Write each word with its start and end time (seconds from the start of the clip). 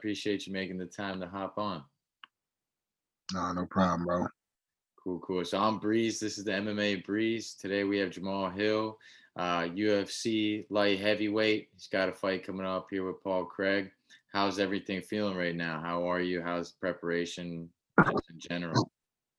appreciate 0.00 0.46
you 0.46 0.52
making 0.54 0.78
the 0.78 0.86
time 0.86 1.20
to 1.20 1.26
hop 1.26 1.58
on. 1.58 1.84
No, 3.34 3.52
no 3.52 3.66
problem, 3.66 4.06
bro. 4.06 4.26
Cool, 5.04 5.18
cool. 5.20 5.44
So 5.44 5.58
I'm 5.58 5.78
Breeze. 5.78 6.18
This 6.18 6.38
is 6.38 6.44
the 6.44 6.52
MMA 6.52 7.04
Breeze. 7.04 7.52
Today 7.52 7.84
we 7.84 7.98
have 7.98 8.10
Jamal 8.10 8.48
Hill, 8.48 8.96
uh, 9.36 9.64
UFC 9.64 10.64
light 10.70 11.00
heavyweight. 11.00 11.68
He's 11.74 11.88
got 11.88 12.08
a 12.08 12.12
fight 12.12 12.46
coming 12.46 12.64
up 12.64 12.86
here 12.90 13.06
with 13.06 13.22
Paul 13.22 13.44
Craig. 13.44 13.90
How's 14.32 14.58
everything 14.58 15.02
feeling 15.02 15.36
right 15.36 15.54
now? 15.54 15.82
How 15.84 16.10
are 16.10 16.20
you? 16.20 16.40
How's 16.40 16.72
preparation 16.72 17.68
in 17.98 18.38
general? 18.38 18.90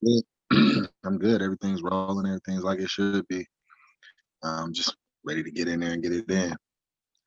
I'm 0.54 1.18
good. 1.18 1.42
Everything's 1.42 1.82
rolling. 1.82 2.28
Everything's 2.28 2.64
like 2.64 2.80
it 2.80 2.90
should 2.90 3.28
be. 3.28 3.48
I'm 4.44 4.74
just 4.74 4.96
ready 5.26 5.42
to 5.42 5.50
get 5.50 5.68
in 5.68 5.80
there 5.80 5.94
and 5.94 6.04
get 6.04 6.14
it 6.14 6.30
in. 6.30 6.56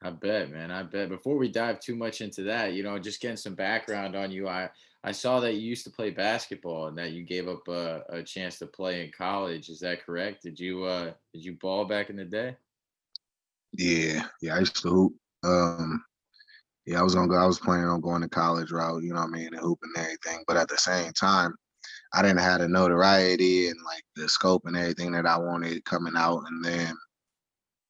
I 0.04 0.10
bet, 0.10 0.50
man. 0.50 0.70
I 0.70 0.82
bet. 0.82 1.08
Before 1.08 1.38
we 1.38 1.48
dive 1.48 1.80
too 1.80 1.96
much 1.96 2.20
into 2.20 2.42
that, 2.42 2.74
you 2.74 2.82
know, 2.82 2.98
just 2.98 3.22
getting 3.22 3.38
some 3.38 3.54
background 3.54 4.14
on 4.14 4.30
you. 4.30 4.46
I 4.46 4.68
I 5.02 5.12
saw 5.12 5.40
that 5.40 5.54
you 5.54 5.60
used 5.60 5.84
to 5.84 5.90
play 5.90 6.10
basketball 6.10 6.88
and 6.88 6.98
that 6.98 7.12
you 7.12 7.24
gave 7.24 7.48
up 7.48 7.66
a, 7.68 8.02
a 8.10 8.22
chance 8.22 8.58
to 8.58 8.66
play 8.66 9.02
in 9.04 9.12
college. 9.16 9.70
Is 9.70 9.80
that 9.80 10.04
correct? 10.04 10.42
Did 10.42 10.60
you 10.60 10.84
uh 10.84 11.12
did 11.32 11.42
you 11.42 11.54
ball 11.54 11.86
back 11.86 12.10
in 12.10 12.16
the 12.16 12.24
day? 12.26 12.54
Yeah, 13.72 14.26
yeah. 14.42 14.56
I 14.56 14.58
used 14.60 14.76
to 14.82 14.88
hoop. 14.90 15.14
Um, 15.42 16.04
yeah, 16.84 17.00
I 17.00 17.02
was 17.02 17.14
go. 17.14 17.22
I 17.34 17.46
was 17.46 17.58
planning 17.58 17.86
on 17.86 18.02
going 18.02 18.20
to 18.20 18.28
college 18.28 18.70
route. 18.70 19.02
You 19.02 19.14
know 19.14 19.20
what 19.20 19.28
I 19.28 19.38
mean, 19.38 19.46
and 19.46 19.56
hooping 19.56 19.90
and 19.96 20.04
everything. 20.04 20.44
But 20.46 20.58
at 20.58 20.68
the 20.68 20.76
same 20.76 21.12
time, 21.12 21.54
I 22.12 22.20
didn't 22.20 22.40
have 22.40 22.60
the 22.60 22.68
notoriety 22.68 23.68
and 23.68 23.78
like 23.86 24.04
the 24.16 24.28
scope 24.28 24.66
and 24.66 24.76
everything 24.76 25.12
that 25.12 25.26
I 25.26 25.38
wanted 25.38 25.82
coming 25.86 26.14
out. 26.14 26.42
And 26.46 26.62
then, 26.62 26.94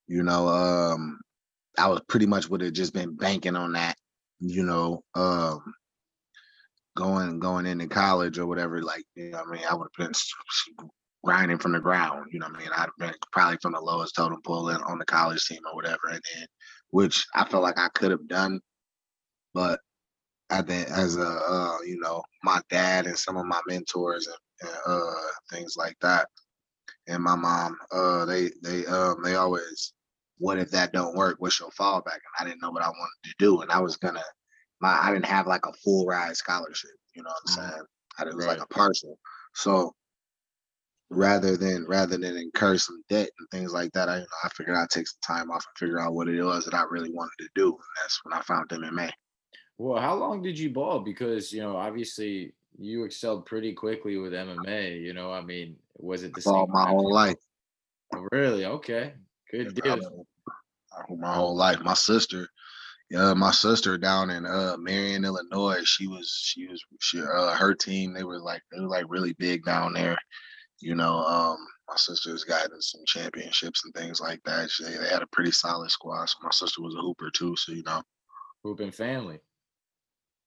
you 0.06 0.22
know, 0.22 0.48
um, 0.48 1.18
I 1.78 1.88
was 1.88 2.00
pretty 2.08 2.26
much 2.26 2.48
would 2.48 2.60
have 2.60 2.72
just 2.72 2.94
been 2.94 3.16
banking 3.16 3.56
on 3.56 3.72
that, 3.72 3.96
you 4.40 4.62
know, 4.62 5.02
um, 5.14 5.62
going 6.96 7.40
going 7.40 7.66
into 7.66 7.88
college 7.88 8.38
or 8.38 8.46
whatever. 8.46 8.82
Like, 8.82 9.04
you 9.16 9.30
know, 9.30 9.42
I 9.46 9.50
mean, 9.50 9.62
I 9.68 9.74
would 9.74 9.88
have 9.98 10.06
been 10.08 10.88
grinding 11.24 11.58
from 11.58 11.72
the 11.72 11.80
ground. 11.80 12.26
You 12.32 12.38
know, 12.38 12.46
I 12.46 12.58
mean, 12.58 12.68
I'd 12.74 12.80
have 12.80 12.90
been 12.98 13.14
probably 13.32 13.58
from 13.62 13.72
the 13.72 13.80
lowest 13.80 14.14
totem 14.14 14.40
pole 14.44 14.70
on 14.70 14.98
the 14.98 15.04
college 15.04 15.44
team 15.46 15.60
or 15.66 15.74
whatever, 15.74 16.08
and 16.10 16.20
then 16.34 16.46
which 16.90 17.26
I 17.34 17.44
felt 17.44 17.62
like 17.62 17.78
I 17.78 17.88
could 17.94 18.12
have 18.12 18.28
done, 18.28 18.60
but 19.52 19.80
I 20.50 20.62
think 20.62 20.88
as 20.88 21.16
a 21.16 21.26
uh, 21.26 21.78
you 21.84 21.98
know 22.00 22.22
my 22.44 22.60
dad 22.70 23.06
and 23.06 23.18
some 23.18 23.36
of 23.36 23.46
my 23.46 23.60
mentors 23.66 24.26
and, 24.26 24.36
and 24.62 24.78
uh, 24.86 25.12
things 25.50 25.74
like 25.76 25.96
that, 26.02 26.28
and 27.08 27.22
my 27.22 27.34
mom, 27.34 27.76
uh, 27.92 28.24
they 28.26 28.50
they 28.62 28.86
um 28.86 29.22
they 29.24 29.34
always, 29.34 29.92
what 30.38 30.58
if 30.58 30.70
that 30.70 30.92
don't 30.92 31.16
work? 31.16 31.36
What's 31.38 31.60
your 31.60 31.70
fallback? 31.70 32.14
And 32.14 32.34
I 32.40 32.44
didn't 32.44 32.62
know 32.62 32.70
what 32.70 32.82
I 32.82 32.88
wanted 32.88 33.24
to 33.24 33.34
do, 33.38 33.60
and 33.60 33.70
I 33.70 33.80
was 33.80 33.96
gonna, 33.96 34.22
my 34.80 34.98
I 35.00 35.12
didn't 35.12 35.26
have 35.26 35.46
like 35.46 35.66
a 35.66 35.72
full 35.84 36.06
ride 36.06 36.36
scholarship. 36.36 36.90
You 37.14 37.22
know 37.22 37.30
what 37.30 37.58
I'm 37.58 37.64
mm-hmm. 37.64 37.70
saying? 37.70 37.86
I 38.18 38.24
was 38.24 38.34
right. 38.34 38.58
like 38.58 38.62
a 38.62 38.74
partial. 38.74 39.18
So 39.54 39.94
rather 41.10 41.56
than 41.56 41.86
rather 41.88 42.16
than 42.16 42.36
incur 42.36 42.76
some 42.76 43.02
debt 43.08 43.28
and 43.38 43.48
things 43.50 43.72
like 43.72 43.92
that, 43.92 44.08
I 44.08 44.16
you 44.16 44.20
know, 44.20 44.26
I 44.44 44.48
figured 44.48 44.76
I'd 44.76 44.90
take 44.90 45.06
some 45.06 45.20
time 45.36 45.50
off 45.50 45.64
and 45.66 45.78
figure 45.78 46.00
out 46.00 46.14
what 46.14 46.28
it 46.28 46.42
was 46.42 46.64
that 46.64 46.74
I 46.74 46.84
really 46.90 47.10
wanted 47.10 47.36
to 47.40 47.48
do. 47.54 47.68
And 47.68 47.78
that's 48.02 48.20
when 48.24 48.32
I 48.32 48.42
found 48.42 48.68
MMA. 48.68 49.10
Well, 49.78 50.00
how 50.00 50.14
long 50.14 50.42
did 50.42 50.58
you 50.58 50.70
ball? 50.70 51.00
Because 51.00 51.52
you 51.52 51.60
know, 51.60 51.76
obviously, 51.76 52.54
you 52.78 53.04
excelled 53.04 53.46
pretty 53.46 53.72
quickly 53.72 54.16
with 54.16 54.32
MMA. 54.32 55.00
You 55.00 55.14
know, 55.14 55.32
I 55.32 55.40
mean, 55.40 55.76
was 55.96 56.22
it 56.22 56.34
the 56.34 56.42
same? 56.42 56.66
my 56.68 56.88
whole 56.88 57.12
life. 57.12 57.36
Oh, 58.14 58.26
really? 58.30 58.64
Okay, 58.64 59.14
good 59.50 59.74
deal. 59.74 60.26
my 61.10 61.34
whole 61.34 61.56
life. 61.56 61.80
My 61.80 61.94
sister, 61.94 62.48
yeah, 63.10 63.34
my 63.34 63.50
sister 63.50 63.98
down 63.98 64.30
in 64.30 64.46
uh 64.46 64.76
Marion, 64.78 65.24
Illinois. 65.24 65.82
She 65.84 66.06
was, 66.06 66.30
she 66.42 66.66
was, 66.66 66.82
she, 67.00 67.20
uh, 67.20 67.54
her 67.54 67.74
team. 67.74 68.12
They 68.12 68.24
were 68.24 68.40
like, 68.40 68.62
they 68.72 68.80
were 68.80 68.88
like 68.88 69.06
really 69.08 69.34
big 69.34 69.64
down 69.64 69.92
there. 69.92 70.16
You 70.80 70.94
know, 70.94 71.18
um, 71.18 71.56
my 71.88 71.96
sister's 71.96 72.44
gotten 72.44 72.80
some 72.80 73.02
championships 73.06 73.84
and 73.84 73.94
things 73.94 74.20
like 74.20 74.40
that. 74.44 74.70
She, 74.70 74.84
they 74.84 75.08
had 75.08 75.22
a 75.22 75.28
pretty 75.32 75.52
solid 75.52 75.90
squad. 75.90 76.26
So 76.26 76.36
my 76.42 76.50
sister 76.50 76.82
was 76.82 76.94
a 76.94 77.00
hooper 77.00 77.30
too. 77.30 77.56
So 77.56 77.72
you 77.72 77.82
know, 77.84 78.02
hooping 78.62 78.92
family. 78.92 79.40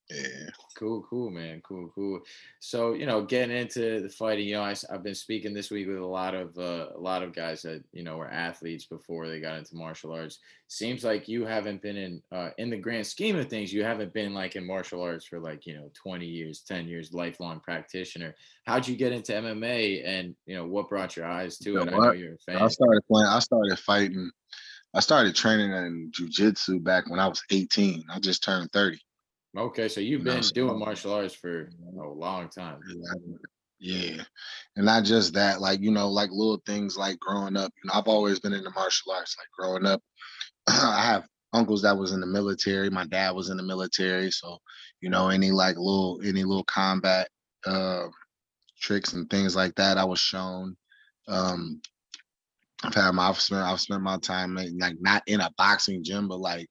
Yeah. 0.09 0.49
Cool, 0.77 1.05
cool, 1.09 1.31
man. 1.31 1.61
Cool, 1.67 1.91
cool. 1.93 2.21
So, 2.59 2.93
you 2.93 3.05
know, 3.05 3.25
getting 3.25 3.55
into 3.55 3.99
the 4.01 4.09
fighting, 4.09 4.47
you 4.47 4.55
know, 4.55 4.63
I, 4.63 4.73
have 4.89 5.03
been 5.03 5.15
speaking 5.15 5.53
this 5.53 5.69
week 5.69 5.87
with 5.87 5.97
a 5.97 6.05
lot 6.05 6.33
of 6.33 6.57
uh, 6.57 6.87
a 6.95 6.99
lot 6.99 7.23
of 7.23 7.35
guys 7.35 7.63
that 7.63 7.83
you 7.91 8.03
know 8.03 8.15
were 8.15 8.29
athletes 8.29 8.85
before 8.85 9.27
they 9.27 9.41
got 9.41 9.57
into 9.57 9.75
martial 9.75 10.13
arts. 10.13 10.39
Seems 10.69 11.03
like 11.03 11.27
you 11.27 11.45
haven't 11.45 11.81
been 11.81 11.97
in 11.97 12.21
uh, 12.31 12.51
in 12.57 12.69
the 12.69 12.77
grand 12.77 13.05
scheme 13.05 13.37
of 13.37 13.49
things. 13.49 13.73
You 13.73 13.83
haven't 13.83 14.13
been 14.13 14.33
like 14.33 14.55
in 14.55 14.65
martial 14.65 15.01
arts 15.01 15.25
for 15.25 15.39
like 15.39 15.65
you 15.65 15.73
know 15.73 15.91
20 16.01 16.25
years, 16.25 16.61
10 16.61 16.87
years, 16.87 17.11
lifelong 17.11 17.59
practitioner. 17.59 18.33
How'd 18.65 18.87
you 18.87 18.95
get 18.95 19.11
into 19.11 19.33
MMA, 19.33 20.07
and 20.07 20.35
you 20.45 20.55
know 20.55 20.67
what 20.67 20.87
brought 20.87 21.17
your 21.17 21.25
eyes 21.25 21.57
to 21.59 21.71
you 21.71 21.81
it? 21.81 21.93
I 21.93 21.97
know 21.97 22.11
you're 22.11 22.35
a 22.35 22.37
fan. 22.37 22.61
I 22.61 22.67
started 22.67 23.01
playing. 23.11 23.27
I 23.27 23.39
started 23.39 23.79
fighting. 23.79 24.31
I 24.93 25.01
started 25.01 25.35
training 25.35 25.71
in 25.73 26.11
jujitsu 26.17 26.81
back 26.81 27.09
when 27.09 27.19
I 27.19 27.27
was 27.27 27.43
18. 27.51 28.05
I 28.09 28.19
just 28.19 28.41
turned 28.41 28.71
30. 28.71 28.97
Okay, 29.55 29.87
so 29.87 30.01
you've 30.01 30.23
been 30.23 30.41
doing 30.53 30.79
martial 30.79 31.13
arts 31.13 31.33
for 31.33 31.69
a 31.99 32.07
long 32.07 32.49
time. 32.49 32.79
Yeah. 33.79 34.23
And 34.75 34.85
not 34.85 35.03
just 35.03 35.33
that, 35.33 35.61
like, 35.61 35.81
you 35.81 35.91
know, 35.91 36.09
like 36.09 36.29
little 36.31 36.61
things 36.65 36.97
like 36.97 37.19
growing 37.19 37.55
up, 37.55 37.71
you 37.83 37.87
know, 37.87 37.99
I've 37.99 38.07
always 38.07 38.39
been 38.39 38.53
into 38.53 38.69
martial 38.71 39.11
arts. 39.11 39.35
Like 39.37 39.47
growing 39.57 39.85
up, 39.85 40.01
I 40.67 41.03
have 41.05 41.27
uncles 41.53 41.81
that 41.83 41.97
was 41.97 42.11
in 42.11 42.19
the 42.19 42.27
military. 42.27 42.89
My 42.89 43.05
dad 43.05 43.31
was 43.31 43.49
in 43.49 43.57
the 43.57 43.63
military. 43.63 44.31
So, 44.31 44.57
you 45.01 45.09
know, 45.09 45.29
any 45.29 45.51
like 45.51 45.77
little 45.77 46.19
any 46.23 46.43
little 46.43 46.65
combat 46.65 47.29
uh 47.65 48.07
tricks 48.79 49.13
and 49.13 49.29
things 49.29 49.55
like 49.55 49.75
that, 49.75 49.97
I 49.97 50.05
was 50.05 50.19
shown. 50.19 50.75
Um 51.27 51.81
I've 52.83 52.93
had 52.93 53.11
my 53.11 53.29
I've 53.29 53.39
spent 53.39 53.61
I've 53.61 53.79
spent 53.79 54.01
my 54.01 54.17
time 54.17 54.55
like 54.55 54.95
not 54.99 55.23
in 55.27 55.41
a 55.41 55.51
boxing 55.57 56.03
gym, 56.03 56.27
but 56.27 56.39
like 56.39 56.67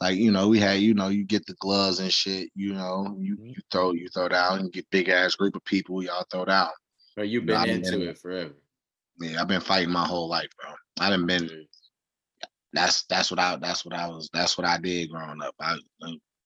like 0.00 0.16
you 0.16 0.30
know 0.30 0.48
we 0.48 0.58
had 0.58 0.80
you 0.80 0.94
know 0.94 1.08
you 1.08 1.24
get 1.24 1.46
the 1.46 1.54
gloves 1.54 2.00
and 2.00 2.12
shit 2.12 2.48
you 2.54 2.74
know 2.74 3.16
you, 3.18 3.36
mm-hmm. 3.36 3.48
you 3.48 3.56
throw 3.70 3.92
you 3.92 4.08
throw 4.08 4.28
down 4.28 4.60
and 4.60 4.72
get 4.72 4.90
big 4.90 5.08
ass 5.08 5.34
group 5.34 5.56
of 5.56 5.64
people 5.64 6.02
y'all 6.02 6.24
throw 6.30 6.44
down. 6.44 6.70
But 7.16 7.28
you've 7.28 7.46
been 7.46 7.60
you 7.62 7.66
know, 7.66 7.72
into 7.74 7.90
been, 7.92 8.08
it 8.08 8.18
forever. 8.18 8.54
Yeah 9.20 9.40
i've 9.40 9.48
been 9.48 9.60
fighting 9.60 9.92
my 9.92 10.04
whole 10.04 10.28
life 10.28 10.48
bro. 10.60 10.72
I 11.00 11.10
didn't 11.10 11.26
been 11.26 11.66
that's 12.72 13.04
that's 13.04 13.30
what 13.30 13.38
i 13.38 13.56
that's 13.56 13.84
what 13.84 13.94
i 13.94 14.08
was 14.08 14.28
that's 14.32 14.58
what 14.58 14.66
i 14.66 14.78
did 14.78 15.10
growing 15.10 15.40
up. 15.42 15.54
I 15.60 15.76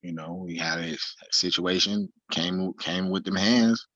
you 0.02 0.12
know 0.12 0.34
we 0.46 0.56
had 0.56 0.78
a 0.78 0.96
situation 1.30 2.12
came 2.30 2.72
came 2.74 3.08
with 3.08 3.24
them 3.24 3.36
hands. 3.36 3.86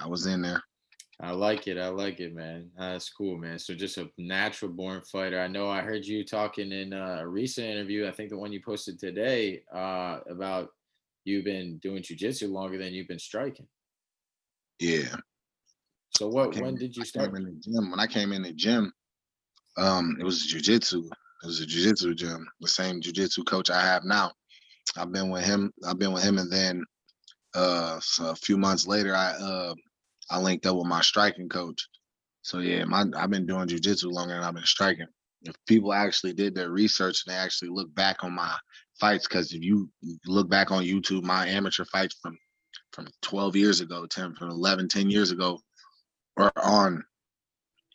I 0.00 0.06
was 0.06 0.26
in 0.26 0.42
there 0.42 0.62
I 1.22 1.32
like 1.32 1.66
it. 1.66 1.76
I 1.76 1.88
like 1.88 2.20
it, 2.20 2.34
man. 2.34 2.70
That's 2.78 3.10
cool, 3.10 3.36
man. 3.36 3.58
So 3.58 3.74
just 3.74 3.98
a 3.98 4.08
natural 4.16 4.70
born 4.70 5.02
fighter. 5.02 5.38
I 5.38 5.48
know 5.48 5.68
I 5.68 5.82
heard 5.82 6.06
you 6.06 6.24
talking 6.24 6.72
in 6.72 6.94
a 6.94 7.26
recent 7.28 7.66
interview. 7.66 8.08
I 8.08 8.10
think 8.10 8.30
the 8.30 8.38
one 8.38 8.52
you 8.52 8.62
posted 8.64 8.98
today 8.98 9.62
uh, 9.74 10.20
about 10.30 10.70
you've 11.24 11.44
been 11.44 11.78
doing 11.78 12.02
jujitsu 12.02 12.50
longer 12.50 12.78
than 12.78 12.94
you've 12.94 13.08
been 13.08 13.18
striking. 13.18 13.66
Yeah. 14.78 15.14
So 16.16 16.28
what? 16.28 16.56
When 16.56 16.76
did 16.76 16.96
you 16.96 17.04
start? 17.04 17.36
in 17.36 17.44
the 17.44 17.60
gym. 17.60 17.90
When 17.90 18.00
I 18.00 18.06
came 18.06 18.32
in 18.32 18.42
the 18.42 18.52
gym, 18.52 18.90
um, 19.76 20.16
it 20.18 20.24
was 20.24 20.50
jujitsu. 20.50 21.04
It 21.04 21.46
was 21.46 21.60
a 21.60 21.66
jujitsu 21.66 22.16
gym. 22.16 22.46
The 22.60 22.68
same 22.68 23.00
jujitsu 23.00 23.44
coach 23.46 23.68
I 23.68 23.82
have 23.82 24.04
now. 24.04 24.32
I've 24.96 25.12
been 25.12 25.28
with 25.28 25.44
him. 25.44 25.70
I've 25.86 25.98
been 25.98 26.12
with 26.12 26.22
him, 26.22 26.38
and 26.38 26.50
then 26.50 26.82
uh, 27.54 28.00
so 28.00 28.30
a 28.30 28.36
few 28.36 28.56
months 28.56 28.86
later, 28.86 29.14
I 29.14 29.32
uh, 29.32 29.74
I 30.30 30.38
linked 30.38 30.66
up 30.66 30.76
with 30.76 30.86
my 30.86 31.00
striking 31.00 31.48
coach. 31.48 31.88
So 32.42 32.58
yeah, 32.58 32.84
my 32.84 33.04
I've 33.16 33.30
been 33.30 33.46
doing 33.46 33.68
jujitsu 33.68 34.10
longer 34.10 34.34
than 34.34 34.44
I've 34.44 34.54
been 34.54 34.64
striking. 34.64 35.06
If 35.42 35.54
people 35.66 35.92
actually 35.92 36.34
did 36.34 36.54
their 36.54 36.70
research 36.70 37.22
and 37.26 37.34
they 37.34 37.38
actually 37.38 37.70
look 37.70 37.94
back 37.94 38.22
on 38.22 38.32
my 38.32 38.54
fights, 38.98 39.26
because 39.26 39.52
if 39.52 39.62
you 39.62 39.90
look 40.26 40.48
back 40.48 40.70
on 40.70 40.84
YouTube, 40.84 41.22
my 41.22 41.46
amateur 41.46 41.84
fights 41.84 42.16
from 42.22 42.38
from 42.92 43.08
12 43.22 43.56
years 43.56 43.80
ago, 43.80 44.06
10 44.06 44.34
from 44.34 44.50
11, 44.50 44.88
10 44.88 45.10
years 45.10 45.30
ago, 45.30 45.60
are 46.36 46.52
on 46.56 47.04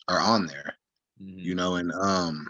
are 0.07 0.19
on 0.19 0.45
there. 0.45 0.75
Mm-hmm. 1.21 1.39
You 1.39 1.55
know, 1.55 1.75
and 1.75 1.91
um 1.91 2.47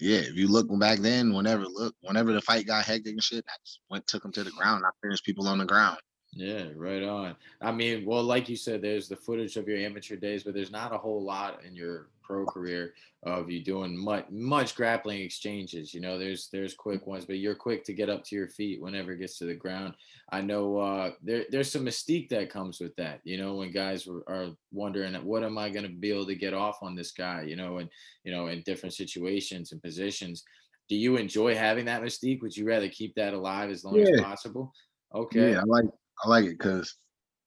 yeah, 0.00 0.18
if 0.18 0.34
you 0.34 0.48
look 0.48 0.66
back 0.80 0.98
then, 0.98 1.32
whenever 1.32 1.64
look, 1.64 1.94
whenever 2.00 2.32
the 2.32 2.40
fight 2.40 2.66
got 2.66 2.84
hectic 2.84 3.12
and 3.12 3.22
shit, 3.22 3.44
I 3.48 3.54
just 3.64 3.80
went 3.88 4.06
took 4.06 4.22
them 4.22 4.32
to 4.32 4.44
the 4.44 4.50
ground. 4.50 4.84
I 4.84 4.90
finished 5.02 5.24
people 5.24 5.46
on 5.46 5.58
the 5.58 5.64
ground. 5.64 5.98
Yeah, 6.34 6.68
right 6.76 7.02
on. 7.02 7.36
I 7.60 7.72
mean, 7.72 8.06
well, 8.06 8.22
like 8.22 8.48
you 8.48 8.56
said, 8.56 8.80
there's 8.80 9.06
the 9.06 9.16
footage 9.16 9.56
of 9.56 9.68
your 9.68 9.76
amateur 9.78 10.16
days, 10.16 10.44
but 10.44 10.54
there's 10.54 10.70
not 10.70 10.94
a 10.94 10.98
whole 10.98 11.22
lot 11.22 11.62
in 11.62 11.76
your 11.76 12.08
pro 12.22 12.46
career 12.46 12.94
of 13.24 13.50
you 13.50 13.62
doing 13.62 13.96
much 13.96 14.24
much 14.30 14.74
grappling 14.74 15.20
exchanges. 15.20 15.92
You 15.92 16.00
know, 16.00 16.18
there's 16.18 16.48
there's 16.48 16.72
quick 16.74 17.06
ones, 17.06 17.26
but 17.26 17.36
you're 17.36 17.54
quick 17.54 17.84
to 17.84 17.92
get 17.92 18.08
up 18.08 18.24
to 18.24 18.34
your 18.34 18.48
feet 18.48 18.80
whenever 18.80 19.12
it 19.12 19.18
gets 19.18 19.36
to 19.38 19.44
the 19.44 19.54
ground. 19.54 19.92
I 20.30 20.40
know 20.40 20.78
uh, 20.78 21.10
there 21.22 21.44
there's 21.50 21.70
some 21.70 21.84
mystique 21.84 22.30
that 22.30 22.48
comes 22.48 22.80
with 22.80 22.96
that. 22.96 23.20
You 23.24 23.36
know, 23.36 23.56
when 23.56 23.70
guys 23.70 24.08
are 24.26 24.48
wondering 24.72 25.14
what 25.26 25.44
am 25.44 25.58
I 25.58 25.68
going 25.68 25.86
to 25.86 25.92
be 25.92 26.12
able 26.12 26.26
to 26.26 26.34
get 26.34 26.54
off 26.54 26.78
on 26.82 26.94
this 26.94 27.12
guy? 27.12 27.42
You 27.42 27.56
know, 27.56 27.76
and 27.76 27.90
you 28.24 28.32
know 28.32 28.46
in 28.46 28.62
different 28.62 28.94
situations 28.94 29.72
and 29.72 29.82
positions. 29.82 30.44
Do 30.88 30.96
you 30.96 31.16
enjoy 31.16 31.54
having 31.54 31.84
that 31.86 32.02
mystique? 32.02 32.42
Would 32.42 32.56
you 32.56 32.66
rather 32.66 32.88
keep 32.88 33.14
that 33.14 33.34
alive 33.34 33.70
as 33.70 33.84
long 33.84 33.96
yeah. 33.96 34.14
as 34.14 34.20
possible? 34.20 34.72
Okay. 35.14 35.52
Yeah, 35.52 35.60
I 35.60 35.64
like 35.64 35.84
I 36.22 36.28
like 36.28 36.44
it 36.44 36.58
because 36.58 36.96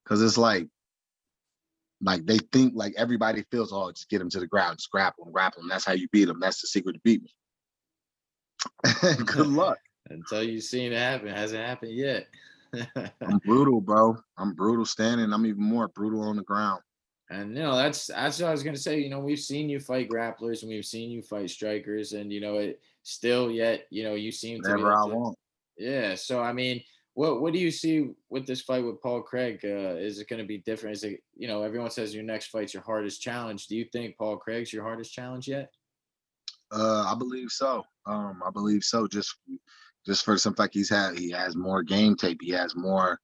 because 0.03 0.21
it's 0.21 0.37
like 0.37 0.67
like 2.01 2.25
they 2.25 2.37
think 2.51 2.73
like 2.75 2.93
everybody 2.97 3.43
feels 3.51 3.71
oh 3.71 3.91
just 3.91 4.09
get 4.09 4.21
him 4.21 4.29
to 4.29 4.39
the 4.39 4.47
ground, 4.47 4.77
just 4.77 4.91
grapple 4.91 5.25
him, 5.25 5.31
grapple 5.31 5.61
him. 5.61 5.69
That's 5.69 5.85
how 5.85 5.93
you 5.93 6.07
beat 6.11 6.29
him. 6.29 6.39
That's 6.39 6.61
the 6.61 6.67
secret 6.67 6.93
to 6.93 7.01
beat 7.03 7.23
me. 7.23 7.33
Good 9.25 9.47
luck. 9.47 9.77
Until 10.09 10.43
you've 10.43 10.63
seen 10.63 10.91
it 10.91 10.97
happen, 10.99 11.29
it 11.29 11.37
hasn't 11.37 11.65
happened 11.65 11.93
yet. 11.93 12.27
I'm 12.95 13.39
brutal, 13.45 13.81
bro. 13.81 14.17
I'm 14.37 14.53
brutal 14.53 14.85
standing. 14.85 15.33
I'm 15.33 15.45
even 15.45 15.63
more 15.63 15.87
brutal 15.87 16.21
on 16.21 16.35
the 16.35 16.43
ground. 16.43 16.81
And 17.29 17.55
you 17.55 17.63
know 17.63 17.75
that's 17.75 18.07
that's 18.07 18.39
what 18.39 18.49
I 18.49 18.51
was 18.51 18.61
gonna 18.61 18.77
say. 18.77 18.99
You 18.99 19.09
know 19.09 19.19
we've 19.19 19.39
seen 19.39 19.67
you 19.67 19.79
fight 19.79 20.09
grapplers 20.09 20.61
and 20.61 20.69
we've 20.69 20.85
seen 20.85 21.09
you 21.09 21.23
fight 21.23 21.49
strikers, 21.49 22.13
and 22.13 22.31
you 22.31 22.39
know 22.39 22.57
it 22.57 22.81
still 23.01 23.49
yet 23.49 23.87
you 23.89 24.03
know 24.03 24.13
you 24.13 24.31
seem 24.31 24.61
to 24.61 24.69
Whatever 24.69 24.93
I 24.93 25.05
want. 25.05 25.37
Yeah. 25.75 26.13
So 26.15 26.41
I 26.41 26.53
mean, 26.53 26.83
what 27.15 27.41
what 27.41 27.53
do 27.53 27.59
you 27.59 27.71
see 27.71 28.09
with 28.29 28.45
this 28.45 28.61
fight 28.61 28.85
with 28.85 29.01
Paul 29.01 29.21
Craig? 29.21 29.61
Uh, 29.63 29.95
is 29.95 30.19
it 30.19 30.27
going 30.27 30.41
to 30.41 30.47
be 30.47 30.59
different? 30.59 30.97
Is 30.97 31.03
it 31.03 31.21
you 31.35 31.47
know 31.47 31.63
everyone 31.63 31.89
says 31.89 32.13
your 32.13 32.25
next 32.25 32.47
fight's 32.47 32.73
your 32.73 32.83
hardest 32.83 33.21
challenge? 33.21 33.67
Do 33.67 33.75
you 33.75 33.85
think 33.91 34.17
Paul 34.17 34.37
Craig's 34.37 34.71
your 34.71 34.83
hardest 34.83 35.13
challenge 35.13 35.47
yet? 35.47 35.69
Uh, 36.71 37.05
I 37.09 37.15
believe 37.17 37.49
so. 37.51 37.83
Um, 38.05 38.41
I 38.45 38.51
believe 38.51 38.83
so. 38.83 39.07
Just 39.07 39.33
just 40.05 40.25
for 40.25 40.37
some 40.37 40.55
fact 40.55 40.73
he's 40.73 40.89
had 40.89 41.17
he 41.17 41.31
has 41.31 41.55
more 41.55 41.83
game 41.83 42.17
tape. 42.17 42.39
He 42.41 42.51
has 42.51 42.75
more, 42.75 43.17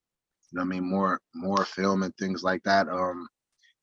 you 0.51 0.57
know, 0.57 0.61
I 0.61 0.65
mean, 0.65 0.89
more 0.89 1.19
more 1.35 1.65
film 1.65 2.03
and 2.03 2.15
things 2.15 2.43
like 2.43 2.63
that. 2.63 2.87
Um, 2.87 3.27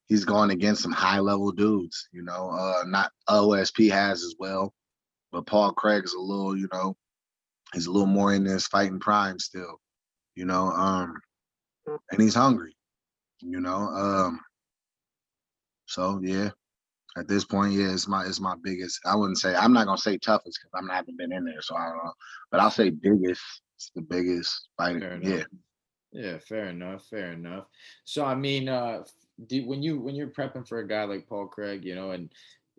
he's 0.06 0.24
going 0.24 0.50
against 0.50 0.82
some 0.82 0.92
high 0.92 1.20
level 1.20 1.52
dudes. 1.52 2.08
You 2.12 2.22
know, 2.22 2.48
uh, 2.50 2.84
not 2.86 3.12
OSP 3.28 3.90
has 3.90 4.22
as 4.22 4.36
well, 4.38 4.72
but 5.32 5.46
Paul 5.46 5.72
Craig 5.72 6.04
is 6.04 6.14
a 6.14 6.20
little, 6.20 6.56
you 6.56 6.68
know, 6.72 6.96
he's 7.74 7.88
a 7.88 7.90
little 7.90 8.06
more 8.06 8.32
in 8.32 8.42
this 8.42 8.66
fighting 8.68 9.00
prime 9.00 9.38
still. 9.38 9.78
You 10.38 10.44
know, 10.44 10.68
um, 10.70 11.14
and 12.12 12.22
he's 12.22 12.36
hungry. 12.36 12.76
You 13.40 13.58
know, 13.58 13.88
um, 13.88 14.38
so 15.86 16.20
yeah, 16.22 16.50
at 17.16 17.26
this 17.26 17.44
point, 17.44 17.72
yeah, 17.72 17.92
it's 17.92 18.06
my 18.06 18.24
it's 18.24 18.38
my 18.38 18.54
biggest. 18.62 19.00
I 19.04 19.16
wouldn't 19.16 19.38
say 19.38 19.56
I'm 19.56 19.72
not 19.72 19.86
gonna 19.86 19.98
say 19.98 20.16
toughest 20.16 20.60
because 20.60 20.78
I'm 20.78 20.86
not 20.86 20.94
haven't 20.94 21.18
been 21.18 21.32
in 21.32 21.44
there, 21.44 21.60
so 21.60 21.74
I 21.74 21.86
don't 21.86 21.96
know. 21.96 22.12
But 22.52 22.60
I'll 22.60 22.70
say 22.70 22.90
biggest. 22.90 23.42
It's 23.74 23.90
the 23.96 24.02
biggest 24.02 24.68
fighter. 24.76 25.18
Yeah. 25.20 25.42
Yeah, 26.12 26.38
fair 26.38 26.68
enough. 26.68 27.04
Fair 27.06 27.32
enough. 27.32 27.64
So 28.04 28.24
I 28.24 28.36
mean, 28.36 28.68
uh, 28.68 29.02
do, 29.48 29.66
when 29.66 29.82
you 29.82 29.98
when 29.98 30.14
you're 30.14 30.28
prepping 30.28 30.68
for 30.68 30.78
a 30.78 30.86
guy 30.86 31.02
like 31.02 31.26
Paul 31.26 31.48
Craig, 31.48 31.84
you 31.84 31.96
know, 31.96 32.12
and 32.12 32.30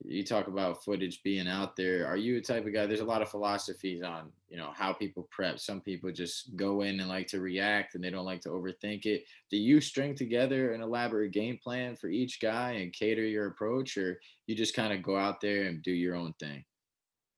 you 0.06 0.24
talk 0.24 0.48
about 0.48 0.84
footage 0.84 1.22
being 1.24 1.48
out 1.48 1.75
there 1.75 2.07
are 2.07 2.18
you 2.18 2.38
a 2.38 2.42
type 2.42 2.66
of 2.66 2.74
guy 2.74 2.86
there's 2.86 3.00
a 3.01 3.06
lot 3.06 3.22
of 3.22 3.30
philosophies 3.30 4.01
on 4.01 4.31
you 4.50 4.57
know 4.57 4.72
how 4.74 4.92
people 4.92 5.28
prep. 5.31 5.60
Some 5.60 5.80
people 5.80 6.12
just 6.12 6.56
go 6.56 6.81
in 6.81 7.00
and 7.00 7.07
like 7.07 7.28
to 7.28 7.40
react 7.40 7.96
and 7.96 8.04
they 8.04 8.10
don't 8.10 8.25
like 8.25 8.42
to 8.42 8.50
overthink 8.50 9.06
it. 9.06 9.24
Do 9.51 9.57
you 9.57 9.80
string 9.80 10.16
together 10.16 10.74
an 10.74 10.81
elaborate 10.81 11.31
game 11.31 11.60
plan 11.63 11.96
for 11.96 12.10
each 12.10 12.42
guy 12.42 12.72
and 12.72 12.92
cater 12.92 13.24
your 13.24 13.48
approach 13.48 13.96
or 13.98 14.19
you 14.48 14.56
just 14.56 14.75
kind 14.75 14.92
of 14.92 15.04
go 15.04 15.16
out 15.16 15.40
there 15.40 15.63
and 15.63 15.84
do 15.84 15.92
your 15.92 16.16
own 16.16 16.34
thing? 16.40 16.63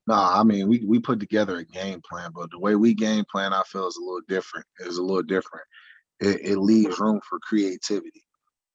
No 0.07 0.15
i 0.15 0.43
mean 0.43 0.67
we, 0.67 0.83
we 0.85 0.99
put 0.99 1.19
together 1.19 1.57
a 1.57 1.65
game 1.65 2.01
plan 2.09 2.31
but 2.33 2.49
the 2.49 2.59
way 2.59 2.75
we 2.75 2.93
game 2.93 3.23
plan 3.29 3.53
i 3.53 3.61
feel 3.67 3.87
is 3.87 3.97
a 3.97 4.03
little 4.03 4.21
different 4.27 4.65
is 4.79 4.97
a 4.97 5.03
little 5.03 5.21
different. 5.21 5.65
It, 6.19 6.51
it 6.51 6.57
leaves 6.57 6.99
room 6.99 7.19
for 7.27 7.39
creativity 7.39 8.23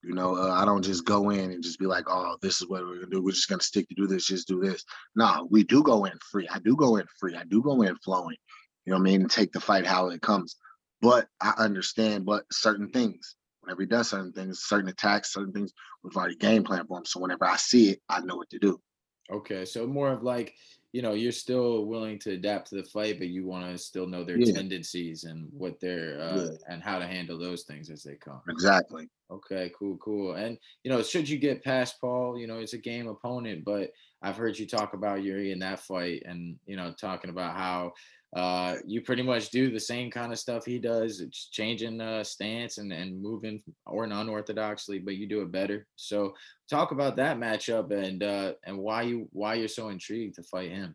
you 0.06 0.14
know, 0.14 0.36
uh, 0.36 0.52
I 0.52 0.64
don't 0.64 0.82
just 0.82 1.04
go 1.04 1.30
in 1.30 1.50
and 1.50 1.62
just 1.62 1.78
be 1.78 1.86
like, 1.86 2.04
oh, 2.08 2.36
this 2.40 2.62
is 2.62 2.68
what 2.68 2.82
we're 2.82 2.94
gonna 2.94 3.10
do. 3.10 3.22
We're 3.22 3.32
just 3.32 3.48
gonna 3.48 3.60
stick 3.60 3.88
to 3.88 3.94
do 3.94 4.06
this, 4.06 4.26
just 4.26 4.46
do 4.46 4.60
this. 4.60 4.84
No, 5.16 5.48
we 5.50 5.64
do 5.64 5.82
go 5.82 6.04
in 6.04 6.12
free. 6.30 6.48
I 6.48 6.60
do 6.60 6.76
go 6.76 6.96
in 6.96 7.06
free. 7.18 7.34
I 7.34 7.44
do 7.44 7.60
go 7.60 7.82
in 7.82 7.96
flowing. 7.96 8.36
You 8.84 8.92
know 8.92 8.98
what 8.98 9.08
I 9.08 9.18
mean? 9.18 9.28
Take 9.28 9.52
the 9.52 9.60
fight 9.60 9.84
how 9.84 10.08
it 10.10 10.22
comes. 10.22 10.56
But 11.02 11.26
I 11.40 11.54
understand 11.58 12.24
but 12.24 12.44
certain 12.52 12.88
things. 12.90 13.34
Whenever 13.62 13.82
he 13.82 13.88
does 13.88 14.10
certain 14.10 14.32
things, 14.32 14.60
certain 14.60 14.88
attacks, 14.88 15.32
certain 15.32 15.52
things, 15.52 15.72
we've 16.04 16.16
already 16.16 16.36
game 16.36 16.62
plan 16.62 16.86
for 16.86 16.98
him. 16.98 17.04
So 17.04 17.18
whenever 17.18 17.44
I 17.44 17.56
see 17.56 17.90
it, 17.90 18.00
I 18.08 18.20
know 18.20 18.36
what 18.36 18.48
to 18.50 18.60
do. 18.60 18.80
Okay. 19.28 19.64
So 19.64 19.88
more 19.88 20.12
of 20.12 20.22
like 20.22 20.54
you 20.92 21.02
know 21.02 21.12
you're 21.12 21.32
still 21.32 21.84
willing 21.84 22.18
to 22.20 22.32
adapt 22.32 22.68
to 22.68 22.76
the 22.76 22.84
fight 22.84 23.18
but 23.18 23.28
you 23.28 23.44
want 23.44 23.70
to 23.70 23.76
still 23.76 24.06
know 24.06 24.24
their 24.24 24.38
yeah. 24.38 24.54
tendencies 24.54 25.24
and 25.24 25.46
what 25.52 25.78
they're 25.78 26.18
uh, 26.18 26.44
yeah. 26.44 26.50
and 26.72 26.82
how 26.82 26.98
to 26.98 27.06
handle 27.06 27.38
those 27.38 27.64
things 27.64 27.90
as 27.90 28.02
they 28.02 28.14
come 28.14 28.40
exactly 28.48 29.06
okay 29.30 29.70
cool 29.78 29.96
cool 29.98 30.34
and 30.34 30.56
you 30.84 30.90
know 30.90 31.02
should 31.02 31.28
you 31.28 31.38
get 31.38 31.64
past 31.64 31.96
paul 32.00 32.38
you 32.38 32.46
know 32.46 32.58
it's 32.58 32.74
a 32.74 32.78
game 32.78 33.08
opponent 33.08 33.64
but 33.64 33.90
i've 34.22 34.36
heard 34.36 34.58
you 34.58 34.66
talk 34.66 34.94
about 34.94 35.18
Jiri 35.18 35.52
in 35.52 35.58
that 35.58 35.80
fight 35.80 36.22
and 36.26 36.56
you 36.66 36.76
know 36.76 36.94
talking 36.98 37.30
about 37.30 37.56
how 37.56 37.92
uh, 38.34 38.76
you 38.86 39.00
pretty 39.00 39.22
much 39.22 39.50
do 39.50 39.70
the 39.70 39.80
same 39.80 40.10
kind 40.10 40.30
of 40.30 40.38
stuff 40.38 40.66
he 40.66 40.78
does. 40.78 41.20
It's 41.20 41.48
changing 41.48 42.00
uh, 42.02 42.22
stance 42.22 42.76
and, 42.76 42.92
and 42.92 43.22
moving 43.22 43.62
or 43.86 44.04
an 44.04 44.10
unorthodoxly, 44.10 45.02
but 45.02 45.16
you 45.16 45.26
do 45.26 45.40
it 45.40 45.50
better. 45.50 45.86
So 45.96 46.34
talk 46.68 46.90
about 46.90 47.16
that 47.16 47.38
matchup 47.38 47.92
and 47.92 48.22
uh, 48.22 48.52
and 48.64 48.76
why 48.76 49.02
you 49.02 49.28
why 49.32 49.54
you're 49.54 49.68
so 49.68 49.88
intrigued 49.88 50.34
to 50.34 50.42
fight 50.42 50.70
him. 50.70 50.94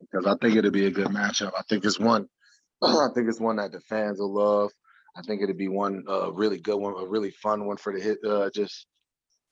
Because 0.00 0.26
I 0.26 0.36
think 0.40 0.56
it'll 0.56 0.70
be 0.70 0.86
a 0.86 0.90
good 0.90 1.08
matchup. 1.08 1.52
I 1.58 1.62
think 1.70 1.86
it's 1.86 1.98
one. 1.98 2.28
I 2.82 3.08
think 3.14 3.28
it's 3.28 3.40
one 3.40 3.56
that 3.56 3.72
the 3.72 3.80
fans 3.80 4.18
will 4.20 4.34
love. 4.34 4.70
I 5.18 5.22
think 5.22 5.42
it'd 5.42 5.58
be 5.58 5.68
one 5.68 6.04
uh, 6.08 6.32
really 6.32 6.58
good 6.60 6.76
one, 6.76 6.94
a 6.96 7.06
really 7.06 7.32
fun 7.32 7.66
one 7.66 7.76
for 7.76 7.92
the 7.92 8.00
hit. 8.00 8.18
Uh, 8.24 8.50
just 8.54 8.86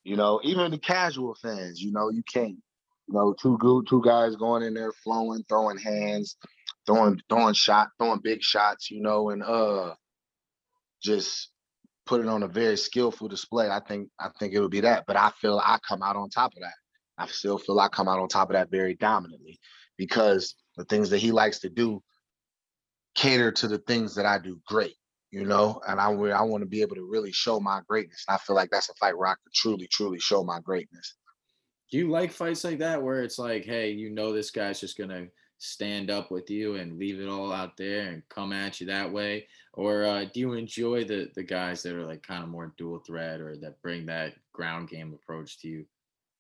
you 0.05 0.17
know, 0.17 0.41
even 0.45 0.71
the 0.71 0.79
casual 0.79 1.35
fans. 1.35 1.83
You 1.83 1.93
know, 1.93 2.11
you 2.11 2.23
can't. 2.33 2.57
You 3.09 3.15
know, 3.15 3.35
two 3.41 3.59
good 3.59 3.87
two 3.89 4.03
guys 4.05 4.37
going 4.37 4.63
in 4.63 4.75
there 4.75 4.93
flowing, 5.05 5.45
throwing 5.49 5.79
hands, 5.79 6.37
throwing 6.87 7.21
throwing 7.29 7.55
shot, 7.55 7.89
throwing 7.99 8.21
big 8.23 8.43
shots, 8.43 8.91
you 8.91 9.01
know, 9.01 9.31
and 9.31 9.43
uh 9.43 9.95
just 11.03 11.51
put 12.07 12.21
it 12.21 12.29
on 12.29 12.45
a 12.45 12.49
very 12.49 12.77
skillful 12.77 13.29
display. 13.29 13.69
I 13.69 13.81
think 13.81 14.09
I 14.21 14.29
think 14.39 14.55
it 14.55 14.61
would 14.61 14.71
be 14.71 14.81
that. 14.81 15.05
But 15.07 15.17
I 15.17 15.31
feel 15.41 15.59
I 15.59 15.79
come 15.87 16.03
out 16.03 16.17
on 16.17 16.31
top 16.31 16.53
of 16.55 16.63
that. 16.63 16.75
I 17.19 17.27
still 17.27 17.59
feel 17.59 17.81
I 17.81 17.89
come 17.89 18.09
out 18.09 18.21
on 18.21 18.29
top 18.29 18.51
of 18.51 18.55
that 18.55 18.71
very 18.71 18.95
dominantly 18.95 19.59
because 19.97 20.55
the 20.77 20.85
things 20.85 21.11
that 21.11 21.19
he 21.19 21.33
likes 21.33 21.61
to 21.61 21.69
do 21.69 22.03
cater 23.15 23.51
to 23.51 23.69
the 23.69 23.79
things 23.79 24.15
that 24.15 24.27
I 24.27 24.39
do 24.39 24.61
great, 24.67 24.97
you 25.37 25.45
know, 25.45 25.83
and 25.87 26.01
I 26.01 26.07
I 26.07 26.43
want 26.43 26.63
to 26.63 26.67
be 26.67 26.81
able 26.81 26.97
to 26.97 27.05
really 27.05 27.31
show 27.31 27.61
my 27.61 27.81
greatness. 27.87 28.25
And 28.27 28.35
I 28.37 28.39
feel 28.39 28.57
like 28.57 28.71
that's 28.71 28.89
a 28.89 28.95
fight 28.95 29.19
where 29.19 29.29
I 29.29 29.35
could 29.35 29.53
truly, 29.53 29.87
truly 29.87 30.19
show 30.19 30.43
my 30.43 30.61
greatness. 30.61 31.17
Do 31.91 31.99
you 31.99 32.11
like 32.11 32.33
fights 32.33 32.65
like 32.65 32.79
that 32.79 33.03
where 33.03 33.23
it's 33.23 33.39
like, 33.39 33.67
hey, 33.67 33.91
you 33.91 34.09
know, 34.09 34.33
this 34.33 34.51
guy's 34.51 34.81
just 34.81 34.97
gonna 34.97 35.27
stand 35.59 36.11
up 36.11 36.31
with 36.31 36.49
you 36.49 36.77
and 36.77 36.99
leave 36.99 37.21
it 37.21 37.29
all 37.29 37.53
out 37.53 37.77
there 37.77 38.09
and 38.09 38.23
come 38.31 38.53
at 38.53 38.81
you 38.81 38.87
that 38.87 39.11
way 39.11 39.47
or 39.73 40.05
uh, 40.05 40.25
do 40.25 40.41
you 40.41 40.53
enjoy 40.53 41.03
the 41.03 41.31
the 41.35 41.43
guys 41.43 41.83
that 41.83 41.95
are 41.95 42.05
like 42.05 42.23
kind 42.23 42.43
of 42.43 42.51
more 42.51 42.75
dual 42.77 42.99
threat 43.07 43.41
or 43.41 43.57
that 43.57 43.81
bring 43.81 44.05
that 44.05 44.35
ground 44.53 44.87
game 44.91 45.15
approach 45.15 45.59
to 45.59 45.69
you 45.69 45.87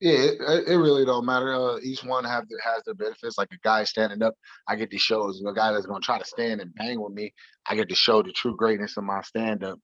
yeah 0.00 0.12
it, 0.12 0.68
it 0.68 0.76
really 0.76 1.04
don't 1.04 1.24
matter 1.24 1.54
uh, 1.54 1.78
each 1.82 2.04
one 2.04 2.24
have 2.24 2.48
their, 2.48 2.58
has 2.62 2.82
their 2.84 2.94
benefits 2.94 3.38
like 3.38 3.48
a 3.52 3.58
guy 3.64 3.84
standing 3.84 4.22
up 4.22 4.34
i 4.68 4.76
get 4.76 4.90
to 4.90 4.98
show 4.98 5.28
a 5.28 5.54
guy 5.54 5.72
that's 5.72 5.86
to 5.86 5.98
try 6.02 6.18
to 6.18 6.24
stand 6.24 6.60
and 6.60 6.74
bang 6.74 7.00
with 7.00 7.12
me 7.12 7.32
i 7.66 7.74
get 7.74 7.88
to 7.88 7.94
show 7.94 8.22
the 8.22 8.32
true 8.32 8.56
greatness 8.56 8.96
of 8.96 9.04
my 9.04 9.20
stand 9.22 9.64
up 9.64 9.78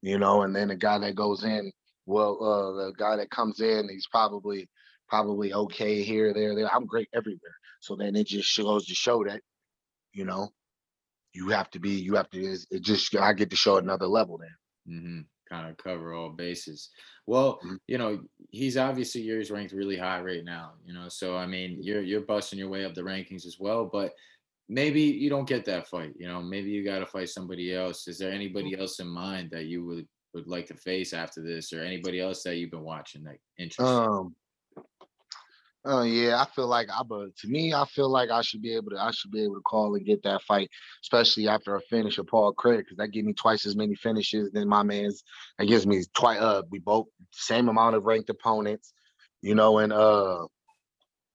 you 0.00 0.18
know 0.18 0.42
and 0.42 0.54
then 0.54 0.68
the 0.68 0.76
guy 0.76 0.98
that 0.98 1.14
goes 1.14 1.44
in 1.44 1.70
well 2.06 2.42
uh, 2.42 2.84
the 2.84 2.92
guy 2.98 3.16
that 3.16 3.30
comes 3.30 3.60
in 3.60 3.88
he's 3.88 4.08
probably 4.10 4.68
probably 5.08 5.52
okay 5.52 6.02
here 6.02 6.32
there 6.32 6.54
there 6.54 6.74
i'm 6.74 6.86
great 6.86 7.08
everywhere 7.14 7.56
so 7.82 7.96
then 7.96 8.14
it 8.14 8.28
just 8.28 8.56
goes 8.56 8.86
to 8.86 8.94
show 8.94 9.24
that, 9.24 9.40
you 10.12 10.24
know, 10.24 10.50
you 11.34 11.48
have 11.48 11.68
to 11.70 11.80
be, 11.80 11.90
you 11.90 12.14
have 12.14 12.30
to, 12.30 12.56
it 12.70 12.80
just, 12.80 13.14
I 13.16 13.32
get 13.32 13.50
to 13.50 13.56
show 13.56 13.76
another 13.76 14.06
level 14.06 14.38
then. 14.38 14.94
Mm-hmm. 14.96 15.20
Kind 15.52 15.68
of 15.68 15.76
cover 15.76 16.14
all 16.14 16.30
bases. 16.30 16.88
Well, 17.26 17.58
mm-hmm. 17.58 17.76
you 17.86 17.98
know, 17.98 18.20
he's 18.50 18.78
obviously 18.78 19.20
yours 19.20 19.50
ranked 19.50 19.74
really 19.74 19.98
high 19.98 20.22
right 20.22 20.44
now, 20.44 20.72
you 20.86 20.94
know, 20.94 21.08
so 21.08 21.36
I 21.36 21.46
mean, 21.46 21.78
you're, 21.82 22.00
you're 22.00 22.22
busting 22.22 22.58
your 22.58 22.70
way 22.70 22.86
up 22.86 22.94
the 22.94 23.02
rankings 23.02 23.44
as 23.44 23.58
well, 23.60 23.84
but 23.84 24.12
maybe 24.70 25.02
you 25.02 25.28
don't 25.28 25.48
get 25.48 25.66
that 25.66 25.88
fight, 25.88 26.14
you 26.18 26.26
know, 26.26 26.40
maybe 26.40 26.70
you 26.70 26.82
got 26.82 27.00
to 27.00 27.06
fight 27.06 27.28
somebody 27.28 27.74
else. 27.74 28.08
Is 28.08 28.16
there 28.16 28.32
anybody 28.32 28.78
else 28.78 28.98
in 28.98 29.08
mind 29.08 29.50
that 29.50 29.66
you 29.66 29.84
would, 29.84 30.08
would 30.32 30.46
like 30.46 30.66
to 30.68 30.74
face 30.74 31.12
after 31.12 31.42
this 31.42 31.72
or 31.74 31.82
anybody 31.82 32.18
else 32.18 32.42
that 32.44 32.56
you've 32.56 32.70
been 32.70 32.82
watching 32.82 33.22
that 33.24 33.36
interesting? 33.58 33.86
Um, 33.86 34.34
Oh 35.84 36.02
yeah, 36.02 36.40
I 36.40 36.46
feel 36.54 36.68
like 36.68 36.88
I 36.90 37.02
but 37.02 37.34
to 37.38 37.48
me, 37.48 37.74
I 37.74 37.84
feel 37.86 38.08
like 38.08 38.30
I 38.30 38.42
should 38.42 38.62
be 38.62 38.74
able 38.76 38.90
to 38.90 38.98
I 38.98 39.10
should 39.10 39.32
be 39.32 39.42
able 39.42 39.56
to 39.56 39.62
call 39.62 39.94
and 39.96 40.06
get 40.06 40.22
that 40.22 40.42
fight, 40.42 40.70
especially 41.02 41.48
after 41.48 41.74
a 41.74 41.80
finish 41.90 42.18
of 42.18 42.28
Paul 42.28 42.52
Craig, 42.52 42.78
because 42.84 42.98
that 42.98 43.08
gives 43.08 43.26
me 43.26 43.32
twice 43.32 43.66
as 43.66 43.74
many 43.74 43.96
finishes 43.96 44.52
than 44.52 44.68
my 44.68 44.84
man's. 44.84 45.24
That 45.58 45.66
gives 45.66 45.84
me 45.84 46.04
twice 46.14 46.40
uh 46.40 46.62
we 46.70 46.78
both 46.78 47.08
same 47.32 47.68
amount 47.68 47.96
of 47.96 48.04
ranked 48.04 48.30
opponents, 48.30 48.92
you 49.40 49.56
know, 49.56 49.78
and 49.78 49.92
uh 49.92 50.46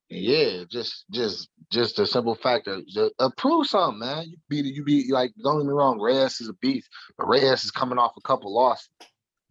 yeah, 0.10 0.64
just 0.72 1.04
just 1.12 1.50
just 1.70 2.00
a 2.00 2.08
simple 2.08 2.36
fact 2.36 2.68
of 2.70 2.84
uh, 3.20 3.30
prove 3.36 3.68
something, 3.68 4.00
man. 4.00 4.28
You 4.30 4.38
be 4.48 4.58
you 4.70 4.84
be 4.86 5.12
like, 5.12 5.32
don't 5.44 5.60
get 5.60 5.68
me 5.68 5.74
wrong, 5.74 6.00
Reyes 6.00 6.40
is 6.40 6.48
a 6.48 6.54
beast, 6.54 6.88
but 7.18 7.28
Reyes 7.28 7.66
is 7.66 7.72
coming 7.72 7.98
off 8.00 8.14
a 8.18 8.22
couple 8.22 8.56
losses. 8.56 8.90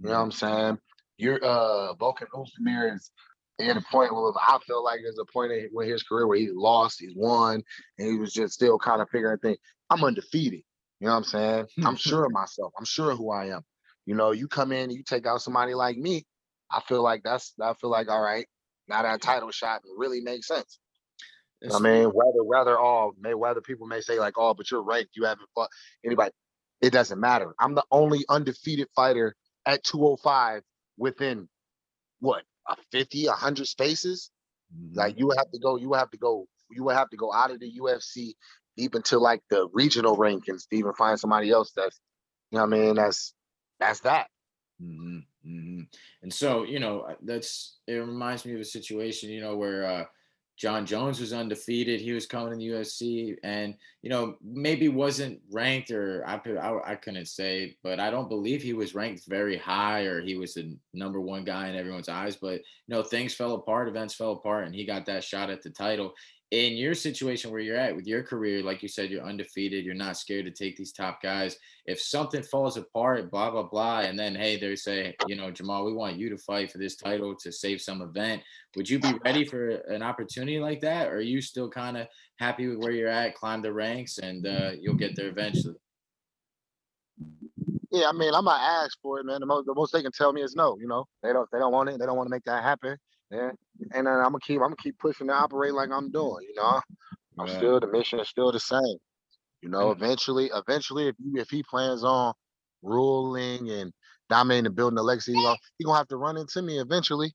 You 0.01 0.09
know 0.09 0.15
what 0.15 0.21
I'm 0.21 0.33
saying? 0.33 0.79
You're 1.19 1.45
uh 1.45 1.95
Volkan 1.97 2.29
Ozdemir 2.35 2.95
is 2.95 3.11
at 3.61 3.77
a 3.77 3.81
point 3.91 4.15
where 4.15 4.33
I 4.37 4.59
feel 4.67 4.85
like 4.85 5.01
there's 5.03 5.19
a 5.19 5.33
point 5.33 5.53
in 5.53 5.71
his 5.89 6.03
career 6.03 6.27
where 6.27 6.39
he 6.39 6.51
lost, 6.53 7.01
he's 7.01 7.15
won, 7.17 7.63
and 7.99 8.09
he 8.09 8.19
was 8.19 8.33
just 8.33 8.55
still 8.55 8.79
kind 8.79 9.01
of 9.01 9.09
figuring 9.11 9.39
things. 9.39 9.59
I'm 9.91 10.05
undefeated. 10.05 10.63
You 11.01 11.07
know 11.07 11.13
what 11.13 11.19
I'm 11.19 11.25
saying? 11.25 11.67
I'm 11.85 11.97
sure 11.97 12.25
of 12.27 12.33
myself. 12.33 12.73
I'm 12.79 12.85
sure 12.85 13.11
of 13.11 13.19
who 13.19 13.31
I 13.31 13.47
am. 13.47 13.63
You 14.05 14.15
know, 14.15 14.33
you 14.33 14.49
come 14.49 14.73
in, 14.73 14.91
you 14.91 15.03
take 15.03 15.27
out 15.27 15.43
somebody 15.43 15.75
like 15.75 15.97
me. 15.97 16.25
I 16.71 16.81
feel 16.81 17.03
like 17.03 17.23
that's. 17.23 17.55
I 17.61 17.75
feel 17.75 17.91
like 17.91 18.09
all 18.09 18.21
right. 18.21 18.47
Now 18.89 19.03
that 19.03 19.21
title 19.21 19.51
shot 19.51 19.83
really 19.97 20.21
makes 20.21 20.47
sense. 20.47 20.79
I 21.73 21.79
mean, 21.79 22.05
whether 22.05 22.45
whether 22.45 22.79
all 22.79 23.13
may 23.19 23.35
whether 23.35 23.61
people 23.61 23.87
may 23.87 24.01
say 24.01 24.19
like, 24.19 24.35
oh, 24.37 24.55
but 24.55 24.71
you're 24.71 24.83
ranked, 24.83 25.11
you 25.17 25.25
haven't 25.25 25.49
fought 25.55 25.71
anybody. 26.05 26.31
It 26.81 26.91
doesn't 26.93 27.19
matter. 27.19 27.55
I'm 27.59 27.75
the 27.75 27.85
only 27.91 28.25
undefeated 28.29 28.89
fighter 28.95 29.35
at 29.65 29.83
205 29.83 30.63
within 30.99 31.49
what 32.21 32.43
50, 32.93 33.27
100 33.27 33.67
spaces. 33.67 34.31
Like 34.95 35.19
you 35.19 35.27
would 35.29 35.39
have 35.39 35.51
to 35.53 35.59
go, 35.61 35.77
you 35.77 35.89
would 35.91 35.99
have 35.99 36.11
to 36.11 36.19
go, 36.19 36.47
you 36.71 36.85
would 36.85 36.97
have 36.97 37.09
to 37.11 37.17
go 37.17 37.33
out 37.33 37.51
of 37.51 37.61
the 37.61 37.71
UFC 37.81 38.35
deep 38.77 38.95
into 38.95 39.19
like 39.19 39.43
the 39.51 39.69
regional 39.73 40.17
rankings 40.17 40.69
to 40.69 40.77
even 40.77 40.93
find 40.95 41.19
somebody 41.19 41.51
else 41.51 41.73
that's, 41.75 42.01
you 42.51 42.59
know 42.59 42.65
what 42.67 42.75
I 42.75 42.79
mean? 42.79 42.95
That's 42.97 43.35
that's 43.79 44.01
that. 44.01 44.29
hmm 44.81 45.19
hmm 45.43 45.83
And 46.23 46.33
so, 46.33 46.65
you 46.65 46.81
know, 46.81 47.07
that's 47.23 47.79
it 47.87 47.95
reminds 47.95 48.45
me 48.45 48.55
of 48.55 48.61
a 48.61 48.65
situation, 48.65 49.31
you 49.31 49.41
know, 49.41 49.57
where 49.57 49.85
uh, 49.85 50.05
John 50.57 50.87
Jones 50.87 51.21
was 51.21 51.35
undefeated. 51.35 52.01
He 52.01 52.13
was 52.13 52.27
coming 52.27 52.53
in 52.53 52.59
the 52.59 52.69
UFC, 52.69 53.37
and 53.45 53.75
you 54.01 54.09
know, 54.09 54.37
maybe 54.43 54.89
wasn't 54.89 55.41
ranked, 55.51 55.91
or 55.91 56.25
I 56.27 56.41
I, 56.59 56.93
I 56.93 56.95
couldn't 56.95 57.27
say, 57.27 57.77
but 57.83 58.01
I 58.01 58.11
don't 58.11 58.31
believe 58.31 58.63
he 58.63 58.73
was 58.73 58.95
ranked 58.95 59.25
very 59.29 59.59
high, 59.59 60.05
or 60.05 60.23
he 60.23 60.35
was 60.35 60.55
the 60.55 60.75
number 60.95 61.21
one 61.21 61.45
guy 61.45 61.69
in 61.69 61.77
everyone's 61.77 62.09
eyes. 62.09 62.37
But 62.37 62.61
you 62.61 62.95
know, 62.95 63.03
things 63.03 63.35
fell 63.35 63.55
apart, 63.55 63.89
events 63.89 64.15
fell 64.15 64.33
apart, 64.33 64.67
and 64.67 64.75
he 64.75 64.87
got 64.87 65.05
that 65.07 65.25
shot 65.25 65.51
at 65.51 65.63
the 65.63 65.71
title. 65.71 66.15
In 66.53 66.75
your 66.75 66.95
situation 66.95 67.51
where 67.51 67.61
you're 67.61 67.77
at 67.77 67.97
with 67.97 68.07
your 68.07 68.23
career, 68.23 68.63
like 68.63 68.81
you 68.81 68.89
said, 68.89 69.11
you're 69.11 69.25
undefeated. 69.25 69.85
You're 69.85 69.95
not 69.95 70.17
scared 70.17 70.45
to 70.45 70.53
take 70.53 70.77
these 70.77 70.93
top 70.93 71.21
guys 71.21 71.57
if 71.87 72.01
something 72.01 72.43
falls 72.43 72.77
apart, 72.77 73.31
blah 73.31 73.51
blah 73.51 73.63
blah, 73.63 74.01
and 74.01 74.19
then 74.19 74.35
hey, 74.35 74.59
they 74.59 74.75
say, 74.75 75.15
you 75.27 75.37
know, 75.37 75.51
Jamal, 75.51 75.85
we 75.85 75.93
want 75.93 76.17
you 76.17 76.29
to 76.31 76.39
fight 76.39 76.71
for 76.71 76.79
this 76.79 76.97
title 76.97 77.35
to 77.37 77.53
save 77.53 77.81
some 77.81 78.03
event. 78.03 78.43
Would 78.77 78.91
you 78.91 78.99
be 78.99 79.15
ready 79.25 79.45
for 79.45 79.71
an 79.89 80.03
opportunity 80.03 80.59
like 80.59 80.81
that, 80.81 81.09
or 81.09 81.17
are 81.17 81.21
you 81.21 81.41
still 81.41 81.71
kind 81.71 81.97
of 81.97 82.09
happy 82.39 82.67
with 82.67 82.79
where 82.79 82.93
you're 82.93 83.09
at, 83.09 83.35
climb 83.35 83.63
the 83.63 83.73
ranks, 83.73 84.19
and 84.19 84.47
uh, 84.47 84.73
you'll 84.81 84.95
get 84.95 85.15
there 85.17 85.29
eventually? 85.29 85.77
Yeah, 87.93 88.09
I 88.09 88.13
mean, 88.13 88.35
I'm 88.35 88.45
gonna 88.45 88.63
ask 88.63 88.99
for 89.01 89.21
it, 89.21 89.27
man. 89.27 89.41
The 89.41 89.47
most 89.47 89.67
the 89.67 89.75
most 89.75 89.93
they 89.93 90.03
can 90.03 90.13
tell 90.13 90.33
me 90.33 90.43
is 90.43 90.57
no, 90.57 90.77
you 90.81 90.89
know. 90.89 91.07
They 91.23 91.33
don't 91.33 91.49
they 91.53 91.59
don't 91.59 91.73
want 91.73 91.89
it, 91.89 91.99
they 91.99 92.07
don't 92.07 92.17
want 92.17 92.27
to 92.27 92.35
make 92.35 92.45
that 92.45 92.63
happen. 92.63 92.97
Yeah. 93.31 93.53
And 93.93 94.07
then 94.07 94.15
I'm 94.15 94.25
gonna 94.33 94.41
keep 94.41 94.57
I'm 94.61 94.69
gonna 94.69 94.77
keep 94.77 94.99
pushing 94.99 95.29
to 95.29 95.35
operate 95.35 95.75
like 95.75 95.91
I'm 95.93 96.11
doing, 96.11 96.47
you 96.49 96.55
know. 96.57 96.81
I'm 97.39 97.49
still 97.49 97.81
the 97.81 97.89
mission 97.89 98.21
is 98.21 98.29
still 98.29 98.53
the 98.53 98.61
same. 98.61 98.99
You 99.63 99.71
know, 99.71 99.91
And- 99.91 100.03
eventually, 100.03 100.51
eventually, 100.55 101.09
if 101.09 101.17
you, 101.19 101.41
if 101.41 101.51
he 101.51 101.63
plans 101.63 102.05
on 102.05 102.35
ruling 102.83 103.71
and 103.71 103.93
dominating 104.31 104.67
and 104.67 104.77
building 104.77 104.99
legacy, 104.99 105.35
he 105.35 105.43
gonna, 105.43 105.59
he 105.79 105.85
gonna 105.85 105.99
have 105.99 106.09
to 106.09 106.17
run 106.19 106.37
into 106.39 106.63
me 106.63 106.79
eventually. 106.81 107.33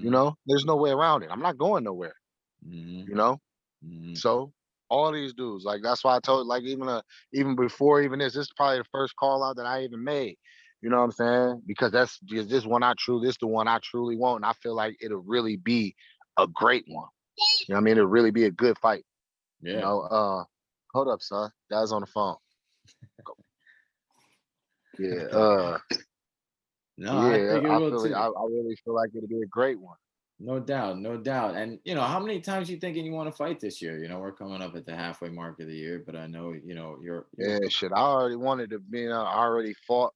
You 0.00 0.10
know, 0.10 0.36
there's 0.46 0.64
no 0.66 0.76
way 0.76 0.90
around 0.90 1.22
it. 1.24 1.30
I'm 1.30 1.40
not 1.42 1.58
going 1.58 1.84
nowhere. 1.84 2.14
Mhm, 2.62 3.08
You 3.08 3.14
know, 3.14 3.38
mhm, 3.82 4.22
so 4.22 4.52
all 4.90 5.12
these 5.12 5.34
dudes, 5.34 5.64
like 5.64 5.82
that's 5.82 6.04
why 6.04 6.16
I 6.16 6.20
told, 6.20 6.46
like 6.46 6.64
even 6.64 6.88
a, 6.88 7.02
even 7.32 7.56
before 7.56 8.02
even 8.02 8.18
this, 8.20 8.34
this 8.34 8.42
is 8.46 8.52
probably 8.56 8.78
the 8.78 8.84
first 8.92 9.16
call 9.16 9.42
out 9.44 9.56
that 9.56 9.66
I 9.66 9.84
even 9.84 10.04
made. 10.04 10.36
You 10.80 10.90
know 10.90 10.98
what 10.98 11.04
I'm 11.04 11.12
saying? 11.12 11.62
Because 11.66 11.92
that's 11.92 12.18
just 12.20 12.48
this 12.48 12.64
one 12.64 12.82
I 12.82 12.94
truly, 12.98 13.26
this 13.26 13.36
the 13.38 13.46
one 13.46 13.66
I 13.66 13.78
truly 13.82 14.16
want, 14.16 14.44
and 14.44 14.46
I 14.46 14.52
feel 14.62 14.74
like 14.74 14.96
it'll 15.00 15.18
really 15.18 15.56
be 15.56 15.96
a 16.38 16.46
great 16.46 16.84
one. 16.86 17.08
You 17.68 17.74
know 17.74 17.76
what 17.76 17.80
I 17.80 17.84
mean? 17.84 17.96
It'll 17.98 18.06
really 18.06 18.30
be 18.30 18.44
a 18.44 18.50
good 18.50 18.78
fight. 18.78 19.04
yeah. 19.62 19.74
You 19.74 19.80
know, 19.80 20.00
uh, 20.02 20.44
hold 20.92 21.08
up, 21.08 21.20
son. 21.20 21.50
Dad's 21.70 21.92
on 21.92 22.02
the 22.02 22.06
phone. 22.06 22.36
Yeah, 24.98 25.14
uh, 25.32 25.78
no, 26.96 27.16
I 27.16 27.36
yeah, 27.36 27.52
think 27.52 27.64
it 27.64 27.70
I, 27.70 27.78
will 27.78 27.90
feel, 27.90 28.04
too. 28.04 28.14
I, 28.14 28.26
I 28.26 28.44
really 28.48 28.76
feel 28.84 28.94
like 28.94 29.10
it'll 29.14 29.28
be 29.28 29.42
a 29.42 29.46
great 29.46 29.80
one. 29.80 29.96
No 30.40 30.60
doubt, 30.60 31.00
no 31.00 31.16
doubt. 31.16 31.56
And 31.56 31.80
you 31.84 31.94
know, 31.94 32.02
how 32.02 32.20
many 32.20 32.40
times 32.40 32.70
you 32.70 32.76
thinking 32.76 33.04
you 33.04 33.12
want 33.12 33.28
to 33.28 33.36
fight 33.36 33.58
this 33.58 33.82
year? 33.82 33.98
You 33.98 34.08
know, 34.08 34.20
we're 34.20 34.32
coming 34.32 34.62
up 34.62 34.76
at 34.76 34.86
the 34.86 34.94
halfway 34.94 35.30
mark 35.30 35.58
of 35.60 35.66
the 35.66 35.74
year, 35.74 36.02
but 36.04 36.14
I 36.14 36.28
know, 36.28 36.52
you 36.52 36.74
know, 36.74 36.96
you're, 37.02 37.26
you're 37.36 37.54
Yeah, 37.62 37.68
shit. 37.68 37.90
I 37.92 38.00
already 38.00 38.36
wanted 38.36 38.70
to 38.70 38.78
be. 38.78 39.08
Uh, 39.08 39.20
I 39.20 39.38
already 39.38 39.74
fought. 39.86 40.12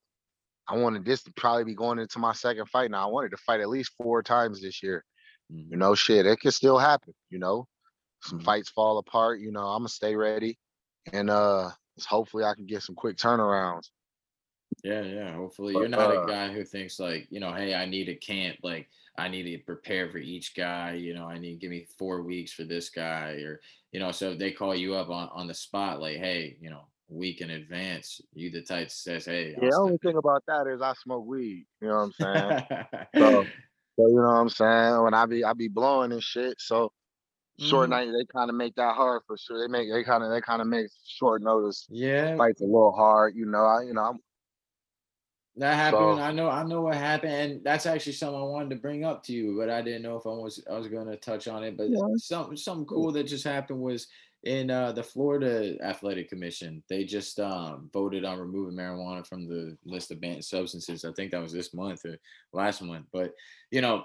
I 0.68 0.76
wanted 0.76 1.04
this 1.04 1.22
to 1.24 1.32
probably 1.36 1.64
be 1.64 1.74
going 1.74 1.98
into 1.98 2.18
my 2.18 2.32
second 2.32 2.68
fight. 2.68 2.90
Now 2.90 3.08
I 3.08 3.12
wanted 3.12 3.30
to 3.32 3.36
fight 3.38 3.60
at 3.60 3.68
least 3.68 3.92
four 3.98 4.22
times 4.22 4.62
this 4.62 4.82
year. 4.82 5.04
You 5.70 5.78
mhm, 5.78 5.78
know, 5.78 5.94
shit, 5.94 6.26
it 6.26 6.40
could 6.40 6.54
still 6.54 6.78
happen. 6.78 7.14
You 7.30 7.38
know, 7.40 7.68
some 8.22 8.38
Mhm. 8.38 8.40
fights 8.40 8.70
fall 8.70 8.98
apart. 8.98 9.40
You 9.40 9.52
know, 9.52 9.66
I'm 9.66 9.80
gonna 9.80 9.90
stay 9.90 10.16
ready, 10.16 10.58
and 11.12 11.30
uh, 11.30 11.72
hopefully 12.06 12.44
I 12.44 12.54
can 12.54 12.66
get 12.66 12.82
some 12.82 12.96
quick 12.96 13.16
turnarounds. 13.18 13.90
yeah, 14.82 15.02
yeah. 15.02 15.34
Hopefully, 15.36 15.74
But, 15.74 15.78
you're 15.78 15.88
not 15.88 16.10
a 16.10 16.18
uh, 16.18 16.26
guy 16.26 16.52
who 16.52 16.64
thinks 16.64 16.98
like, 16.98 17.28
you 17.30 17.38
know, 17.40 17.52
hey, 17.52 17.74
I 17.74 17.86
need 17.86 18.08
a 18.08 18.16
camp, 18.16 18.58
like 18.62 18.88
I 19.16 19.28
need 19.28 19.44
to 19.44 19.58
prepare 19.64 20.10
for 20.10 20.18
each 20.18 20.54
guy. 20.56 20.94
You 20.94 21.14
know, 21.14 21.26
I 21.26 21.38
need 21.38 21.60
give 21.60 21.70
me 21.70 21.84
four 21.84 22.22
weeks 22.22 22.52
for 22.52 22.64
this 22.64 22.90
guy, 22.90 23.32
or 23.42 23.60
you 23.92 24.00
know, 24.00 24.10
so 24.12 24.32
if 24.32 24.38
they 24.38 24.50
call 24.52 24.74
you 24.74 24.94
up 24.94 25.08
on 25.08 25.28
on 25.30 25.46
the 25.46 25.54
spot, 25.54 26.00
like, 26.00 26.16
hey, 26.18 26.56
you 26.60 26.70
know, 26.70 26.80
a 26.80 26.91
week 27.12 27.40
in 27.40 27.50
advance, 27.50 28.20
you 28.34 28.50
the 28.50 28.62
type 28.62 28.90
says, 28.90 29.26
hey, 29.26 29.50
Yeah, 29.50 29.68
the 29.70 29.76
only 29.76 29.98
thing 29.98 30.16
about 30.16 30.42
that 30.46 30.66
is 30.66 30.80
I 30.82 30.94
smoke 30.94 31.26
weed. 31.26 31.66
You 31.80 31.88
know 31.88 31.94
what 31.96 32.00
I'm 32.02 32.12
saying? 32.12 32.66
So, 33.18 33.48
so 33.96 34.06
you 34.08 34.14
know 34.16 34.22
what 34.22 34.40
I'm 34.40 34.48
saying? 34.48 35.02
When 35.02 35.14
I 35.14 35.26
be 35.26 35.44
I 35.44 35.52
be 35.52 35.68
blowing 35.68 36.12
and 36.12 36.22
shit. 36.22 36.54
So 36.58 36.92
short 37.58 37.88
Mhm. 37.88 37.90
night 37.90 38.06
they 38.06 38.24
kind 38.34 38.50
of 38.50 38.56
make 38.56 38.74
that 38.76 38.94
hard 38.96 39.22
for 39.26 39.36
sure. 39.36 39.60
They 39.60 39.70
make 39.70 39.90
they 39.92 40.02
kind 40.02 40.24
of 40.24 40.30
they 40.30 40.40
kind 40.40 40.62
of 40.62 40.68
make 40.68 40.86
short 41.06 41.42
notice 41.42 41.86
yeah, 41.90 42.36
fights 42.36 42.60
a 42.60 42.64
little 42.64 42.92
hard. 42.92 43.34
You 43.36 43.46
know, 43.46 43.64
I 43.64 43.82
you 43.82 43.92
know 43.94 44.02
I'm 44.02 44.18
That 45.56 45.74
happened. 45.74 46.16
So- 46.16 46.22
I 46.22 46.32
know. 46.32 46.48
I 46.48 46.62
know 46.64 46.80
what 46.80 46.94
happened, 46.96 47.32
and 47.32 47.64
that's 47.64 47.84
actually 47.84 48.14
something 48.14 48.40
I 48.40 48.44
wanted 48.44 48.70
to 48.70 48.76
bring 48.76 49.04
up 49.04 49.22
to 49.24 49.34
you, 49.34 49.54
but 49.58 49.68
I 49.68 49.82
didn't 49.82 50.02
know 50.02 50.16
if 50.16 50.24
I 50.26 50.30
was 50.30 50.64
I 50.70 50.78
was 50.78 50.88
going 50.88 51.08
to 51.08 51.16
touch 51.18 51.46
on 51.46 51.62
it. 51.62 51.76
But 51.76 51.90
Yeah. 51.90 51.98
something 52.16 52.56
something 52.56 52.86
cool 52.86 53.12
that 53.12 53.24
just 53.24 53.44
happened 53.44 53.80
was 53.80 54.08
in 54.44 54.70
uh, 54.70 54.92
the 54.92 55.02
Florida 55.02 55.76
Athletic 55.82 56.28
Commission. 56.28 56.82
They 56.88 57.04
just 57.04 57.38
um, 57.38 57.88
voted 57.92 58.24
on 58.24 58.38
removing 58.38 58.76
marijuana 58.76 59.26
from 59.26 59.48
the 59.48 59.76
list 59.84 60.10
of 60.10 60.20
banned 60.20 60.44
substances. 60.44 61.04
I 61.04 61.12
think 61.12 61.30
that 61.30 61.42
was 61.42 61.52
this 61.52 61.72
month 61.74 62.04
or 62.04 62.16
last 62.52 62.82
month. 62.82 63.06
But 63.12 63.32
you 63.70 63.80
know, 63.80 64.04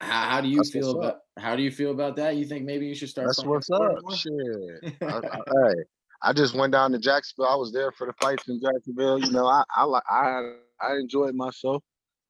how, 0.00 0.28
how 0.30 0.40
do 0.40 0.48
you 0.48 0.58
That's 0.58 0.70
feel 0.70 0.98
about 0.98 1.18
how 1.38 1.56
do 1.56 1.62
you 1.62 1.70
feel 1.70 1.92
about 1.92 2.16
that? 2.16 2.36
You 2.36 2.46
think 2.46 2.64
maybe 2.64 2.86
you 2.86 2.94
should 2.94 3.10
start? 3.10 3.28
That's 3.28 3.44
what's 3.44 3.70
up. 3.70 3.96
Shit. 4.14 4.94
I, 5.02 5.18
I, 5.18 5.72
I 6.22 6.32
just 6.32 6.54
went 6.54 6.72
down 6.72 6.92
to 6.92 6.98
Jacksonville. 6.98 7.52
I 7.52 7.56
was 7.56 7.72
there 7.72 7.92
for 7.92 8.06
the 8.06 8.14
fights 8.14 8.48
in 8.48 8.60
Jacksonville. 8.60 9.20
You 9.20 9.30
know, 9.30 9.46
I 9.46 9.62
I 9.74 9.84
like 9.84 10.02
I 10.08 10.54
I 10.80 10.94
enjoyed 10.94 11.34
myself. 11.34 11.82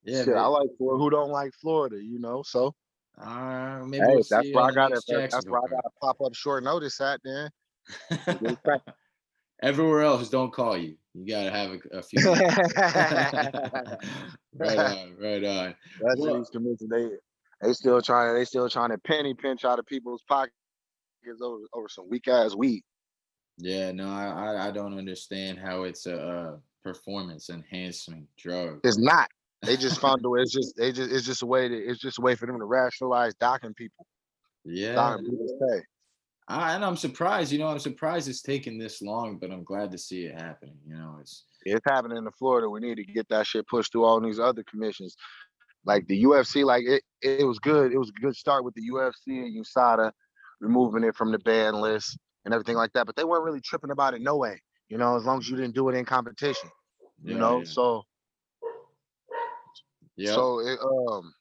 Yeah, 0.02 0.24
Shit, 0.24 0.34
I 0.34 0.46
like 0.46 0.68
Florida. 0.76 1.02
Who 1.02 1.10
don't 1.10 1.30
like 1.30 1.52
Florida? 1.60 1.96
You 1.96 2.18
know, 2.18 2.42
so 2.44 2.74
Uh, 3.20 3.80
maybe 3.86 4.04
hey, 4.04 4.14
we'll 4.14 4.24
that's 4.28 4.46
you 4.46 4.54
where 4.54 4.64
on 4.64 4.70
I 4.70 4.72
the 4.72 4.74
got 4.74 4.92
it. 4.92 5.04
next 5.08 5.32
That's 5.32 5.46
where 5.46 5.60
I 5.60 5.68
got 5.68 5.82
to 5.82 5.90
pop 6.00 6.20
up 6.20 6.34
short 6.34 6.64
notice 6.64 7.00
at. 7.00 7.20
Then 7.24 7.50
card. 8.64 8.80
Everywhere 9.62 10.02
else, 10.02 10.28
don't 10.28 10.52
call 10.52 10.76
you. 10.76 10.96
You 11.14 11.26
gotta 11.26 11.50
have 11.50 11.70
a, 11.70 11.78
a 11.98 12.02
few. 12.02 12.20
right 12.32 12.48
on, 14.78 15.16
right 15.20 15.44
on. 15.44 15.74
That's 16.00 16.20
Well- 16.20 16.38
these 16.38 16.50
commissions. 16.50 16.90
They 16.90 17.08
they 17.62 17.72
still 17.72 18.02
trying. 18.02 18.34
They 18.34 18.44
still 18.44 18.68
trying 18.68 18.90
to 18.90 18.98
penny 18.98 19.32
pinch 19.34 19.64
out 19.64 19.78
of 19.78 19.86
people's 19.86 20.22
pockets 20.28 20.52
over 21.40 21.58
over 21.72 21.88
some 21.88 22.08
weak 22.10 22.26
ass 22.28 22.54
weed. 22.54 22.82
Yeah, 23.58 23.92
no, 23.92 24.10
I, 24.10 24.26
I 24.26 24.68
I 24.68 24.70
don't 24.72 24.98
understand 24.98 25.58
how 25.60 25.84
it's 25.84 26.06
a, 26.06 26.20
uh 26.20 26.56
performance 26.82 27.48
enhancement 27.48 28.26
drug. 28.36 28.80
It's 28.84 28.98
not. 28.98 29.30
They 29.64 29.76
just 29.76 30.00
found 30.00 30.24
a 30.24 30.28
way. 30.28 30.40
It's 30.40 30.52
just 30.52 30.76
they 30.76 30.92
just 30.92 31.10
it's 31.12 31.26
just 31.26 31.42
a 31.42 31.46
way 31.46 31.68
to 31.68 31.76
it's 31.76 32.00
just 32.00 32.18
a 32.18 32.20
way 32.20 32.34
for 32.34 32.46
them 32.46 32.58
to 32.58 32.64
rationalize 32.64 33.34
docking 33.34 33.74
people. 33.74 34.06
Yeah, 34.64 34.94
Docking 34.94 35.26
people's 35.26 35.52
pay. 35.60 35.82
I, 36.46 36.74
and 36.74 36.84
I'm 36.84 36.96
surprised. 36.96 37.52
You 37.52 37.58
know, 37.58 37.68
I'm 37.68 37.78
surprised 37.78 38.28
it's 38.28 38.42
taken 38.42 38.78
this 38.78 39.00
long, 39.00 39.38
but 39.38 39.50
I'm 39.50 39.64
glad 39.64 39.90
to 39.92 39.98
see 39.98 40.26
it 40.26 40.40
happening. 40.40 40.76
You 40.86 40.96
know, 40.96 41.16
it's 41.20 41.44
It's 41.64 41.84
happening 41.86 42.18
in 42.18 42.30
Florida. 42.38 42.68
We 42.68 42.80
need 42.80 42.96
to 42.96 43.04
get 43.04 43.28
that 43.28 43.46
shit 43.46 43.66
pushed 43.66 43.92
through 43.92 44.04
all 44.04 44.20
these 44.20 44.38
other 44.38 44.62
commissions. 44.64 45.16
Like 45.86 46.06
the 46.06 46.22
UFC, 46.24 46.64
like 46.64 46.84
it, 46.86 47.02
it 47.22 47.46
was 47.46 47.58
good. 47.58 47.92
It 47.92 47.98
was 47.98 48.10
a 48.10 48.20
good 48.20 48.36
start 48.36 48.64
with 48.64 48.74
the 48.74 48.82
UFC 48.90 49.28
and 49.28 49.64
USADA 49.64 50.12
removing 50.60 51.04
it 51.04 51.14
from 51.14 51.30
the 51.30 51.38
ban 51.40 51.74
list 51.74 52.18
and 52.44 52.54
everything 52.54 52.76
like 52.76 52.92
that. 52.92 53.06
But 53.06 53.16
they 53.16 53.24
weren't 53.24 53.44
really 53.44 53.60
tripping 53.60 53.90
about 53.90 54.14
it 54.14 54.22
no 54.22 54.36
way. 54.36 54.60
You 54.88 54.98
know, 54.98 55.16
as 55.16 55.24
long 55.24 55.38
as 55.38 55.48
you 55.48 55.56
didn't 55.56 55.74
do 55.74 55.88
it 55.88 55.94
in 55.94 56.04
competition. 56.04 56.70
You 57.22 57.34
yeah, 57.34 57.40
know, 57.40 57.58
yeah. 57.58 57.64
so 57.64 58.02
Yep. 60.16 60.34
so 60.34 60.58
it 60.60 60.78
um 60.80 61.34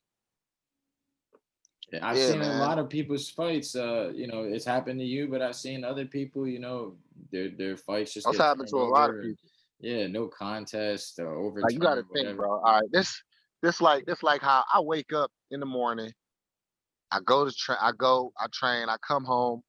Yeah, 1.92 2.08
I've 2.08 2.18
Yeah, 2.18 2.27
seen 2.27 2.42
a 2.42 2.60
lot 2.60 2.80
of 2.80 2.89
people's 2.89 3.30
fights. 3.30 3.75
Uh, 3.75 4.12
you 4.13 4.27
know, 4.27 4.44
it's 4.44 4.65
happened 4.65 5.00
to 5.00 5.06
you, 5.06 5.27
but 5.27 5.42
I've 5.42 5.56
seen 5.56 5.84
other 5.84 6.06
people. 6.06 6.48
You 6.48 6.60
know, 6.60 6.98
their 7.32 7.50
their 7.50 7.77
fights 7.77 8.13
just 8.15 8.25
that's 8.25 8.38
happened 8.39 8.70
to 8.70 8.77
a 8.77 8.80
lot 8.80 9.10
of 9.10 9.22
people. 9.22 9.48
Yeah, 9.80 10.08
no 10.08 10.27
contest 10.27 11.20
or 11.20 11.36
overtime. 11.36 11.63
Like 11.63 11.74
you 11.74 11.80
got 11.80 11.96
to 11.96 12.03
think, 12.13 12.38
bro. 12.38 12.51
All 12.51 12.80
right, 12.80 12.92
this 12.92 13.22
this 13.62 13.80
like 13.82 14.06
this 14.06 14.24
like 14.24 14.42
how 14.42 14.63
I 14.74 14.80
wake 14.80 15.13
up 15.13 15.32
in 15.51 15.60
the 15.60 15.65
morning. 15.65 16.12
I 17.12 17.20
go 17.24 17.46
to 17.46 17.51
train. 17.51 17.77
I 17.80 17.92
go. 17.96 18.32
I 18.39 18.48
train. 18.51 18.89
I 18.89 18.96
come 19.08 19.24
home. 19.24 19.62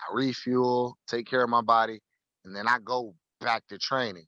I 0.00 0.14
refuel. 0.14 0.96
Take 1.06 1.26
care 1.26 1.44
of 1.44 1.50
my 1.50 1.62
body, 1.62 2.00
and 2.44 2.56
then 2.56 2.66
I 2.66 2.78
go 2.82 3.14
back 3.40 3.62
to 3.68 3.78
training. 3.78 4.26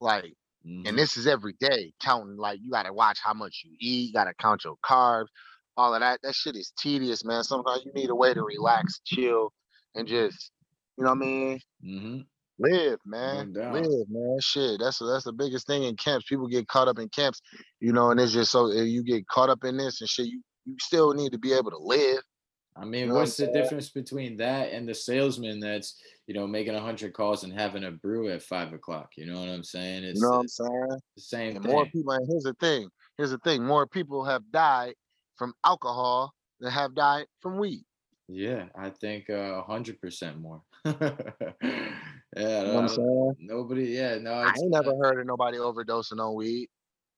Like, 0.00 0.32
Mhm. 0.66 0.88
and 0.88 0.98
this 0.98 1.16
is 1.16 1.26
every 1.26 1.54
day 1.60 1.92
counting. 2.02 2.36
Like, 2.36 2.60
you 2.62 2.70
gotta 2.70 2.92
watch 2.92 3.18
how 3.22 3.34
much 3.34 3.62
you 3.64 3.76
eat. 3.80 4.08
You 4.08 4.12
gotta 4.12 4.34
count 4.34 4.64
your 4.64 4.76
carbs. 4.84 5.28
All 5.76 5.94
of 5.94 6.00
that. 6.00 6.20
That 6.22 6.34
shit 6.34 6.56
is 6.56 6.72
tedious, 6.78 7.24
man. 7.24 7.44
Sometimes 7.44 7.84
you 7.84 7.92
need 7.92 8.10
a 8.10 8.14
way 8.14 8.34
to 8.34 8.42
relax, 8.42 9.00
chill, 9.04 9.52
and 9.94 10.08
just, 10.08 10.50
you 10.96 11.04
know 11.04 11.10
what 11.10 11.16
I 11.16 11.20
mean? 11.20 11.60
Mhm. 11.84 12.26
Live, 12.58 12.98
man. 13.04 13.52
Live, 13.70 14.08
man. 14.08 14.38
Shit, 14.40 14.80
that's 14.80 14.98
that's 14.98 15.24
the 15.24 15.32
biggest 15.32 15.66
thing 15.66 15.82
in 15.84 15.96
camps. 15.96 16.26
People 16.28 16.48
get 16.48 16.68
caught 16.68 16.88
up 16.88 16.98
in 16.98 17.08
camps, 17.10 17.40
you 17.80 17.92
know, 17.92 18.10
and 18.10 18.18
it's 18.18 18.32
just 18.32 18.50
so 18.50 18.66
uh, 18.66 18.82
you 18.82 19.02
get 19.04 19.26
caught 19.28 19.50
up 19.50 19.62
in 19.64 19.76
this 19.76 20.00
and 20.00 20.08
shit. 20.08 20.26
You 20.26 20.42
you 20.64 20.76
still 20.80 21.12
need 21.12 21.32
to 21.32 21.38
be 21.38 21.52
able 21.52 21.70
to 21.70 21.78
live. 21.78 22.20
I 22.78 22.84
mean, 22.84 23.12
what's 23.12 23.36
the 23.36 23.46
difference 23.46 23.88
between 23.88 24.36
that 24.36 24.72
and 24.72 24.86
the 24.88 24.94
salesman 24.94 25.60
that's 25.60 26.00
you 26.26 26.34
know 26.34 26.46
making 26.46 26.74
a 26.74 26.80
hundred 26.80 27.14
calls 27.14 27.44
and 27.44 27.52
having 27.52 27.84
a 27.84 27.90
brew 27.90 28.28
at 28.30 28.42
five 28.42 28.72
o'clock? 28.72 29.12
You 29.16 29.26
know 29.26 29.40
what 29.40 29.48
I'm 29.48 29.64
saying? 29.64 30.04
It's, 30.04 30.20
You 30.20 30.26
know 30.26 30.32
what 30.32 30.40
I'm 30.40 30.48
saying? 30.48 30.88
the 31.16 31.22
same 31.22 31.56
And 31.56 31.64
thing. 31.64 31.72
more 31.72 31.86
people. 31.86 32.12
And 32.12 32.28
here's 32.28 32.42
the 32.44 32.54
thing. 32.54 32.88
Here's 33.16 33.30
the 33.30 33.38
thing. 33.38 33.64
More 33.64 33.86
people 33.86 34.24
have 34.24 34.42
died 34.50 34.94
from 35.36 35.54
alcohol 35.64 36.32
than 36.60 36.70
have 36.70 36.94
died 36.94 37.26
from 37.40 37.58
weed. 37.58 37.84
Yeah, 38.28 38.64
I 38.76 38.90
think 38.90 39.30
uh, 39.30 39.34
a 39.34 39.62
hundred 39.62 40.00
percent 40.00 40.38
more. 40.40 40.60
yeah, 40.84 40.92
You 42.36 42.42
know 42.44 42.78
I'm 42.78 42.88
saying? 42.88 43.36
nobody. 43.40 43.84
Yeah, 43.84 44.18
no, 44.18 44.32
I 44.32 44.48
ain't 44.48 44.70
never 44.70 44.94
heard 44.96 45.20
of 45.20 45.26
nobody 45.26 45.58
overdosing 45.58 46.18
on 46.20 46.34
weed. 46.34 46.68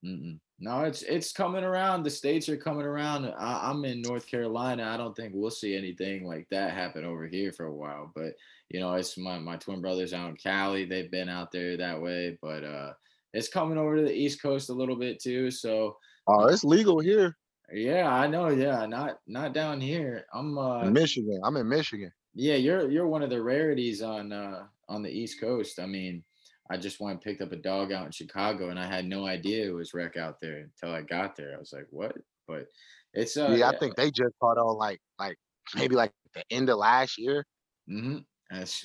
Mm-mm. 0.05 0.39
No, 0.59 0.81
it's 0.81 1.03
it's 1.03 1.31
coming 1.31 1.63
around. 1.63 2.03
The 2.03 2.09
states 2.09 2.49
are 2.49 2.57
coming 2.57 2.85
around. 2.85 3.25
I, 3.25 3.69
I'm 3.69 3.85
in 3.85 4.01
North 4.01 4.27
Carolina. 4.27 4.83
I 4.83 4.97
don't 4.97 5.15
think 5.15 5.33
we'll 5.33 5.51
see 5.51 5.75
anything 5.75 6.25
like 6.25 6.47
that 6.51 6.73
happen 6.73 7.05
over 7.05 7.27
here 7.27 7.51
for 7.51 7.65
a 7.65 7.73
while. 7.73 8.11
But 8.13 8.33
you 8.69 8.79
know, 8.79 8.93
it's 8.93 9.17
my 9.17 9.39
my 9.39 9.57
twin 9.57 9.81
brothers 9.81 10.13
out 10.13 10.29
in 10.29 10.35
Cali. 10.35 10.85
They've 10.85 11.11
been 11.11 11.29
out 11.29 11.51
there 11.51 11.77
that 11.77 12.01
way, 12.01 12.37
but 12.41 12.63
uh, 12.63 12.93
it's 13.33 13.47
coming 13.47 13.77
over 13.77 13.95
to 13.97 14.03
the 14.03 14.13
East 14.13 14.41
Coast 14.41 14.69
a 14.69 14.73
little 14.73 14.97
bit 14.97 15.21
too. 15.21 15.49
So 15.51 15.95
Oh, 16.27 16.47
it's 16.47 16.63
legal 16.63 16.99
here 16.99 17.35
yeah, 17.73 18.09
I 18.11 18.27
know. 18.27 18.49
Yeah, 18.49 18.85
not 18.85 19.19
not 19.27 19.53
down 19.53 19.79
here. 19.81 20.25
I'm 20.33 20.57
uh, 20.57 20.81
in 20.83 20.93
Michigan. 20.93 21.39
I'm 21.43 21.57
in 21.57 21.67
Michigan. 21.67 22.11
yeah, 22.33 22.55
you're 22.55 22.89
you're 22.89 23.07
one 23.07 23.23
of 23.23 23.29
the 23.29 23.41
rarities 23.41 24.01
on 24.01 24.31
uh 24.31 24.65
on 24.87 25.01
the 25.01 25.09
East 25.09 25.39
Coast. 25.39 25.79
I 25.79 25.85
mean, 25.85 26.23
I 26.69 26.77
just 26.77 26.99
went 26.99 27.13
and 27.13 27.21
picked 27.21 27.41
up 27.41 27.51
a 27.51 27.55
dog 27.55 27.91
out 27.91 28.05
in 28.05 28.11
Chicago, 28.11 28.69
and 28.69 28.79
I 28.79 28.85
had 28.85 29.05
no 29.05 29.25
idea 29.25 29.67
it 29.67 29.73
was 29.73 29.93
wreck 29.93 30.17
out 30.17 30.39
there 30.41 30.57
until 30.59 30.93
I 30.95 31.01
got 31.01 31.35
there. 31.35 31.55
I 31.55 31.59
was 31.59 31.73
like, 31.73 31.87
what? 31.89 32.15
But 32.47 32.67
it's 33.13 33.37
uh 33.37 33.55
yeah, 33.57 33.69
I 33.69 33.77
think 33.77 33.95
they 33.95 34.11
just 34.11 34.33
caught 34.39 34.57
on 34.57 34.77
like 34.77 34.99
like 35.17 35.37
maybe 35.75 35.95
like 35.95 36.11
the 36.33 36.43
end 36.51 36.69
of 36.69 36.77
last 36.77 37.17
year. 37.17 37.45
Mm-hmm. 37.89 38.17
It's, 38.51 38.83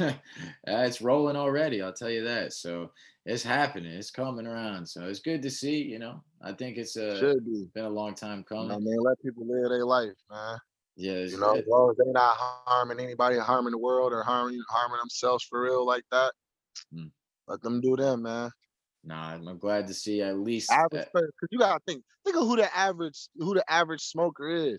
it's 0.66 1.00
rolling 1.02 1.36
already. 1.36 1.82
I'll 1.82 1.92
tell 1.92 2.10
you 2.10 2.24
that. 2.24 2.52
So 2.52 2.90
it's 3.26 3.42
happening. 3.42 3.92
It's 3.92 4.10
coming 4.10 4.46
around. 4.46 4.86
So 4.86 5.04
it's 5.04 5.20
good 5.20 5.42
to 5.42 5.50
see. 5.50 5.82
You 5.82 5.98
know, 5.98 6.22
I 6.42 6.52
think 6.52 6.76
it's 6.76 6.96
uh, 6.96 7.18
Should 7.18 7.44
be. 7.44 7.66
been 7.74 7.84
a 7.86 7.88
long 7.90 8.14
time 8.14 8.44
coming. 8.44 8.70
I 8.70 8.78
mean, 8.78 8.98
let 8.98 9.20
people 9.22 9.46
live 9.46 9.70
their 9.70 9.84
life, 9.86 10.12
man. 10.30 10.58
yeah, 10.96 11.20
You 11.24 11.38
know, 11.38 11.54
as 11.54 11.64
long 11.66 11.90
as 11.90 11.96
they're 11.96 12.12
not 12.12 12.36
harming 12.38 13.00
anybody, 13.00 13.38
harming 13.38 13.72
the 13.72 13.78
world, 13.78 14.12
or 14.12 14.22
harming 14.22 14.60
harming 14.68 14.98
themselves 14.98 15.44
for 15.44 15.62
real 15.62 15.86
like 15.86 16.04
that, 16.10 16.32
Mm. 16.94 17.10
Let 17.46 17.62
them 17.62 17.80
do 17.80 17.96
them, 17.96 18.22
man. 18.22 18.50
nah, 19.02 19.32
I'm 19.32 19.58
glad 19.58 19.86
to 19.88 19.94
see 19.94 20.22
at 20.22 20.38
least. 20.38 20.70
Average 20.70 21.06
because 21.12 21.48
you 21.50 21.58
gotta 21.58 21.80
think, 21.86 22.02
think 22.24 22.36
of 22.36 22.42
who 22.42 22.56
the 22.56 22.76
average 22.76 23.28
who 23.36 23.54
the 23.54 23.64
average 23.70 24.02
smoker 24.02 24.48
is. 24.48 24.78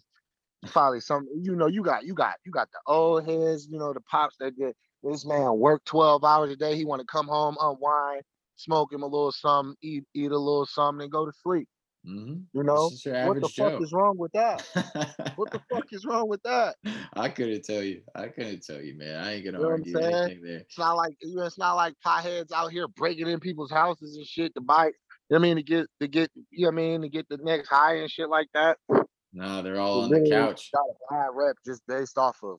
Probably 0.67 0.99
some, 0.99 1.27
you 1.35 1.55
know, 1.55 1.67
you 1.67 1.83
got 1.83 2.05
you 2.05 2.13
got 2.13 2.35
you 2.43 2.51
got 2.51 2.69
the 2.71 2.79
old 2.91 3.25
heads, 3.25 3.67
you 3.69 3.77
know, 3.77 3.93
the 3.93 4.01
pops 4.01 4.35
that 4.39 4.57
get 4.57 4.75
this 5.03 5.25
man 5.25 5.59
work 5.59 5.83
12 5.85 6.23
hours 6.23 6.51
a 6.51 6.55
day. 6.55 6.75
He 6.75 6.85
want 6.85 7.01
to 7.01 7.07
come 7.07 7.27
home, 7.27 7.55
unwind, 7.59 8.23
smoke 8.55 8.91
him 8.91 9.03
a 9.03 9.05
little 9.05 9.31
something, 9.31 9.75
eat 9.83 10.03
eat 10.15 10.31
a 10.31 10.37
little 10.37 10.65
something, 10.65 11.03
and 11.03 11.11
go 11.11 11.25
to 11.25 11.31
sleep. 11.43 11.67
Mhm. 12.07 12.43
You 12.53 12.63
know, 12.63 12.89
This 12.89 12.99
is 12.99 13.05
your 13.05 13.27
what 13.27 13.41
the 13.41 13.47
average 13.47 13.55
fuck 13.55 13.81
is 13.81 13.93
wrong 13.93 14.17
with 14.17 14.31
that? 14.33 14.63
What 15.35 15.51
the 15.51 15.61
fuck 15.71 15.91
is 15.91 16.05
wrong 16.05 16.29
with 16.29 16.41
that? 16.43 16.75
I 17.13 17.29
couldn't 17.29 17.63
tell 17.63 17.81
you. 17.83 18.01
I 18.15 18.27
couldn't 18.27 18.65
tell 18.65 18.81
you, 18.81 18.97
man. 18.97 19.23
I 19.23 19.33
ain't 19.33 19.45
gonna 19.45 19.57
You 19.57 19.63
know 19.63 19.69
argue 19.71 19.97
anything 19.97 20.41
there. 20.43 20.59
It's 20.59 20.77
not 20.77 20.95
like 20.95 21.15
you 21.21 21.35
know, 21.35 21.43
it's 21.45 21.57
not 21.57 21.73
like 21.73 21.93
potheads 22.05 22.51
out 22.51 22.71
here 22.71 22.87
breaking 22.87 23.27
in 23.27 23.39
people's 23.39 23.71
houses 23.71 24.15
and 24.15 24.25
shit 24.25 24.53
to 24.55 24.61
buy. 24.61 24.85
You 24.85 24.91
know 25.31 25.37
I 25.37 25.39
mean 25.39 25.55
to 25.57 25.63
get 25.63 25.87
to 26.01 26.07
get 26.07 26.31
you 26.51 26.65
know 26.65 26.67
what 26.67 26.73
I 26.73 26.75
mean 26.75 27.01
to 27.01 27.09
get 27.09 27.27
the 27.29 27.37
next 27.41 27.69
high 27.69 27.97
and 27.97 28.11
shit 28.11 28.29
like 28.29 28.47
that. 28.53 28.77
Nah, 29.33 29.61
they're 29.61 29.79
all 29.79 30.01
on 30.01 30.09
the 30.09 30.29
couch. 30.29 30.71
Got 30.73 30.81
a 30.81 31.13
bad 31.13 31.29
rep 31.33 31.55
just 31.65 31.81
based 31.87 32.17
off 32.17 32.37
of 32.43 32.57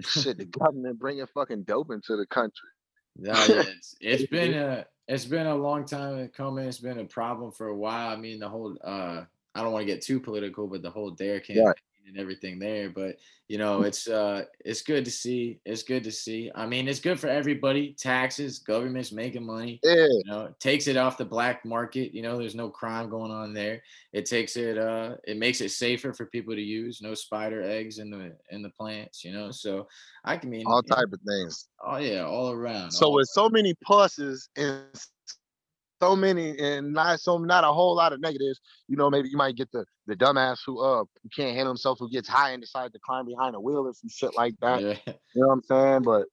shit. 0.00 0.38
The 0.38 0.44
government 0.58 0.98
bringing 0.98 1.26
fucking 1.34 1.64
dope 1.64 1.90
into 1.90 2.16
the 2.16 2.26
country. 2.26 2.68
It's 3.48 3.96
it's 4.00 4.30
been 4.30 4.54
a 4.54 4.86
it's 5.08 5.24
been 5.24 5.46
a 5.46 5.54
long 5.54 5.84
time 5.84 6.28
coming. 6.28 6.66
It's 6.66 6.78
been 6.78 6.98
a 6.98 7.04
problem 7.04 7.52
for 7.52 7.68
a 7.68 7.76
while. 7.76 8.10
I 8.10 8.16
mean, 8.16 8.40
the 8.40 8.48
whole 8.48 8.76
uh 8.82 9.24
I 9.54 9.62
don't 9.62 9.72
want 9.72 9.82
to 9.86 9.92
get 9.92 10.02
too 10.02 10.20
political, 10.20 10.66
but 10.68 10.82
the 10.82 10.90
whole 10.90 11.10
dare 11.10 11.40
campaign 11.40 11.89
and 12.10 12.20
everything 12.20 12.58
there. 12.58 12.90
But 12.90 13.16
you 13.48 13.58
know, 13.58 13.82
it's 13.82 14.06
uh 14.06 14.44
it's 14.64 14.82
good 14.82 15.04
to 15.04 15.10
see. 15.10 15.58
It's 15.64 15.82
good 15.82 16.04
to 16.04 16.12
see. 16.12 16.52
I 16.54 16.66
mean, 16.66 16.86
it's 16.86 17.00
good 17.00 17.18
for 17.18 17.26
everybody. 17.26 17.96
Taxes, 17.98 18.60
government's 18.60 19.10
making 19.10 19.44
money. 19.44 19.80
Yeah, 19.82 20.06
You 20.06 20.22
know, 20.26 20.44
it 20.44 20.60
takes 20.60 20.86
it 20.86 20.96
off 20.96 21.18
the 21.18 21.24
black 21.24 21.64
market. 21.64 22.14
You 22.14 22.22
know, 22.22 22.38
there's 22.38 22.54
no 22.54 22.70
crime 22.70 23.10
going 23.10 23.32
on 23.32 23.52
there. 23.52 23.82
It 24.12 24.26
takes 24.26 24.56
it 24.56 24.78
uh 24.78 25.16
it 25.26 25.36
makes 25.36 25.60
it 25.60 25.70
safer 25.70 26.12
for 26.12 26.26
people 26.26 26.54
to 26.54 26.62
use. 26.62 27.02
No 27.02 27.14
spider 27.14 27.62
eggs 27.62 27.98
in 27.98 28.10
the 28.10 28.36
in 28.50 28.62
the 28.62 28.70
plants, 28.70 29.24
you 29.24 29.32
know. 29.32 29.50
So 29.50 29.88
I 30.24 30.36
can 30.36 30.50
mean 30.50 30.66
all 30.66 30.82
type 30.82 31.12
of 31.12 31.20
things. 31.26 31.66
Oh 31.84 31.96
yeah, 31.96 32.24
all 32.24 32.52
around. 32.52 32.92
So 32.92 33.06
all 33.06 33.14
with 33.14 33.28
so 33.32 33.48
many 33.48 33.74
pluses 33.84 34.48
and 34.56 34.84
so 36.00 36.16
many 36.16 36.58
and 36.58 36.92
not 36.92 37.20
so 37.20 37.38
not 37.38 37.64
a 37.64 37.72
whole 37.72 37.94
lot 37.94 38.12
of 38.12 38.20
negatives, 38.20 38.60
you 38.88 38.96
know, 38.96 39.10
maybe 39.10 39.28
you 39.28 39.36
might 39.36 39.56
get 39.56 39.70
the 39.72 39.84
the 40.06 40.16
dumbass 40.16 40.58
who 40.64 40.80
uh 40.80 41.04
who 41.22 41.28
can't 41.34 41.54
handle 41.54 41.72
himself 41.72 41.98
who 41.98 42.10
gets 42.10 42.28
high 42.28 42.50
and 42.50 42.60
decides 42.62 42.92
to 42.92 42.98
climb 43.04 43.26
behind 43.26 43.54
a 43.54 43.60
wheel 43.60 43.86
or 43.86 43.92
some 43.92 44.08
shit 44.08 44.34
like 44.36 44.54
that. 44.60 44.80
Yeah. 44.82 44.94
You 45.34 45.42
know 45.42 45.48
what 45.48 45.52
I'm 45.54 45.62
saying? 45.62 46.02
But 46.02 46.26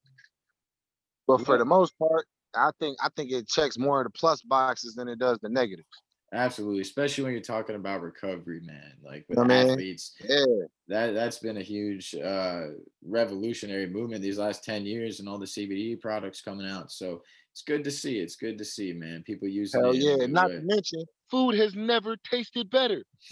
but 1.27 1.45
for 1.45 1.57
the 1.57 1.65
most 1.65 1.97
part, 1.99 2.25
I 2.55 2.71
think 2.79 2.97
I 3.03 3.09
think 3.15 3.31
it 3.31 3.47
checks 3.47 3.77
more 3.77 4.01
of 4.01 4.05
the 4.05 4.17
plus 4.17 4.41
boxes 4.41 4.95
than 4.95 5.07
it 5.07 5.19
does 5.19 5.37
the 5.41 5.49
negative. 5.49 5.85
Absolutely, 6.33 6.81
especially 6.81 7.23
when 7.23 7.31
you're 7.31 7.41
talking 7.41 7.75
about 7.77 8.01
recovery, 8.01 8.59
man. 8.61 8.93
Like 9.01 9.25
with 9.29 9.37
know 9.37 9.43
what 9.43 9.51
I 9.51 9.63
mean? 9.63 9.71
athletes, 9.71 10.13
Yeah. 10.27 10.43
that 10.89 11.13
that's 11.13 11.39
been 11.39 11.55
a 11.57 11.63
huge 11.63 12.13
uh, 12.15 12.63
revolutionary 13.05 13.87
movement 13.87 14.21
these 14.21 14.37
last 14.37 14.63
ten 14.65 14.85
years, 14.85 15.19
and 15.19 15.29
all 15.29 15.37
the 15.37 15.45
CBD 15.45 15.99
products 15.99 16.41
coming 16.41 16.67
out. 16.67 16.91
So 16.91 17.21
it's 17.57 17.63
good 17.63 17.83
to 17.85 17.91
see. 17.91 18.19
It's 18.19 18.35
good 18.35 18.59
to 18.59 18.65
see, 18.65 18.93
man. 18.93 19.23
People 19.25 19.47
using 19.47 19.81
Hell 19.81 19.89
it. 19.89 19.97
yeah. 19.97 20.27
Not 20.27 20.49
way. 20.49 20.57
to 20.57 20.61
mention, 20.61 21.03
food 21.31 21.55
has 21.55 21.73
never 21.73 22.15
tasted 22.17 22.69
better. 22.69 23.03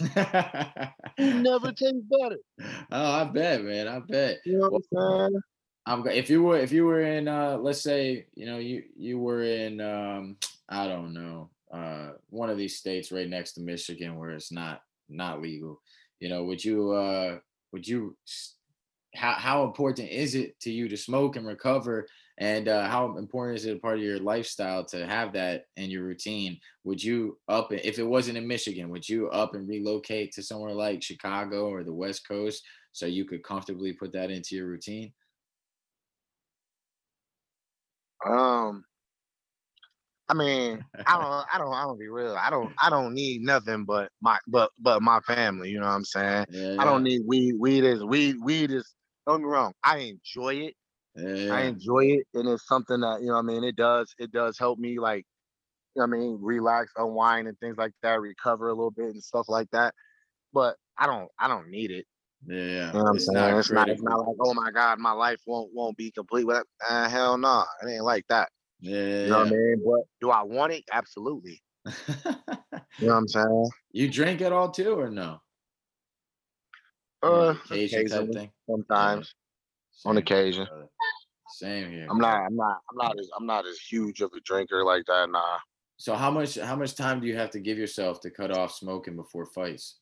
Never 1.18 1.70
tastes 1.70 2.02
better. 2.10 2.38
oh, 2.90 3.12
I 3.12 3.22
bet, 3.22 3.62
man. 3.62 3.86
I 3.86 4.00
bet. 4.00 4.38
You 4.44 4.58
know 4.58 4.70
what 4.70 4.82
I'm 4.98 5.28
saying? 5.30 5.40
I'm 5.86 6.06
if 6.08 6.28
you 6.28 6.42
were 6.42 6.58
if 6.58 6.72
you 6.72 6.84
were 6.86 7.02
in 7.02 7.28
uh 7.28 7.56
let's 7.58 7.80
say 7.80 8.26
you 8.34 8.46
know 8.46 8.58
you 8.58 8.82
you 8.96 9.20
were 9.20 9.44
in 9.44 9.80
um 9.80 10.36
I 10.68 10.88
don't 10.88 11.14
know 11.14 11.50
uh 11.72 12.14
one 12.28 12.50
of 12.50 12.58
these 12.58 12.76
states 12.76 13.12
right 13.12 13.28
next 13.28 13.52
to 13.52 13.60
Michigan 13.60 14.18
where 14.18 14.30
it's 14.30 14.50
not 14.50 14.80
not 15.08 15.40
legal 15.40 15.80
you 16.18 16.28
know 16.28 16.42
would 16.42 16.64
you 16.64 16.90
uh 16.90 17.38
would 17.72 17.86
you 17.86 18.16
how 19.16 19.32
how 19.32 19.64
important 19.64 20.08
is 20.08 20.34
it 20.34 20.58
to 20.60 20.70
you 20.70 20.88
to 20.88 20.96
smoke 20.96 21.36
and 21.36 21.46
recover 21.46 22.06
and 22.38 22.68
uh 22.68 22.86
how 22.88 23.16
important 23.16 23.58
is 23.58 23.64
it 23.64 23.76
a 23.76 23.80
part 23.80 23.96
of 23.96 24.04
your 24.04 24.18
lifestyle 24.18 24.84
to 24.84 25.06
have 25.06 25.32
that 25.32 25.64
in 25.76 25.90
your 25.90 26.04
routine 26.04 26.58
would 26.84 27.02
you 27.02 27.38
up 27.48 27.72
if 27.72 27.98
it 27.98 28.06
wasn't 28.06 28.36
in 28.36 28.46
Michigan 28.46 28.90
would 28.90 29.08
you 29.08 29.28
up 29.30 29.54
and 29.54 29.68
relocate 29.68 30.32
to 30.32 30.42
somewhere 30.42 30.72
like 30.72 31.02
Chicago 31.02 31.68
or 31.68 31.82
the 31.82 31.94
West 31.94 32.26
Coast 32.28 32.62
so 32.92 33.06
you 33.06 33.24
could 33.24 33.42
comfortably 33.42 33.92
put 33.92 34.12
that 34.12 34.30
into 34.30 34.54
your 34.56 34.66
routine 34.66 35.12
Um, 38.24 38.84
I 40.28 40.34
mean, 40.34 40.84
I 41.06 41.18
don't, 41.20 41.46
I 41.52 41.58
don't, 41.58 41.72
I 41.72 41.82
don't 41.82 41.98
be 41.98 42.08
real. 42.08 42.36
I 42.36 42.50
don't, 42.50 42.72
I 42.82 42.90
don't 42.90 43.14
need 43.14 43.42
nothing 43.42 43.84
but 43.84 44.10
my, 44.20 44.38
but, 44.48 44.70
but 44.80 45.02
my 45.02 45.20
family. 45.20 45.70
You 45.70 45.80
know 45.80 45.86
what 45.86 45.92
I'm 45.92 46.04
saying? 46.04 46.46
Yeah, 46.50 46.76
I 46.78 46.84
don't 46.84 47.02
need 47.02 47.22
weed. 47.26 47.54
Weed 47.58 47.84
is 47.84 48.04
weed. 48.04 48.36
Weed 48.42 48.70
is. 48.70 48.94
Don't 49.26 49.38
get 49.40 49.46
me 49.46 49.50
wrong. 49.52 49.72
I 49.82 49.98
enjoy 49.98 50.54
it. 50.54 50.74
yeah, 51.16 51.52
I 51.54 51.62
enjoy 51.62 52.04
it, 52.06 52.26
and 52.34 52.48
it's 52.48 52.66
something 52.66 53.00
that 53.00 53.20
you 53.20 53.26
know. 53.28 53.34
what 53.34 53.38
I 53.40 53.42
mean, 53.42 53.64
it 53.64 53.76
does. 53.76 54.14
It 54.18 54.30
does 54.32 54.58
help 54.58 54.78
me, 54.78 54.98
like, 54.98 55.24
you 55.94 56.00
know 56.02 56.06
what 56.08 56.16
I 56.16 56.20
mean, 56.20 56.38
relax, 56.40 56.92
unwind, 56.96 57.48
and 57.48 57.58
things 57.58 57.76
like 57.76 57.92
that. 58.02 58.20
Recover 58.20 58.68
a 58.68 58.74
little 58.74 58.90
bit 58.90 59.06
and 59.06 59.22
stuff 59.22 59.48
like 59.48 59.68
that. 59.72 59.94
But 60.52 60.76
I 60.98 61.06
don't, 61.06 61.28
I 61.38 61.48
don't 61.48 61.68
need 61.70 61.90
it. 61.90 62.06
yeah. 62.46 62.54
You 62.56 62.92
know 62.92 63.02
what 63.02 63.08
I'm 63.10 63.16
It's 63.16 63.26
saying? 63.26 63.34
not 63.38 63.58
it's 63.58 63.70
not. 63.70 63.88
It's 63.88 64.02
not 64.02 64.18
like, 64.26 64.36
oh 64.40 64.54
my 64.54 64.70
God, 64.70 64.98
my 64.98 65.12
life 65.12 65.40
won't 65.46 65.70
won't 65.74 65.96
be 65.96 66.10
complete. 66.12 66.46
With 66.46 66.62
uh, 66.88 67.08
hell 67.08 67.36
no, 67.36 67.64
it 67.82 67.90
ain't 67.90 68.04
like 68.04 68.24
that. 68.28 68.48
Yeah, 68.80 69.24
You 69.24 69.30
know 69.30 69.38
what 69.38 69.46
I 69.48 69.50
mean? 69.50 69.82
But 69.84 70.00
do 70.20 70.30
I 70.30 70.42
want 70.42 70.72
it? 70.72 70.84
Absolutely. 70.92 71.60
You 72.98 73.08
know 73.08 73.12
what 73.14 73.18
I'm 73.20 73.28
saying? 73.28 73.70
you 73.92 74.08
drink 74.10 74.40
at 74.40 74.52
all 74.52 74.70
too, 74.70 74.98
or 74.98 75.10
no? 75.10 75.40
Uh, 77.22 77.54
occasion 77.64 77.98
type 77.98 78.06
occasionally, 78.06 78.34
thing. 78.34 78.50
sometimes. 78.68 79.34
On 80.04 80.14
Same, 80.14 80.18
occasion. 80.18 80.66
brother. 80.66 80.88
Same 81.48 81.90
here. 81.90 82.06
I'm 82.10 82.18
not. 82.18 82.42
I'm 82.46 82.56
not. 82.56 82.78
I'm 82.90 82.96
not 82.98 83.18
as. 83.18 83.30
I'm 83.38 83.46
not 83.46 83.66
as 83.66 83.78
huge 83.78 84.20
of 84.20 84.30
a 84.36 84.40
drinker 84.40 84.84
like 84.84 85.04
that. 85.06 85.30
Nah. 85.30 85.58
So 85.96 86.14
how 86.14 86.30
much 86.30 86.56
how 86.58 86.76
much 86.76 86.94
time 86.94 87.20
do 87.20 87.26
you 87.26 87.36
have 87.36 87.50
to 87.50 87.60
give 87.60 87.78
yourself 87.78 88.20
to 88.20 88.30
cut 88.30 88.56
off 88.56 88.72
smoking 88.72 89.16
before 89.16 89.46
fights? 89.46 89.98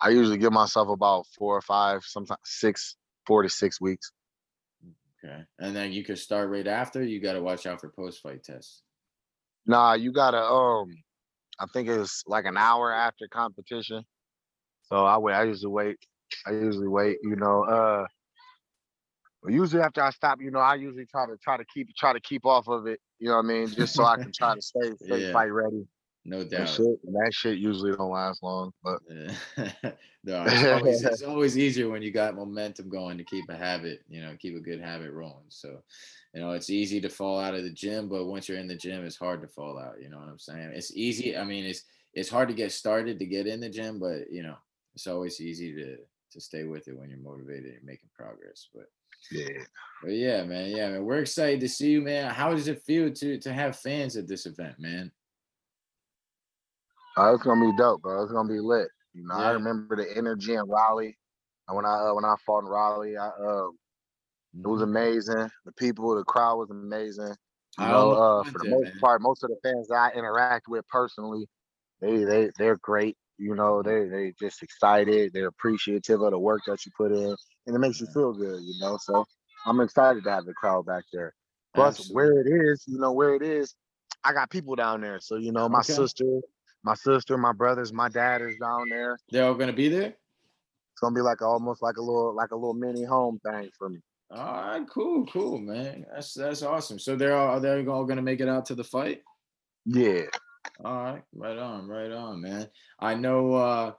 I 0.00 0.08
usually 0.08 0.38
give 0.38 0.52
myself 0.52 0.88
about 0.88 1.26
four 1.38 1.56
or 1.56 1.60
five, 1.60 2.02
sometimes 2.04 2.40
six, 2.44 2.96
four 3.26 3.42
to 3.42 3.48
six 3.48 3.80
weeks. 3.80 4.10
Okay, 5.22 5.42
and 5.60 5.76
then 5.76 5.92
you 5.92 6.02
can 6.02 6.16
start 6.16 6.50
right 6.50 6.66
after. 6.66 7.04
You 7.04 7.20
got 7.20 7.34
to 7.34 7.42
watch 7.42 7.66
out 7.66 7.80
for 7.80 7.90
post 7.90 8.20
fight 8.22 8.42
tests. 8.42 8.82
Nah, 9.66 9.92
you 9.92 10.10
gotta. 10.10 10.42
Um, 10.42 10.88
I 11.60 11.66
think 11.72 11.88
it's 11.88 12.24
like 12.26 12.46
an 12.46 12.56
hour 12.56 12.92
after 12.92 13.28
competition. 13.28 14.02
So 14.90 15.04
I 15.04 15.18
wait. 15.18 15.34
I 15.34 15.44
usually 15.44 15.72
wait. 15.72 15.96
I 16.46 16.52
usually 16.52 16.88
wait. 16.88 17.18
You 17.22 17.36
know. 17.36 17.64
Uh. 17.64 18.06
Usually 19.48 19.82
after 19.82 20.02
I 20.02 20.10
stop, 20.10 20.40
you 20.42 20.50
know, 20.50 20.58
I 20.58 20.74
usually 20.74 21.06
try 21.06 21.26
to 21.26 21.36
try 21.42 21.56
to 21.56 21.64
keep 21.72 21.88
try 21.96 22.12
to 22.12 22.20
keep 22.20 22.44
off 22.44 22.68
of 22.68 22.86
it. 22.86 23.00
You 23.18 23.28
know 23.28 23.36
what 23.36 23.46
I 23.46 23.48
mean? 23.48 23.68
Just 23.68 23.94
so 23.94 24.04
I 24.04 24.16
can 24.18 24.32
try 24.32 24.54
to 24.54 24.60
stay 24.60 24.94
stay 24.96 25.20
Yeah. 25.20 25.32
fight 25.32 25.46
ready. 25.46 25.86
No 26.24 26.40
And 26.40 26.50
doubt. 26.50 26.68
shit, 26.68 26.86
and 27.04 27.14
that 27.14 27.30
shit 27.32 27.58
usually 27.58 27.96
don't 27.96 28.10
last 28.10 28.42
long. 28.42 28.72
But 28.82 29.00
Yeah. 29.08 29.34
no, 30.24 30.44
it's 30.46 30.64
always, 30.64 31.04
it's 31.04 31.22
always 31.22 31.56
easier 31.58 31.88
when 31.88 32.02
you 32.02 32.10
got 32.10 32.34
momentum 32.34 32.90
going 32.90 33.16
to 33.16 33.24
keep 33.24 33.48
a 33.48 33.56
habit, 33.56 34.00
you 34.08 34.20
know, 34.20 34.36
keep 34.38 34.54
a 34.54 34.60
good 34.60 34.80
habit 34.80 35.12
rolling. 35.12 35.46
So, 35.48 35.82
you 36.34 36.40
know, 36.42 36.50
it's 36.50 36.68
easy 36.68 37.00
to 37.00 37.08
fall 37.08 37.40
out 37.40 37.54
of 37.54 37.62
the 37.62 37.72
gym, 37.72 38.08
but 38.08 38.26
once 38.26 38.48
you're 38.48 38.58
in 38.58 38.68
the 38.68 38.76
gym, 38.76 39.04
it's 39.04 39.16
hard 39.16 39.40
to 39.40 39.48
fall 39.48 39.78
out. 39.78 40.02
You 40.02 40.10
know 40.10 40.18
what 40.18 40.28
I'm 40.28 40.38
saying? 40.38 40.72
It's 40.74 40.94
easy. 40.94 41.36
I 41.36 41.44
mean, 41.44 41.64
it's 41.64 41.84
it's 42.12 42.28
hard 42.28 42.48
to 42.48 42.54
get 42.54 42.72
started 42.72 43.18
to 43.20 43.26
get 43.26 43.46
in 43.46 43.60
the 43.60 43.70
gym, 43.70 43.98
but 43.98 44.30
you 44.30 44.42
know, 44.42 44.56
it's 45.00 45.06
always 45.08 45.40
easy 45.40 45.74
to 45.74 45.96
to 46.32 46.40
stay 46.40 46.64
with 46.64 46.86
it 46.86 46.96
when 46.96 47.08
you're 47.08 47.18
motivated 47.18 47.74
and 47.74 47.84
making 47.84 48.10
progress. 48.14 48.68
But 48.74 48.86
yeah, 49.32 49.64
but 50.02 50.12
yeah, 50.12 50.44
man, 50.44 50.70
yeah, 50.70 50.90
man, 50.90 51.04
we're 51.04 51.20
excited 51.20 51.60
to 51.60 51.68
see 51.68 51.90
you, 51.92 52.02
man. 52.02 52.30
How 52.30 52.50
does 52.50 52.68
it 52.68 52.82
feel 52.82 53.10
to 53.12 53.38
to 53.40 53.52
have 53.52 53.76
fans 53.76 54.16
at 54.16 54.28
this 54.28 54.46
event, 54.46 54.78
man? 54.78 55.10
uh, 57.16 57.34
it's 57.34 57.42
gonna 57.44 57.60
be 57.70 57.76
dope, 57.76 58.02
bro. 58.02 58.22
It's 58.22 58.32
gonna 58.32 58.48
be 58.52 58.60
lit. 58.60 58.88
You 59.14 59.26
know, 59.26 59.34
I 59.34 59.50
remember 59.52 59.96
the 59.96 60.16
energy 60.16 60.54
in 60.54 60.62
Raleigh. 60.68 61.16
And 61.68 61.76
when 61.76 61.84
I 61.86 62.08
uh, 62.10 62.14
when 62.14 62.24
I 62.24 62.34
fought 62.46 62.60
in 62.60 62.66
Raleigh, 62.66 63.16
I 63.16 63.28
uh, 63.28 63.68
it 64.64 64.68
was 64.68 64.82
Mhm. 64.82 64.84
amazing. 64.84 65.50
The 65.64 65.72
people, 65.72 66.14
the 66.16 66.24
crowd 66.24 66.58
was 66.58 66.70
amazing. 66.70 67.36
You 67.78 67.88
know, 67.88 68.12
uh, 68.12 68.44
for 68.44 68.58
the 68.58 68.66
most 68.66 68.96
part, 69.00 69.22
most 69.22 69.42
of 69.44 69.50
the 69.50 69.56
fans 69.62 69.88
that 69.88 69.96
I 70.14 70.18
interact 70.18 70.68
with 70.68 70.86
personally, 70.88 71.48
they 72.00 72.24
they 72.24 72.50
they're 72.58 72.76
great. 72.78 73.16
You 73.40 73.54
know, 73.54 73.82
they 73.82 74.04
they 74.04 74.34
just 74.38 74.62
excited. 74.62 75.32
They're 75.32 75.48
appreciative 75.48 76.20
of 76.20 76.32
the 76.32 76.38
work 76.38 76.60
that 76.66 76.84
you 76.84 76.92
put 76.94 77.10
in, 77.10 77.34
and 77.66 77.74
it 77.74 77.78
makes 77.78 77.98
you 77.98 78.06
feel 78.12 78.34
good. 78.34 78.60
You 78.62 78.74
know, 78.80 78.98
so 79.00 79.24
I'm 79.64 79.80
excited 79.80 80.24
to 80.24 80.30
have 80.30 80.44
the 80.44 80.52
crowd 80.52 80.84
back 80.84 81.04
there. 81.10 81.32
Plus, 81.74 82.00
Absolutely. 82.00 82.14
where 82.14 82.40
it 82.40 82.46
is, 82.70 82.84
you 82.86 82.98
know, 82.98 83.12
where 83.12 83.34
it 83.34 83.42
is, 83.42 83.74
I 84.24 84.34
got 84.34 84.50
people 84.50 84.74
down 84.76 85.00
there. 85.00 85.20
So 85.20 85.36
you 85.36 85.52
know, 85.52 85.70
my 85.70 85.78
Okay. 85.78 85.94
sister, 85.94 86.40
my 86.82 86.92
sister, 86.94 87.38
my 87.38 87.52
brothers, 87.52 87.94
my 87.94 88.10
dad 88.10 88.42
is 88.42 88.58
down 88.58 88.90
there. 88.90 89.16
They're 89.30 89.46
all 89.46 89.54
gonna 89.54 89.72
be 89.72 89.88
there. 89.88 90.08
It's 90.08 91.00
gonna 91.00 91.14
be 91.14 91.22
like 91.22 91.40
a, 91.40 91.46
almost 91.46 91.82
like 91.82 91.96
a 91.96 92.02
little 92.02 92.34
like 92.34 92.50
a 92.50 92.56
little 92.56 92.74
mini 92.74 93.04
home 93.04 93.40
thing 93.42 93.70
for 93.78 93.88
me. 93.88 94.00
All 94.30 94.44
right, 94.44 94.86
cool, 94.92 95.24
cool, 95.26 95.56
man. 95.58 96.04
That's 96.12 96.34
that's 96.34 96.62
awesome. 96.62 96.98
So 96.98 97.16
they're 97.16 97.34
all 97.34 97.58
they're 97.58 97.88
all 97.88 98.04
gonna 98.04 98.20
make 98.20 98.40
it 98.40 98.48
out 98.48 98.66
to 98.66 98.74
the 98.74 98.84
fight. 98.84 99.22
Yeah. 99.86 100.24
All 100.84 100.94
right, 101.04 101.22
right 101.34 101.58
on, 101.58 101.86
right 101.88 102.10
on, 102.10 102.40
man. 102.40 102.68
I 102.98 103.14
know 103.14 103.54
uh 103.54 103.92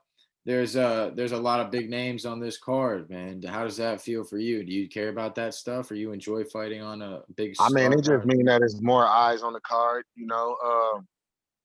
there's 0.45 0.76
uh 0.76 1.12
there's 1.15 1.32
a 1.32 1.38
lot 1.38 1.60
of 1.60 1.71
big 1.71 1.89
names 1.89 2.26
on 2.26 2.39
this 2.39 2.58
card, 2.58 3.10
man. 3.10 3.41
How 3.43 3.63
does 3.63 3.78
that 3.78 4.02
feel 4.02 4.24
for 4.24 4.38
you? 4.38 4.63
Do 4.63 4.71
you 4.71 4.89
care 4.89 5.10
about 5.10 5.36
that 5.36 5.54
stuff, 5.54 5.91
or 5.91 5.95
you 5.95 6.12
enjoy 6.12 6.43
fighting 6.43 6.82
on 6.82 7.02
a 7.02 7.21
big? 7.36 7.56
I 7.60 7.69
mean, 7.69 7.93
it 7.93 7.97
just 7.97 8.10
card? 8.10 8.26
mean 8.26 8.45
that 8.45 8.60
there's 8.60 8.82
more 8.82 9.06
eyes 9.06 9.43
on 9.43 9.54
the 9.54 9.60
card. 9.62 10.06
You 10.15 10.26
know, 10.28 10.56
um, 10.63 11.08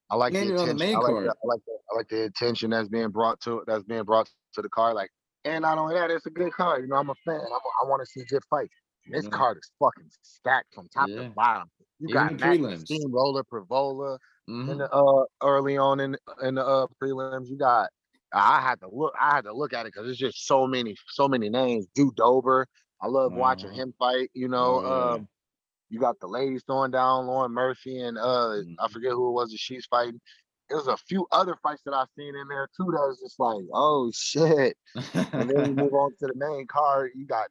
I 0.09 0.15
like 0.15 0.33
And 0.33 0.49
the 0.49 0.53
the 0.53 0.61
attention. 0.61 0.77
main 0.77 0.95
I 0.95 0.99
like 0.99 1.15
the, 1.15 1.35
I 1.43 1.47
like 1.47 1.61
the, 1.65 1.77
I 1.91 1.95
like 1.95 2.07
the 2.09 2.23
attention 2.25 2.69
that's 2.71 2.89
being 2.89 3.09
brought 3.09 3.39
to 3.41 3.59
it 3.59 3.65
that's 3.67 3.83
being 3.83 4.03
brought 4.03 4.29
to 4.53 4.61
the 4.61 4.69
card. 4.69 4.95
Like, 4.95 5.09
and 5.45 5.63
not 5.63 5.77
only 5.77 5.95
that, 5.95 6.11
it's 6.11 6.25
a 6.27 6.31
good 6.31 6.53
card. 6.53 6.83
You 6.83 6.89
know, 6.89 6.95
I'm 6.97 7.09
a 7.09 7.15
fan. 7.25 7.39
I'm 7.39 7.51
a, 7.51 7.85
I 7.85 7.87
want 7.87 8.01
to 8.01 8.05
see 8.05 8.23
good 8.29 8.43
fights. 8.49 8.73
This 9.09 9.23
Yeah. 9.25 9.29
card 9.31 9.57
is 9.57 9.71
fucking 9.79 10.09
stacked 10.21 10.73
from 10.75 10.87
top 10.89 11.07
Yeah. 11.09 11.23
to 11.23 11.29
bottom. 11.31 11.69
You 11.99 12.09
Even 12.09 12.13
got 12.13 12.37
the 12.37 12.45
Mac, 12.45 12.59
prelims. 12.59 12.89
Pravola 14.47 14.71
in 14.71 14.77
the 14.79 14.89
uh 14.91 15.25
early 15.43 15.77
on 15.77 15.99
in 15.99 16.17
in 16.41 16.55
the 16.55 16.65
uh 16.65 16.87
prelims. 17.01 17.47
You 17.49 17.57
got. 17.57 17.89
I 18.33 18.59
had 18.61 18.79
to 18.81 18.89
look. 18.91 19.13
I 19.19 19.35
had 19.35 19.45
to 19.45 19.53
look 19.53 19.73
at 19.73 19.85
it 19.85 19.93
because 19.93 20.05
there's 20.05 20.17
just 20.17 20.45
so 20.47 20.67
many, 20.67 20.95
so 21.09 21.27
many 21.27 21.49
names. 21.49 21.87
Drew 21.95 22.11
Dober. 22.15 22.67
I 23.01 23.07
love 23.07 23.33
watching 23.33 23.71
Uh-huh. 23.71 23.81
him 23.83 23.93
fight. 23.99 24.29
You 24.33 24.49
know, 24.49 24.81
yeah. 24.83 25.13
um, 25.15 25.27
you 25.89 25.99
got 25.99 26.19
the 26.19 26.27
ladies 26.27 26.63
throwing 26.67 26.91
down 26.91 27.27
Lauren 27.27 27.51
Murphy 27.53 27.99
and 28.01 28.17
uh 28.17 28.57
I 28.79 28.87
Mhm. 28.87 28.91
forget 28.91 29.11
who 29.13 29.29
it 29.29 29.33
was 29.33 29.51
that 29.51 29.59
she's 29.59 29.85
fighting. 29.85 30.19
There's 30.69 30.87
a 30.87 30.97
few 30.97 31.27
other 31.31 31.55
fights 31.63 31.83
that 31.85 31.93
I've 31.93 32.09
seen 32.17 32.35
in 32.35 32.47
there 32.49 32.67
too 32.77 32.85
that 32.91 33.07
was 33.07 33.19
just 33.21 33.39
like, 33.39 33.63
oh 33.73 34.11
shit. 34.13 34.77
And 35.37 35.49
then 35.49 35.67
you 35.67 35.73
move 35.75 35.93
on 35.93 36.11
to 36.19 36.27
the 36.27 36.33
main 36.35 36.67
card. 36.67 37.11
You 37.15 37.25
got 37.25 37.47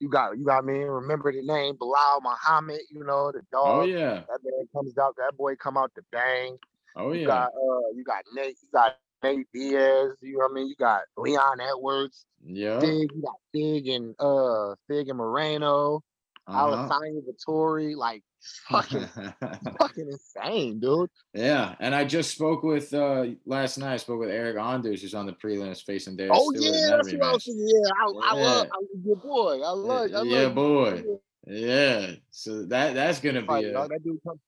you 0.00 0.08
got 0.08 0.36
you 0.38 0.44
got 0.44 0.64
me 0.64 0.80
remember 0.82 1.32
the 1.32 1.42
name 1.42 1.74
Belal 1.76 2.20
Muhammad, 2.22 2.80
you 2.90 3.04
know, 3.04 3.30
the 3.32 3.42
dog. 3.52 3.82
oh 3.82 3.82
yeah, 3.84 4.22
That 4.28 4.38
man 4.44 4.66
comes 4.74 4.96
out, 4.98 5.16
that 5.16 5.36
boy 5.36 5.56
come 5.56 5.76
out 5.76 5.92
to 5.96 6.02
bang. 6.12 6.58
oh 6.96 7.12
You 7.12 7.20
yeah. 7.20 7.26
got 7.26 7.48
uh 7.48 7.88
you 7.94 8.04
got 8.04 8.24
Nate, 8.34 8.56
you 8.62 8.68
got 8.72 8.96
Nate 9.22 9.46
Diaz, 9.52 10.18
you 10.22 10.32
know 10.34 10.38
what 10.44 10.50
I 10.50 10.54
mean? 10.54 10.68
You 10.68 10.76
got 10.76 11.02
Leon 11.16 11.60
Edwards, 11.60 12.26
Yeah. 12.44 12.80
Fig, 12.80 13.10
you 13.14 13.22
got 13.22 13.38
Fig 13.52 13.88
and 13.88 14.14
uh 14.18 14.74
Fig 14.88 15.08
and 15.08 15.18
Moreno, 15.18 16.02
Uh-huh. 16.46 16.58
Alessandro 16.58 17.22
Vettori, 17.22 17.96
like 17.96 18.22
fucking 18.68 19.06
fucking 19.78 20.08
insane, 20.10 20.80
dude. 20.80 21.10
yeah, 21.32 21.74
and 21.80 21.94
I 21.94 22.04
just 22.04 22.30
spoke 22.32 22.62
with 22.62 22.92
uh 22.94 23.26
last 23.46 23.78
night. 23.78 23.94
I 23.94 23.96
spoke 23.98 24.20
with 24.20 24.28
Eryk 24.30 24.60
Anders, 24.60 25.02
who's 25.02 25.14
on 25.14 25.26
the 25.26 25.32
prelims 25.32 25.82
facing 25.82 26.16
Darius 26.16 26.36
Oh 26.38 26.52
Stewart 26.52 26.74
yeah, 26.74 26.96
that's 26.96 27.12
what 27.12 27.22
I 27.22 27.32
was 27.32 27.44
thinking. 27.44 27.68
Yeah, 27.68 27.90
I, 27.90 28.04
I 28.04 28.34
love 28.34 28.66
Yeah. 28.66 28.70
I, 28.72 28.78
your 29.04 29.16
boy. 29.16 29.52
I 29.62 29.70
love, 29.70 30.00
I 30.00 30.06
love 30.06 30.26
yeah, 30.26 30.42
you. 30.42 30.50
boy. 30.50 31.04
Yeah, 31.46 31.98
Yeah, 32.00 32.10
so 32.30 32.64
that 32.66 32.94
that's 32.94 33.20
gonna 33.20 33.42
be 33.42 33.64
a 33.64 33.72
dog. 33.72 33.90
That 33.90 34.02
dude 34.04 34.18
comes, 34.26 34.40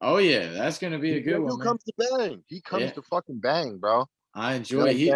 oh 0.00 0.18
yeah, 0.18 0.50
that's 0.52 0.78
gonna 0.78 0.98
be 0.98 1.16
a 1.16 1.20
good 1.20 1.40
one, 1.40 1.58
man. 1.58 1.66
comes 1.66 1.84
to 1.84 1.92
bang. 1.98 2.42
He 2.48 2.60
comes 2.60 2.82
Yeah. 2.84 2.90
to 2.92 3.02
fucking 3.02 3.38
bang, 3.40 3.78
bro. 3.78 4.04
I 4.36 4.46
You 4.46 4.50
know 4.50 4.56
enjoy 4.56 4.78
what 4.84 4.94
he 4.96 5.14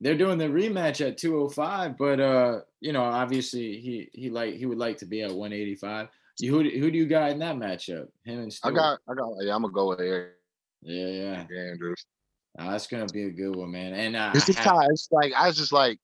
they're 0.00 0.16
doing 0.16 0.38
the 0.38 0.44
rematch 0.46 1.04
at 1.06 1.18
205, 1.18 1.98
but 1.98 2.20
uh, 2.20 2.60
you 2.80 2.92
know, 2.92 3.02
obviously 3.02 3.78
he 3.80 4.08
he 4.12 4.30
like 4.30 4.54
he 4.54 4.64
would 4.64 4.78
like 4.78 4.98
to 4.98 5.06
be 5.06 5.22
at 5.22 5.30
185. 5.30 6.08
Who 6.48 6.62
do- 6.62 6.78
who 6.78 6.90
do 6.90 6.96
you 6.98 7.06
got 7.06 7.30
in 7.30 7.38
that 7.40 7.56
matchup? 7.56 8.06
Him 8.24 8.40
and 8.40 8.52
Stewart. 8.52 8.74
I 8.74 8.76
got, 8.76 8.98
I 9.08 9.14
got. 9.14 9.28
Yeah, 9.40 9.54
I'm 9.54 9.62
gonna 9.62 9.72
go 9.74 9.88
with 9.90 9.98
Eryk 9.98 10.30
yeah, 10.82 11.06
yeah. 11.06 11.70
Andrews. 11.70 12.04
Nah, 12.56 12.70
that's 12.70 12.86
gonna 12.86 13.06
be 13.06 13.24
a 13.24 13.30
good 13.30 13.54
one, 13.54 13.70
man. 13.70 13.92
And 13.94 14.16
uh, 14.16 14.32
It's 14.34 14.44
I 14.44 14.46
just 14.46 14.58
have- 14.60 14.72
kind 14.72 14.88
it's 14.92 15.08
like 15.10 15.32
I 15.34 15.46
was 15.46 15.56
just 15.56 15.72
like, 15.72 15.98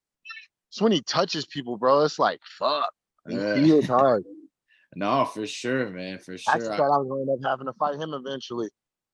it's 0.70 0.80
when 0.80 0.92
he 0.92 1.00
touches 1.02 1.46
people, 1.46 1.76
bro. 1.78 2.02
It's 2.02 2.18
like 2.18 2.40
fuck. 2.58 2.90
He 3.28 3.36
feels 3.36 3.86
hard. 3.86 4.24
no, 4.96 5.24
for 5.24 5.46
sure, 5.46 5.88
man, 5.90 6.18
for 6.18 6.34
I 6.34 6.36
sure. 6.36 6.54
just 6.58 6.70
I- 6.70 6.76
thought 6.76 6.92
I 6.94 6.98
was 6.98 7.08
gonna 7.08 7.20
end 7.32 7.44
up 7.44 7.50
having 7.50 7.66
to 7.66 7.72
fight 7.74 7.96
him 7.96 8.12
eventually. 8.14 8.68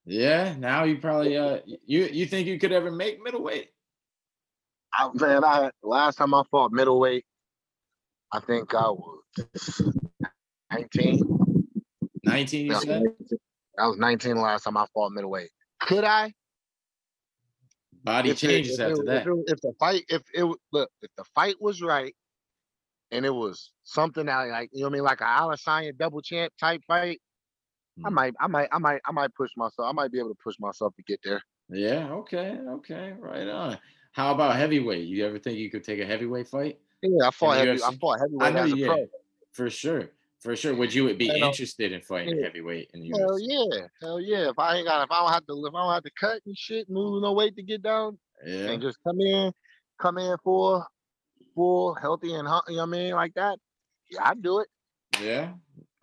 yeah, 0.05 0.55
now 0.59 0.85
you 0.85 0.99
probably 0.99 1.37
uh 1.37 1.59
you 1.87 2.05
you 2.05 2.27
think 2.27 2.47
you 2.49 2.59
could 2.59 2.73
ever 2.73 2.91
make 2.91 3.23
middleweight? 3.23 3.69
I, 4.95 5.09
man, 5.15 5.45
I 5.45 5.71
last 5.83 6.17
time 6.17 6.35
I 6.35 6.43
fought 6.51 6.73
middleweight, 6.73 7.25
I 8.33 8.41
think 8.41 8.75
I 8.75 8.89
was 8.91 9.23
19. 10.73 11.21
19, 12.25 12.67
you 12.67 12.73
Yeah, 12.73 12.79
said? 12.81 13.03
I 13.79 13.87
was 13.89 13.99
19 13.99 14.35
the 14.37 14.41
last 14.41 14.65
time 14.65 14.77
I 14.77 14.87
fought 14.95 15.13
middleweight. 15.13 15.51
Could 15.81 16.05
I? 16.05 16.33
Body 18.05 18.31
If 18.31 18.43
it- 18.43 18.47
changes 18.49 18.79
it- 18.79 18.91
after 18.91 19.03
that. 19.05 19.23
If, 19.23 19.27
it- 19.29 19.45
if 19.49 19.61
the 19.61 19.73
fight, 19.79 20.05
if 20.09 20.23
it 20.35 20.45
look, 20.73 20.91
if 21.03 21.11
the 21.17 21.25
fight 21.35 21.57
was 21.61 21.81
right, 21.83 22.15
and 23.11 23.27
it 23.27 23.31
was 23.35 23.73
something 23.85 24.27
that 24.27 24.49
like 24.49 24.71
you 24.73 24.81
know 24.81 24.87
what 24.89 24.93
I 24.93 24.95
mean, 24.95 25.05
like 25.05 25.21
a 25.21 25.25
Alessandro 25.27 25.93
double 25.93 26.23
champ 26.23 26.53
type 26.59 26.81
fight, 26.87 27.21
I 28.05 28.09
Mhm. 28.09 28.13
might, 28.15 28.35
I 28.41 28.47
might, 28.47 28.69
I 28.73 28.79
might, 28.79 29.01
I 29.05 29.13
might 29.13 29.35
push 29.35 29.51
myself. 29.57 29.87
I 29.89 29.93
might 29.93 30.11
be 30.11 30.19
able 30.19 30.31
to 30.31 30.39
push 30.43 30.57
myself 30.59 30.95
to 30.97 31.03
get 31.03 31.21
there. 31.23 31.43
Yeah, 31.69 32.11
okay, 32.13 32.59
okay, 32.69 33.13
right 33.19 33.47
on. 33.49 33.79
How 34.13 34.33
about 34.35 34.57
heavyweight? 34.57 35.07
You 35.07 35.25
ever 35.27 35.39
think 35.39 35.59
you 35.59 35.71
could 35.71 35.85
take 35.85 36.01
a 36.01 36.07
heavyweight 36.07 36.49
fight? 36.49 36.81
Yeah, 37.03 37.29
I 37.29 37.31
fought 37.31 37.57
heavy. 37.59 37.83
I 37.83 37.95
fought 37.97 38.17
I 38.19 38.21
heavyweight 38.23 38.55
know 38.55 38.63
as 38.65 38.73
a 38.73 38.77
you. 38.77 38.87
pro. 38.87 38.97
Yeah, 38.97 39.05
for 39.53 39.71
sure, 39.71 40.11
for 40.43 40.57
sure. 40.57 40.75
Would 40.75 40.93
you 40.93 41.15
be 41.15 41.29
know, 41.29 41.47
interested 41.47 41.93
in 41.93 42.01
fighting 42.03 42.39
yeah. 42.39 42.47
heavyweight 42.47 42.91
in 42.95 43.01
the 43.01 43.17
Hell 43.17 43.39
yeah, 43.41 43.87
hell 44.01 44.21
yeah. 44.21 44.51
If 44.51 44.59
I 44.59 44.77
ain't 44.77 44.87
got, 44.87 45.05
if 45.05 45.11
I 45.11 45.21
don't 45.21 45.33
have 45.33 45.47
to, 45.47 45.67
if 45.67 45.75
I 45.75 45.83
don't 45.83 45.95
have 45.95 46.03
to 46.03 46.11
cut 46.19 46.41
and 46.47 46.57
shit, 46.57 46.89
and 46.89 46.97
lose 46.97 47.23
no 47.23 47.33
weight 47.33 47.57
to 47.57 47.63
get 47.63 47.83
down, 47.83 48.19
Yeah, 48.45 48.71
and 48.71 48.83
just 48.83 48.99
come 49.07 49.21
in, 49.21 49.53
come 50.01 50.19
in 50.19 50.37
full, 50.43 50.85
full, 51.55 51.95
healthy 51.95 52.35
and 52.35 52.49
you 52.69 52.77
know 52.77 52.83
what 52.83 52.83
I 52.83 52.87
mean, 52.87 53.13
like 53.13 53.35
that. 53.35 53.59
Yeah, 54.11 54.29
I'd 54.29 54.43
do 54.43 54.61
it. 54.61 54.69
yeah. 55.23 55.53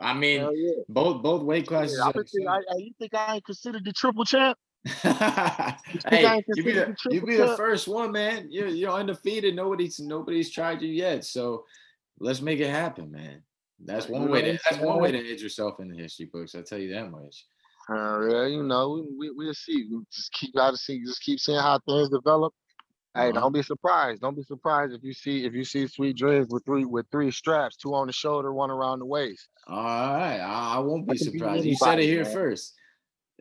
I 0.02 0.14
mean, 0.14 0.42
yeah. 0.42 0.84
both 0.88 1.22
both 1.22 1.44
weight 1.44 1.68
classes. 1.68 2.00
Yeah, 2.00 2.08
I 2.08 2.12
think, 2.14 2.48
I, 2.48 2.56
I, 2.56 2.78
you 2.78 2.92
think 2.98 3.14
I 3.14 3.36
ain't 3.36 3.46
considered 3.46 3.84
the 3.84 3.92
triple 3.92 4.24
champ? 4.24 4.58
hey, 4.86 6.42
you 6.56 6.64
be 6.64 6.72
the 6.72 6.96
the 7.04 7.14
you 7.14 7.22
be 7.22 7.36
the 7.36 7.58
first 7.58 7.86
one, 7.86 8.14
man. 8.14 8.48
You're 8.50 8.68
you're 8.68 8.94
undefeated. 8.94 9.56
Nobody's 9.56 10.00
nobody's 10.00 10.50
tried 10.50 10.82
you 10.82 10.88
yet. 10.88 11.26
So 11.26 11.66
let's 12.18 12.40
make 12.40 12.62
it 12.62 12.70
happen, 12.70 13.12
man. 13.12 13.44
That's 13.86 14.08
one 14.08 14.30
way 14.30 14.42
to 14.42 14.60
that's 14.70 14.82
one 14.82 15.00
way 15.00 15.12
to 15.12 15.18
age 15.18 15.42
yourself 15.42 15.80
in 15.80 15.90
the 15.90 15.98
history 15.98 16.30
books. 16.32 16.56
I'll 16.56 16.64
tell 16.64 16.80
you 16.80 16.94
that 16.94 17.10
much. 17.10 17.46
Uh, 17.90 18.46
you 18.46 18.64
know, 18.64 19.06
we, 19.18 19.30
we 19.30 19.46
we'll 19.46 19.54
see. 19.54 19.88
We 19.90 20.00
just 20.14 20.32
keep 20.34 20.58
out 20.60 20.74
of 20.74 20.80
see, 20.80 21.04
just 21.04 21.22
keep 21.22 21.40
seeing 21.40 21.60
how 21.60 21.80
things 21.88 22.10
develop. 22.10 22.54
Hey, 23.16 23.30
Uh-huh. 23.30 23.40
don't 23.40 23.54
be 23.54 23.64
surprised. 23.64 24.22
Don't 24.22 24.36
be 24.36 24.44
surprised 24.44 24.94
if 24.94 25.04
you 25.04 25.14
see 25.14 25.46
if 25.46 25.54
you 25.54 25.64
see 25.64 25.88
sweet 25.88 26.16
dreams 26.16 26.48
with 26.50 26.64
three 26.66 26.86
with 26.86 27.08
three 27.12 27.32
straps, 27.32 27.78
two 27.78 27.96
on 27.96 28.08
the 28.08 28.14
shoulder, 28.14 28.54
one 28.54 28.70
around 28.70 29.00
the 29.00 29.06
waist. 29.06 29.48
All 29.68 29.84
right, 29.84 30.40
I, 30.40 30.76
I 30.76 30.80
won't 30.80 31.08
be 31.08 31.18
can 31.18 31.32
be 31.32 31.40
surprised. 31.40 31.66
You 31.66 31.76
said 31.76 32.00
it 32.00 32.06
here 32.06 32.24
man. 32.24 32.34
first. 32.34 32.76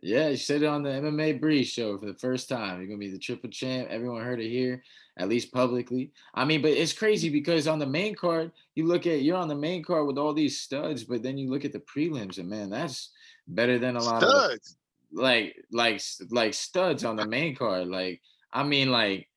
Yeah, 0.01 0.29
you 0.29 0.37
said 0.37 0.63
it 0.63 0.67
on 0.67 0.85
the 0.85 0.91
MMA 0.91 1.41
Breeze 1.41 1.69
show 1.69 1.99
for 1.99 2.07
the 2.07 2.15
first 2.15 2.49
time. 2.49 2.79
You're 2.79 2.87
gonna 2.87 2.99
be 2.99 3.11
the 3.11 3.19
triple 3.19 3.51
champ. 3.51 3.89
Everyone 3.91 4.23
heard 4.23 4.41
it 4.41 4.49
here, 4.49 4.83
at 5.19 5.29
least 5.29 5.53
publicly. 5.53 6.13
I 6.35 6.45
mean, 6.45 6.63
but 6.63 6.71
it's 6.71 6.93
crazy 6.93 7.29
mm. 7.29 7.33
because 7.33 7.67
on 7.67 7.79
the 7.79 7.87
main 7.87 8.15
card, 8.15 8.53
you 8.75 8.87
look 8.87 9.07
at 9.07 9.23
you're 9.23 9.37
on 9.37 9.49
the 9.49 9.55
main 9.55 9.83
card 9.83 10.07
with 10.07 10.19
all 10.19 10.33
these 10.33 10.61
studs, 10.61 11.05
but 11.05 11.23
then 11.23 11.37
you 11.37 11.51
look 11.51 11.65
at 11.65 11.73
the 11.73 11.81
prelims, 11.81 12.39
and 12.39 12.49
man, 12.49 12.71
that's 12.71 13.11
better 13.47 13.79
than 13.79 13.97
a 13.97 14.03
lot 14.03 14.23
of 14.23 14.31
Studs. 14.31 14.77
like 15.13 15.57
like 15.73 16.01
like 16.31 16.55
studs 16.55 17.05
on 17.05 17.17
the 17.17 17.27
main 17.27 17.55
card. 17.57 17.89
Like 17.89 18.23
I 18.53 18.63
mean, 18.63 18.91
like 18.91 19.29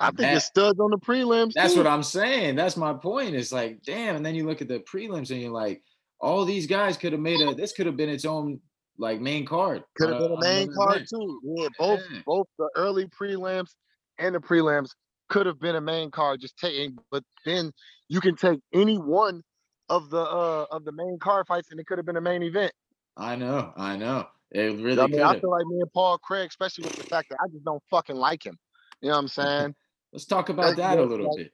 I 0.00 0.06
think 0.06 0.18
that- 0.18 0.36
it's 0.36 0.46
studs 0.46 0.80
on 0.80 0.90
the 0.90 0.98
prelims. 0.98 1.52
that's 1.54 1.74
too. 1.74 1.80
what 1.80 1.86
I'm 1.86 2.02
saying. 2.02 2.56
That's 2.56 2.76
my 2.76 2.92
point. 2.92 3.34
It's 3.34 3.52
like, 3.52 3.82
damn. 3.82 4.16
And 4.16 4.26
then 4.26 4.34
you 4.34 4.46
look 4.46 4.62
at 4.62 4.68
the 4.68 4.80
prelims 4.80 5.30
and 5.30 5.40
you're 5.40 5.52
like, 5.52 5.82
all 6.20 6.44
these 6.44 6.66
guys 6.66 6.96
could 6.96 7.12
have 7.12 7.20
made 7.20 7.40
a. 7.40 7.54
This 7.54 7.72
could 7.72 7.86
have 7.86 7.96
been 7.96 8.08
its 8.08 8.24
own 8.24 8.60
like 8.98 9.20
main 9.20 9.46
card. 9.46 9.84
Could 9.96 10.10
have 10.10 10.18
been 10.18 10.32
a 10.32 10.40
main 10.40 10.74
card 10.74 10.96
event. 10.96 11.08
too. 11.08 11.40
Yeah, 11.44 11.68
both 11.78 12.00
Yeah. 12.10 12.20
both 12.26 12.46
the 12.58 12.68
early 12.76 13.06
prelims 13.06 13.74
and 14.18 14.34
the 14.34 14.40
prelims 14.40 14.90
could 15.30 15.46
have 15.46 15.58
been 15.58 15.76
a 15.76 15.80
main 15.80 16.10
card. 16.10 16.40
Just 16.40 16.58
taking, 16.58 16.98
but 17.10 17.24
then 17.46 17.72
you 18.08 18.20
can 18.20 18.36
take 18.36 18.60
any 18.74 18.98
one 18.98 19.42
of 19.88 20.10
the 20.10 20.20
uh 20.20 20.66
of 20.70 20.84
the 20.84 20.92
main 20.92 21.18
card 21.18 21.46
fights, 21.46 21.70
and 21.70 21.80
it 21.80 21.86
could 21.86 21.96
have 21.98 22.06
been 22.06 22.16
a 22.16 22.20
main 22.20 22.42
event. 22.42 22.72
I 23.16 23.36
know. 23.36 23.72
I 23.76 23.96
know. 23.96 24.26
It 24.52 24.76
really 24.80 24.98
I 25.00 25.04
could 25.06 25.10
mean, 25.12 25.22
I 25.22 25.38
feel 25.40 25.50
like 25.50 25.66
me 25.66 25.80
and 25.80 25.92
Paul 25.92 26.18
Craig, 26.18 26.48
especially 26.48 26.84
with 26.84 26.96
the 26.96 27.04
fact 27.04 27.28
that 27.30 27.38
I 27.42 27.48
just 27.52 27.64
don't 27.64 27.82
fucking 27.90 28.16
like 28.16 28.44
him. 28.44 28.56
You 29.00 29.08
know 29.08 29.14
what 29.14 29.20
I'm 29.22 29.28
saying? 29.28 29.74
Let's 30.12 30.26
talk 30.26 30.48
about 30.48 30.66
Like, 30.68 30.76
that 30.76 30.98
a 30.98 31.02
little 31.04 31.28
like- 31.28 31.36
bit. 31.36 31.52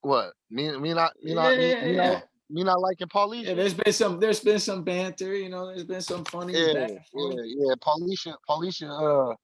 what? 0.00 0.32
Me, 0.50 0.76
me 0.78 0.94
not, 0.94 1.12
me 1.22 1.34
not, 1.34 1.50
me, 1.52 1.74
me 1.74 1.94
Yeah. 1.96 2.12
not, 2.12 2.24
me 2.50 2.64
not 2.64 2.80
liking 2.80 3.08
Paulisha. 3.08 3.44
Yeah, 3.48 3.54
there's 3.54 3.74
been 3.74 3.92
some. 3.92 4.18
There's 4.18 4.40
been 4.40 4.58
some 4.58 4.82
banter. 4.84 5.34
You 5.36 5.50
know, 5.50 5.66
there's 5.66 5.84
been 5.84 6.00
some 6.00 6.24
funny. 6.24 6.54
yeah, 6.54 6.72
yeah, 6.88 6.98
yeah. 7.14 7.74
Paulisha, 7.82 8.34
Paulisha, 8.48 8.88
uh, 9.32 9.34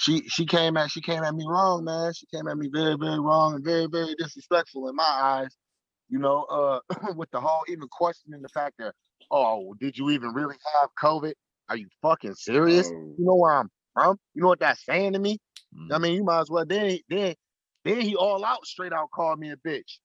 she 0.00 0.28
she 0.28 0.46
came 0.46 0.78
at 0.78 0.90
she 0.90 1.02
came 1.02 1.22
at 1.24 1.34
me 1.34 1.44
wrong, 1.46 1.84
man. 1.84 2.14
She 2.14 2.26
came 2.26 2.48
at 2.48 2.56
me 2.56 2.70
very, 2.72 2.96
very 2.96 3.20
wrong 3.20 3.54
and 3.56 3.64
very, 3.64 3.86
very 3.86 4.14
disrespectful 4.18 4.88
in 4.88 4.96
my 4.96 5.04
eyes. 5.04 5.54
You 6.08 6.18
know, 6.20 6.44
uh, 6.44 6.80
with 7.16 7.30
the 7.32 7.40
whole 7.40 7.64
even 7.68 7.86
questioning 7.90 8.42
the 8.42 8.48
fact 8.48 8.76
that, 8.78 8.94
oh, 9.30 9.74
did 9.78 9.98
you 9.98 10.10
even 10.10 10.32
really 10.32 10.56
have 10.80 10.90
COVID? 11.02 11.34
Are 11.68 11.76
you 11.76 11.88
fucking 12.02 12.34
serious? 12.34 12.90
You 13.18 13.26
know 13.26 13.36
where 13.36 13.52
I'm 13.52 13.70
from? 13.94 14.18
You 14.34 14.42
know 14.42 14.48
what 14.48 14.60
that's 14.60 14.84
saying 14.86 15.12
to 15.14 15.18
me? 15.18 15.38
I 15.92 15.98
mm, 15.98 15.98
mean, 15.98 16.14
you 16.14 16.24
might 16.24 16.40
as 16.40 16.50
well 16.50 16.64
then 16.66 16.98
then 17.10 17.34
then 17.84 18.00
he 18.00 18.16
all 18.16 18.44
out 18.44 18.66
straight 18.66 18.92
out 18.94 19.10
called 19.14 19.38
me 19.38 19.50
a 19.50 19.56
bitch. 19.56 19.98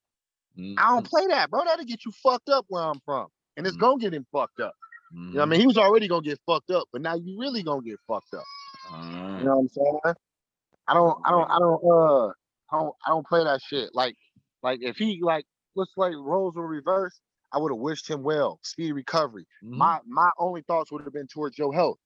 mm, 0.58 0.76
I 0.76 0.90
don't 0.90 1.06
play 1.06 1.26
that, 1.28 1.50
bro. 1.50 1.64
That'll 1.64 1.86
get 1.86 2.04
you 2.04 2.12
fucked 2.22 2.50
up 2.50 2.66
where 2.68 2.82
I'm 2.84 3.00
from. 3.04 3.28
And 3.56 3.66
it's 3.66 3.76
Mhm. 3.76 3.80
gonna 3.80 3.98
get 3.98 4.14
him 4.14 4.26
fucked 4.32 4.60
up. 4.60 4.74
You 5.12 5.20
know 5.20 5.40
what 5.40 5.42
I 5.42 5.50
mean? 5.50 5.60
He 5.60 5.66
was 5.66 5.78
already 5.78 6.08
gonna 6.08 6.22
get 6.22 6.40
fucked 6.46 6.70
up, 6.70 6.88
but 6.92 7.02
now 7.02 7.14
you 7.14 7.38
really 7.38 7.62
gonna 7.62 7.82
get 7.82 7.98
fucked 8.08 8.34
up. 8.34 8.44
Alright. 8.92 9.40
You 9.40 9.46
know 9.46 9.56
what 9.56 9.60
I'm 9.62 9.68
saying? 9.68 10.14
I 10.88 10.94
don't 10.94 11.18
I 11.24 11.30
don't 11.30 11.50
I 11.50 11.58
don't 11.58 11.84
uh 11.84 12.26
I 12.70 12.78
don't 12.80 12.94
I 13.06 13.10
don't 13.10 13.26
play 13.26 13.44
that 13.44 13.60
shit. 13.62 13.90
Like 13.94 14.16
like 14.62 14.80
if 14.82 14.96
he 14.96 15.20
like 15.22 15.44
looks 15.74 15.92
like 15.96 16.14
roles 16.16 16.54
were 16.54 16.66
reversed, 16.66 17.20
I 17.52 17.58
would 17.58 17.72
have 17.72 17.78
wished 17.78 18.08
him 18.08 18.22
well, 18.22 18.58
speedy 18.62 18.92
recovery. 18.92 19.46
Mhm. 19.64 19.76
My 19.76 20.00
my 20.06 20.30
only 20.38 20.62
thoughts 20.62 20.90
would 20.92 21.02
have 21.04 21.12
been 21.12 21.26
towards 21.26 21.58
your 21.58 21.74
health. 21.74 21.98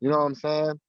You 0.00 0.10
know 0.10 0.18
what 0.18 0.24
I'm 0.24 0.34
saying? 0.34 0.80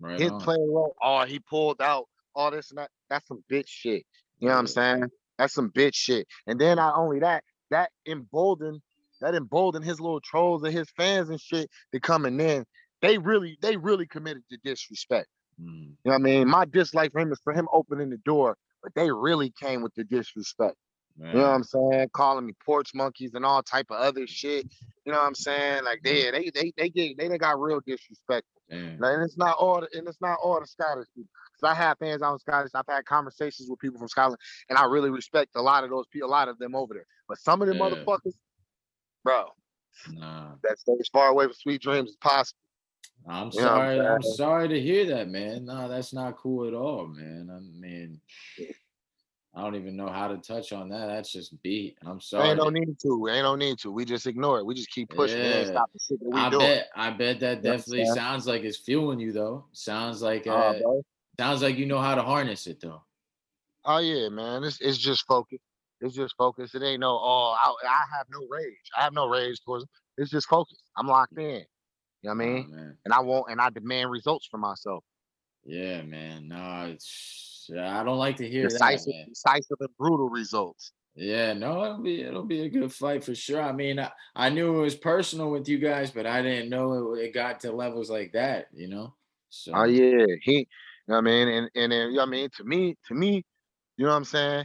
Right 0.00 0.20
His 0.20 0.30
on. 0.30 0.40
playing 0.40 0.72
role, 0.72 0.94
oh, 1.02 1.24
he 1.24 1.40
pulled 1.40 1.80
out, 1.80 2.06
all 2.34 2.50
this 2.50 2.70
and 2.70 2.78
that. 2.78 2.90
That's 3.10 3.26
some 3.26 3.42
bitch 3.50 3.68
shit. 3.68 4.04
You 4.38 4.48
know 4.48 4.54
what 4.54 4.60
I'm 4.60 4.66
saying? 4.66 5.08
That's 5.38 5.54
some 5.54 5.70
bitch 5.70 5.94
shit. 5.94 6.26
And 6.46 6.60
then 6.60 6.76
not 6.76 6.96
only 6.96 7.20
that, 7.20 7.42
that 7.70 7.90
emboldened, 8.06 8.80
that 9.20 9.34
emboldened 9.34 9.84
his 9.84 10.00
little 10.00 10.20
trolls 10.20 10.62
and 10.62 10.72
his 10.72 10.88
fans 10.96 11.28
and 11.30 11.40
shit 11.40 11.70
to 11.92 12.00
coming 12.00 12.38
in. 12.40 12.64
They 13.02 13.18
really, 13.18 13.56
they 13.60 13.76
really 13.76 14.06
committed 14.06 14.42
to 14.50 14.58
disrespect. 14.64 15.28
Mm, 15.60 15.66
You 15.66 15.96
know 16.04 16.12
what 16.12 16.14
I 16.14 16.18
mean? 16.18 16.48
My 16.48 16.64
dislike 16.64 17.12
for 17.12 17.20
him 17.20 17.32
is 17.32 17.40
for 17.44 17.52
him 17.52 17.68
opening 17.72 18.10
the 18.10 18.16
door, 18.18 18.56
but 18.82 18.92
they 18.94 19.10
really 19.10 19.52
came 19.60 19.82
with 19.82 19.94
the 19.94 20.04
disrespect. 20.04 20.76
You 21.20 21.40
know 21.40 21.48
what. 21.48 21.54
I'm 21.56 21.64
saying? 21.64 22.08
Calling 22.12 22.46
me 22.46 22.54
porch 22.64 22.90
monkeys 22.94 23.34
and 23.34 23.44
all 23.44 23.62
type 23.62 23.86
of 23.90 23.98
other 23.98 24.26
shit. 24.26 24.66
You 25.04 25.12
know 25.12 25.18
what 25.18 25.26
I'm 25.26 25.34
saying? 25.34 25.84
Like 25.84 26.00
they 26.02 26.30
they 26.30 26.50
they 26.54 26.72
they 26.76 26.88
get 26.88 27.18
they, 27.18 27.28
they 27.28 27.38
got 27.38 27.60
real 27.60 27.80
disrespectful. 27.86 28.62
Like, 29.00 29.14
and 29.14 29.22
it's 29.24 29.36
not 29.36 29.56
all 29.58 29.80
the, 29.80 29.88
and 29.98 30.06
it's 30.08 30.20
not 30.20 30.38
all 30.42 30.60
the 30.60 30.66
Scottish 30.66 31.06
people. 31.14 31.30
Cause 31.60 31.70
I 31.70 31.74
have 31.74 31.98
fans 31.98 32.22
out 32.22 32.34
in 32.34 32.38
Scottish. 32.38 32.70
I've 32.74 32.84
had 32.88 33.04
conversations 33.04 33.68
with 33.68 33.78
people 33.80 33.98
from 33.98 34.08
Scotland, 34.08 34.38
and 34.68 34.78
I 34.78 34.84
really 34.84 35.10
respect 35.10 35.50
a 35.56 35.62
lot 35.62 35.82
of 35.84 35.90
those 35.90 36.06
people, 36.12 36.28
a 36.28 36.30
lot 36.30 36.48
of 36.48 36.58
them 36.58 36.74
over 36.74 36.94
there. 36.94 37.06
But 37.28 37.38
some 37.38 37.60
of 37.62 37.68
them 37.68 37.78
Yeah. 37.78 37.84
motherfuckers, 37.90 38.34
bro, 39.28 39.44
Nah. 40.14 40.54
that's 40.62 40.80
stay 40.80 40.92
as 40.98 41.08
far 41.12 41.28
away 41.28 41.44
from 41.44 41.52
sweet 41.52 41.82
dreams 41.82 42.10
as 42.10 42.16
possible. 42.16 42.58
I'm 43.28 43.50
You 43.52 43.60
what 43.62 43.68
I'm 43.72 43.76
sorry. 43.76 44.00
I'm 44.00 44.22
sorry 44.22 44.68
to 44.68 44.80
hear 44.80 45.04
that, 45.06 45.28
man. 45.28 45.66
No, 45.66 45.86
that's 45.86 46.14
not 46.14 46.38
cool 46.38 46.66
at 46.66 46.72
all, 46.72 47.06
man. 47.06 47.50
I 47.52 47.60
mean, 47.78 48.20
I 49.54 49.62
don't 49.62 49.74
even 49.74 49.96
know 49.96 50.08
how 50.08 50.28
to 50.28 50.38
touch 50.38 50.72
on 50.72 50.88
that. 50.90 51.08
That's 51.08 51.30
just 51.30 51.62
beat. 51.62 51.98
I'm 52.06 52.20
sorry. 52.20 52.50
Ain't 52.50 52.58
no 52.58 52.70
need 52.70 52.98
to. 53.02 53.28
Ain't 53.28 53.42
no 53.42 53.54
need 53.54 53.78
to. 53.80 53.90
We 53.90 54.06
just 54.06 54.26
ignore 54.26 54.60
it. 54.60 54.64
We 54.66 54.74
just 54.74 54.90
keep 54.90 55.10
pushing. 55.10 55.44
Yeah. 55.44 55.64
stop 55.64 55.90
the 55.92 56.00
shit 56.00 56.20
that 56.20 56.30
we 56.30 56.40
I 56.40 56.48
doing. 56.48 56.66
bet. 56.66 56.88
I 56.96 57.10
bet 57.10 57.40
that 57.40 57.58
You 57.58 57.62
know 57.64 57.70
what 57.70 57.74
I'm 57.74 57.76
definitely 57.78 58.04
sounds 58.06 58.46
like 58.46 58.62
it's 58.62 58.78
fueling 58.78 59.20
you, 59.20 59.32
though. 59.32 59.66
Sounds 59.72 60.22
like 60.22 60.46
uh, 60.46 60.50
Uh, 60.52 61.00
sounds 61.38 61.60
like 61.60 61.76
you 61.76 61.84
know 61.84 61.98
how 61.98 62.14
to 62.14 62.22
harness 62.22 62.66
it, 62.66 62.80
though. 62.80 63.02
Oh 63.84 63.98
yeah, 63.98 64.30
man. 64.30 64.64
It's 64.64 64.80
it's 64.80 64.96
just 64.96 65.26
focus. 65.26 65.58
It's 66.00 66.14
just 66.14 66.34
focus. 66.36 66.74
It 66.74 66.82
ain't 66.82 67.00
no 67.00 67.18
oh 67.20 67.56
I, 67.62 67.74
I 67.86 68.16
have 68.16 68.26
no 68.30 68.46
rage. 68.50 68.74
I 68.96 69.02
have 69.02 69.12
no 69.12 69.28
rage 69.28 69.60
towards 69.64 69.84
them. 69.84 69.90
It's 70.16 70.30
just 70.30 70.48
focus. 70.48 70.78
I'm 70.96 71.06
locked 71.06 71.36
in. 71.38 71.44
You 71.44 71.54
know 71.54 71.64
what 72.22 72.30
I 72.30 72.32
Oh, 72.32 72.36
mean? 72.36 72.70
man. 72.70 72.96
And 73.04 73.14
I 73.14 73.20
want 73.20 73.50
and 73.50 73.60
I 73.60 73.70
demand 73.70 74.10
results 74.10 74.46
for 74.50 74.58
myself. 74.58 75.04
Yeah, 75.64 76.02
man. 76.02 76.48
No, 76.48 76.86
it's 76.92 77.70
I 77.76 78.02
don't 78.04 78.18
like 78.18 78.36
to 78.38 78.48
hear 78.48 78.68
Decisive, 78.68 79.06
that, 79.06 79.12
man. 79.12 79.26
decisive 79.28 79.76
and 79.80 79.96
brutal 79.98 80.28
results. 80.28 80.92
Yeah, 81.14 81.52
no, 81.52 81.84
it'll 81.84 82.02
be 82.02 82.22
it'll 82.22 82.44
be 82.44 82.60
a 82.62 82.68
good 82.68 82.92
fight 82.92 83.24
for 83.24 83.34
sure. 83.34 83.60
I 83.60 83.72
mean, 83.72 83.98
I, 83.98 84.10
I 84.36 84.50
knew 84.50 84.78
it 84.78 84.82
was 84.82 84.94
personal 84.94 85.50
with 85.50 85.68
you 85.68 85.78
guys, 85.78 86.10
but 86.12 86.26
I 86.26 86.42
didn't 86.42 86.70
know 86.70 87.14
it, 87.14 87.26
it 87.26 87.34
got 87.34 87.60
to 87.60 87.72
levels 87.72 88.08
like 88.08 88.32
that, 88.32 88.68
you 88.72 88.88
know. 88.88 89.14
Oh, 89.14 89.16
so 89.50 89.72
Oh 89.74 89.84
yeah. 89.84 90.26
He 90.42 90.58
you 90.58 90.66
know 91.08 91.14
what 91.16 91.18
I 91.18 91.20
mean? 91.22 91.48
And 91.48 91.70
and 91.74 91.92
then 91.92 92.08
you 92.10 92.16
know 92.16 92.22
what 92.22 92.28
I 92.28 92.30
mean 92.30 92.48
to 92.56 92.64
me, 92.64 92.96
to 93.08 93.14
me, 93.14 93.44
you 93.96 94.04
know 94.04 94.10
what 94.12 94.16
I'm 94.16 94.24
saying? 94.24 94.64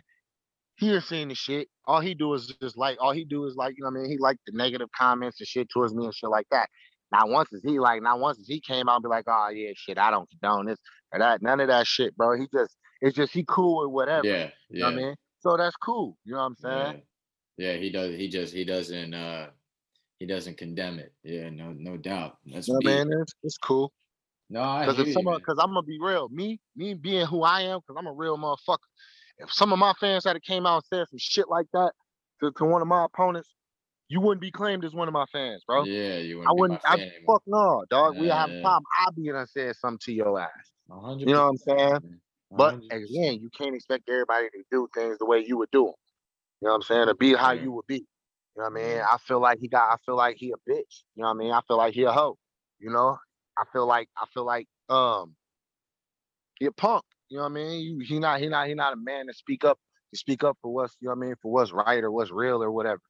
He 0.83 0.89
done 0.91 1.01
seen 1.01 1.29
the 1.29 1.35
shit. 1.35 1.69
All 1.85 2.01
he 2.01 2.13
do 2.13 2.33
is 2.33 2.47
just 2.61 2.77
like 2.77 2.97
all 2.99 3.11
he 3.13 3.23
do 3.23 3.45
is 3.45 3.55
like, 3.55 3.75
you 3.77 3.83
know 3.83 3.89
what 3.89 3.99
I 3.99 4.03
mean? 4.03 4.11
He 4.11 4.17
like 4.17 4.37
the 4.45 4.51
negative 4.55 4.89
comments 4.97 5.39
and 5.39 5.47
shit 5.47 5.69
towards 5.69 5.93
me 5.93 6.05
and 6.05 6.13
shit 6.13 6.29
like 6.29 6.47
that. 6.51 6.69
Not 7.11 7.29
once 7.29 7.53
is 7.53 7.61
he 7.63 7.79
like, 7.79 8.01
not 8.01 8.19
once 8.19 8.37
is 8.39 8.47
he 8.47 8.59
came 8.59 8.89
out 8.89 8.95
and 8.95 9.03
be 9.03 9.09
like, 9.09 9.25
oh 9.27 9.49
yeah, 9.49 9.71
shit, 9.75 9.97
I 9.97 10.11
don't 10.11 10.29
condone 10.29 10.65
this 10.65 10.79
or 11.13 11.19
that. 11.19 11.41
None 11.41 11.59
of 11.61 11.67
that 11.69 11.87
shit, 11.87 12.15
bro. 12.17 12.37
He 12.37 12.47
just 12.53 12.75
it's 13.01 13.15
just 13.15 13.33
he 13.33 13.45
cool 13.47 13.81
with 13.85 13.93
whatever. 13.93 14.27
yeah, 14.27 14.49
You 14.69 14.79
know 14.79 14.85
yeah, 14.87 14.91
what 14.91 14.91
I 14.91 14.95
mean? 15.05 15.15
So 15.39 15.57
that's 15.57 15.75
cool. 15.77 16.17
You 16.25 16.33
know 16.33 16.39
what 16.39 16.45
I'm 16.45 16.55
saying? 16.55 17.03
yeah, 17.57 17.73
yeah. 17.73 17.77
He 17.79 17.89
does. 17.89 18.15
He 18.17 18.27
just 18.27 18.53
he 18.53 18.65
doesn't 18.65 19.13
uh 19.13 19.47
he 20.19 20.25
doesn't 20.25 20.57
condemn 20.57 20.99
it. 20.99 21.13
Yeah, 21.23 21.49
no, 21.49 21.73
no 21.77 21.97
doubt. 21.97 22.37
That's 22.45 22.67
You 22.67 22.73
know 22.73 22.79
what 22.83 22.91
I 22.91 23.03
mean? 23.05 23.21
It's, 23.21 23.33
it's 23.43 23.57
cool. 23.57 23.93
No, 24.49 24.61
I 24.61 24.85
Because 24.85 24.95
hear 24.95 25.01
if 25.03 25.07
you, 25.07 25.13
some 25.13 25.25
because 25.25 25.57
I'm 25.59 25.69
gonna 25.69 25.83
be 25.83 25.97
real, 26.01 26.29
me, 26.29 26.59
me 26.75 26.93
being 26.93 27.25
who 27.25 27.43
I 27.43 27.61
am, 27.61 27.79
because 27.79 27.95
I'm 27.99 28.07
a 28.07 28.13
real 28.13 28.37
motherfucker. 28.37 28.77
If 29.39 29.51
some 29.51 29.73
of 29.73 29.79
my 29.79 29.93
fans 29.99 30.25
had 30.25 30.41
came 30.43 30.65
out 30.65 30.75
and 30.77 30.83
said 30.85 31.07
some 31.09 31.17
shit 31.19 31.49
like 31.49 31.65
that 31.73 31.91
to, 32.41 32.51
to 32.51 32.65
one 32.65 32.81
of 32.81 32.87
my 32.87 33.05
opponents, 33.05 33.49
you 34.07 34.21
wouldn't 34.21 34.41
be 34.41 34.51
claimed 34.51 34.85
as 34.85 34.93
one 34.93 35.07
of 35.07 35.13
my 35.13 35.25
fans, 35.31 35.63
bro. 35.65 35.85
Yeah, 35.85 36.17
you 36.17 36.37
wouldn't. 36.37 36.49
I 36.49 36.53
wouldn't. 36.53 36.81
I 36.85 37.11
fuck 37.25 37.41
no, 37.47 37.83
dog. 37.89 38.17
We 38.17 38.27
have 38.27 38.49
a 38.49 38.61
problem. 38.61 38.83
I 38.99 39.07
be 39.15 39.27
and 39.29 39.37
I 39.37 39.45
said 39.45 39.75
something 39.75 39.99
to 40.03 40.13
your 40.13 40.39
ass. 40.39 40.49
A 40.91 40.99
hundred 40.99 41.27
You 41.27 41.33
know 41.33 41.43
what 41.43 41.49
I'm 41.49 41.57
saying? 41.57 41.77
percent, 41.95 42.13
But 42.51 42.69
hundred 42.73 42.89
percent. 42.89 43.09
again, 43.09 43.33
you 43.41 43.49
can't 43.57 43.75
expect 43.75 44.09
everybody 44.09 44.49
to 44.49 44.63
do 44.71 44.87
things 44.93 45.17
the 45.17 45.25
way 45.25 45.43
you 45.45 45.57
would 45.57 45.71
do 45.71 45.85
them. 45.85 45.93
You 46.61 46.67
know 46.67 46.73
what 46.73 46.75
I'm 46.75 46.81
saying? 46.83 47.07
To 47.07 47.15
be 47.15 47.33
how 47.33 47.51
Yeah. 47.51 47.63
you 47.63 47.71
would 47.71 47.87
be. 47.87 47.95
You 47.95 48.61
know 48.61 48.63
what 48.65 48.79
I 48.79 48.83
mean? 48.83 48.99
I 48.99 49.17
feel 49.25 49.39
like 49.39 49.59
he 49.59 49.67
got. 49.67 49.91
I 49.91 49.95
feel 50.05 50.15
like 50.15 50.35
he 50.37 50.51
a 50.51 50.69
bitch. 50.69 51.03
You 51.15 51.23
know 51.23 51.29
what 51.29 51.31
I 51.31 51.33
mean? 51.33 51.51
I 51.51 51.61
feel 51.67 51.77
like 51.77 51.93
he 51.93 52.03
a 52.03 52.11
hoe. 52.11 52.37
You 52.79 52.91
know? 52.91 53.17
I 53.57 53.63
feel 53.71 53.87
like. 53.87 54.09
I 54.15 54.25
feel 54.33 54.45
like 54.45 54.67
um. 54.89 55.35
He 56.59 56.67
a 56.67 56.71
punk. 56.71 57.03
You 57.33 57.39
know 57.39 57.45
what 57.45 57.51
I 57.53 57.55
mean? 57.55 57.81
You, 57.81 57.99
he 58.05 58.19
not. 58.19 58.39
He 58.39 58.47
not. 58.47 58.67
He 58.67 58.75
not 58.75 58.93
a 58.93 58.95
man 58.95 59.25
to 59.25 59.33
speak 59.33 59.63
up. 59.65 59.79
To 60.13 60.19
speak 60.19 60.43
up 60.43 60.55
for 60.61 60.71
what's. 60.71 60.95
You 60.99 61.07
know 61.07 61.15
what 61.15 61.23
I 61.25 61.27
mean? 61.29 61.35
For 61.41 61.51
what's 61.51 61.71
right 61.71 62.03
or 62.03 62.11
what's 62.11 62.29
real 62.29 62.61
or 62.61 62.69
whatever. 62.69 63.01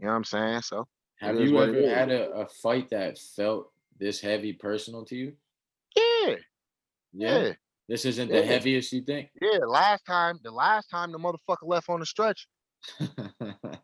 You 0.00 0.06
know 0.06 0.12
what 0.12 0.16
I'm 0.16 0.24
saying? 0.24 0.62
So. 0.62 0.88
Have 1.20 1.38
you 1.38 1.56
ever 1.62 1.88
had 1.88 2.10
a, 2.10 2.28
a 2.32 2.46
fight 2.48 2.90
that 2.90 3.18
felt 3.18 3.70
this 4.00 4.20
heavy 4.20 4.52
personal 4.52 5.04
to 5.04 5.14
you? 5.16 5.32
Yeah. 5.94 6.34
Yeah. 7.12 7.52
This 7.88 8.04
isn't 8.04 8.30
Yeah. 8.30 8.40
the 8.40 8.46
heaviest 8.46 8.92
you 8.92 9.02
think? 9.02 9.28
Yeah. 9.40 9.58
Last 9.64 10.04
time. 10.04 10.40
The 10.42 10.50
last 10.50 10.90
time 10.90 11.12
the 11.12 11.18
motherfucker 11.18 11.62
left 11.62 11.88
on 11.88 12.00
the 12.00 12.06
stretch. 12.06 12.48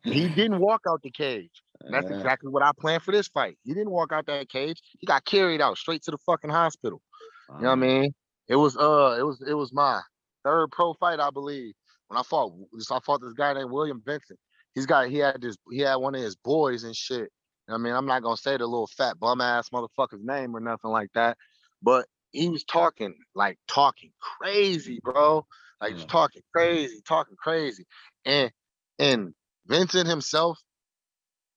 He 0.02 0.28
didn't 0.28 0.59
walk 0.59 0.83
out 0.88 1.02
the 1.02 1.11
cage. 1.11 1.62
And 1.83 1.94
that's 1.94 2.11
Yeah. 2.11 2.16
exactly 2.16 2.50
what 2.50 2.64
I 2.64 2.72
planned 2.78 3.04
for 3.04 3.12
this 3.12 3.28
fight. 3.28 3.57
He 3.62 3.74
didn't 3.74 3.90
walk 3.90 4.12
out 4.12 4.26
that 4.26 4.48
cage. 4.48 4.80
He 4.98 5.07
got 5.07 5.24
carried 5.24 5.61
out 5.61 5.78
straight 5.78 6.02
to 6.02 6.11
the 6.11 6.18
fucking 6.26 6.50
hospital. 6.50 7.00
You 7.48 7.62
know 7.62 7.68
what 7.68 7.72
I 7.72 7.74
mean? 7.76 8.14
It 8.48 8.57
was 8.57 8.76
uh, 8.76 9.16
it 9.18 9.22
was 9.22 9.42
it 9.46 9.54
was 9.54 9.72
my 9.72 10.00
third 10.44 10.70
pro 10.70 10.94
fight, 10.94 11.20
I 11.20 11.30
believe. 11.30 11.74
When 12.09 12.18
I 12.18 12.22
fought, 12.22 12.52
I 12.90 12.98
fought 13.00 13.22
this 13.22 13.33
guy 13.33 13.54
named 13.54 13.70
William 13.70 14.02
Vincent. 14.04 14.38
He's 14.74 14.87
got 14.87 15.09
he 15.09 15.18
had 15.18 15.40
this 15.40 15.57
he 15.70 15.80
had 15.80 15.96
one 15.96 16.14
of 16.14 16.20
his 16.20 16.37
boys 16.37 16.85
and 16.85 16.94
shit. 16.94 17.30
I 17.68 17.78
mean, 17.78 17.94
I'm 17.94 18.07
not 18.07 18.22
gonna 18.22 18.37
say 18.37 18.57
the 18.57 18.66
little 18.66 18.88
fat 18.88 19.18
bum 19.18 19.40
ass 19.40 19.70
motherfucker's 19.70 20.22
name 20.22 20.54
or 20.54 20.61
nothing 20.61 20.90
like 20.90 21.09
that, 21.14 21.38
but 21.83 22.07
he 22.33 22.48
was 22.48 22.64
talking 22.64 23.14
like 23.35 23.59
talking 23.68 24.11
crazy, 24.20 25.00
bro. 25.02 25.46
Like 25.80 25.94
just 25.94 26.09
talking 26.09 26.42
crazy, 26.54 27.00
talking 27.07 27.37
crazy, 27.38 27.87
and 28.24 28.50
and 28.98 29.35
Vincent 29.66 30.09
himself 30.09 30.59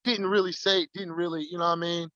didn't 0.04 0.28
really 0.28 0.54
say, 0.54 0.88
didn't 0.94 1.14
really, 1.14 1.46
you 1.50 1.58
know 1.58 1.66
what 1.66 1.72
I 1.72 1.76
mean? 1.76 2.10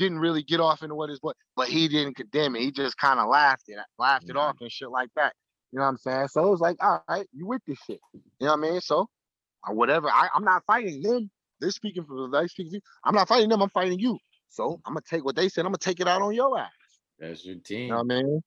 Didn't 0.00 0.18
really 0.18 0.42
get 0.42 0.60
off 0.60 0.82
into 0.82 0.94
what 0.94 1.10
is 1.10 1.18
what 1.20 1.36
but 1.56 1.68
he 1.68 1.86
didn't 1.86 2.14
condemn 2.16 2.56
it. 2.56 2.62
He 2.62 2.70
just 2.70 2.96
kind 2.96 3.20
of 3.20 3.28
laughed 3.28 3.64
it, 3.68 3.78
laughed 3.98 4.30
it 4.30 4.34
Mhm. 4.34 4.40
off 4.40 4.56
and 4.62 4.72
shit 4.72 4.90
like 4.90 5.10
that. 5.14 5.34
You 5.72 5.78
know 5.78 5.84
what 5.84 5.90
I'm 5.90 5.98
saying? 5.98 6.28
So 6.28 6.46
it 6.46 6.50
was 6.50 6.60
like, 6.60 6.82
all 6.82 7.04
right, 7.06 7.28
you 7.34 7.46
with 7.46 7.60
this 7.66 7.78
shit. 7.86 8.00
You 8.14 8.22
know 8.40 8.56
what 8.56 8.66
I 8.66 8.70
mean? 8.70 8.80
So 8.80 9.10
uh, 9.68 9.74
whatever. 9.74 10.08
I, 10.08 10.30
I'm 10.34 10.42
not 10.42 10.64
fighting 10.66 11.02
them. 11.02 11.30
They're 11.60 11.70
speaking 11.70 12.04
for 12.04 12.14
the. 12.14 12.40
they 12.40 12.46
speaking. 12.46 12.70
for 12.70 12.76
you. 12.76 12.80
I'm 13.04 13.14
not 13.14 13.28
fighting 13.28 13.50
them. 13.50 13.60
I'm 13.60 13.68
fighting 13.68 13.98
you. 13.98 14.18
So 14.48 14.80
I'm 14.86 14.94
gonna 14.94 15.02
take 15.06 15.22
what 15.22 15.36
they 15.36 15.50
said. 15.50 15.66
I'm 15.66 15.72
gonna 15.72 15.76
take 15.76 16.00
it 16.00 16.08
out 16.08 16.22
on 16.22 16.34
your 16.34 16.58
ass. 16.58 16.70
That's 17.18 17.44
your 17.44 17.56
team. 17.56 17.80
You 17.80 17.88
know 17.88 17.96
what 17.96 18.14
I 18.14 18.22
mean? 18.22 18.42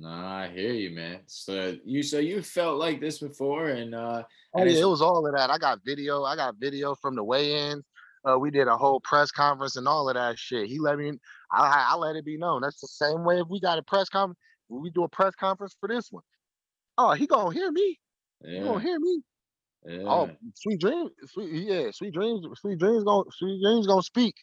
Nah, 0.00 0.38
I 0.40 0.48
hear 0.48 0.72
you, 0.72 0.90
man. 0.90 1.20
So 1.26 1.76
you 1.84 2.02
so 2.02 2.18
you 2.18 2.42
felt 2.42 2.78
like 2.78 3.00
this 3.00 3.18
before, 3.18 3.68
and 3.68 3.94
uh, 3.94 4.24
Oh 4.54 4.64
yeah, 4.64 4.80
it 4.80 4.84
was 4.84 5.00
all 5.00 5.24
of 5.24 5.32
that. 5.36 5.48
I 5.48 5.58
got 5.58 5.78
video. 5.84 6.24
I 6.24 6.34
got 6.34 6.56
video 6.58 6.96
from 6.96 7.14
the 7.14 7.22
weigh-ins. 7.22 7.84
Uh, 8.24 8.38
we 8.38 8.50
did 8.50 8.68
a 8.68 8.76
whole 8.76 9.00
press 9.00 9.30
conference 9.30 9.76
and 9.76 9.86
all 9.86 10.08
of 10.08 10.14
that 10.14 10.38
shit. 10.38 10.68
He 10.68 10.78
let 10.78 10.98
me. 10.98 11.12
I, 11.52 11.88
I 11.92 11.96
let 11.96 12.16
it 12.16 12.24
be 12.24 12.36
known. 12.36 12.62
That's 12.62 12.80
the 12.80 12.88
same 12.88 13.24
way 13.24 13.40
if 13.40 13.46
we 13.48 13.60
got 13.60 13.78
a 13.78 13.82
press 13.82 14.08
conference. 14.08 14.38
We 14.68 14.90
do 14.90 15.04
a 15.04 15.08
press 15.08 15.34
conference 15.34 15.74
for 15.80 15.88
this 15.88 16.08
one. 16.10 16.24
Oh, 16.98 17.12
he 17.12 17.26
gonna 17.26 17.54
hear 17.54 17.70
me. 17.70 17.98
He 18.44 18.60
gonna 18.60 18.80
hear 18.80 18.98
me. 18.98 19.22
yeah. 19.86 20.02
Oh, 20.04 20.30
sweet 20.54 20.80
dreams. 20.80 21.10
Sweet 21.26 21.50
yeah, 21.50 21.90
sweet 21.92 22.12
dreams. 22.12 22.46
Sweet 22.60 22.78
dreams 22.78 23.04
gonna 23.04 23.24
sweet 23.30 23.62
dreams 23.62 23.86
gonna 23.86 24.02
speak. 24.02 24.34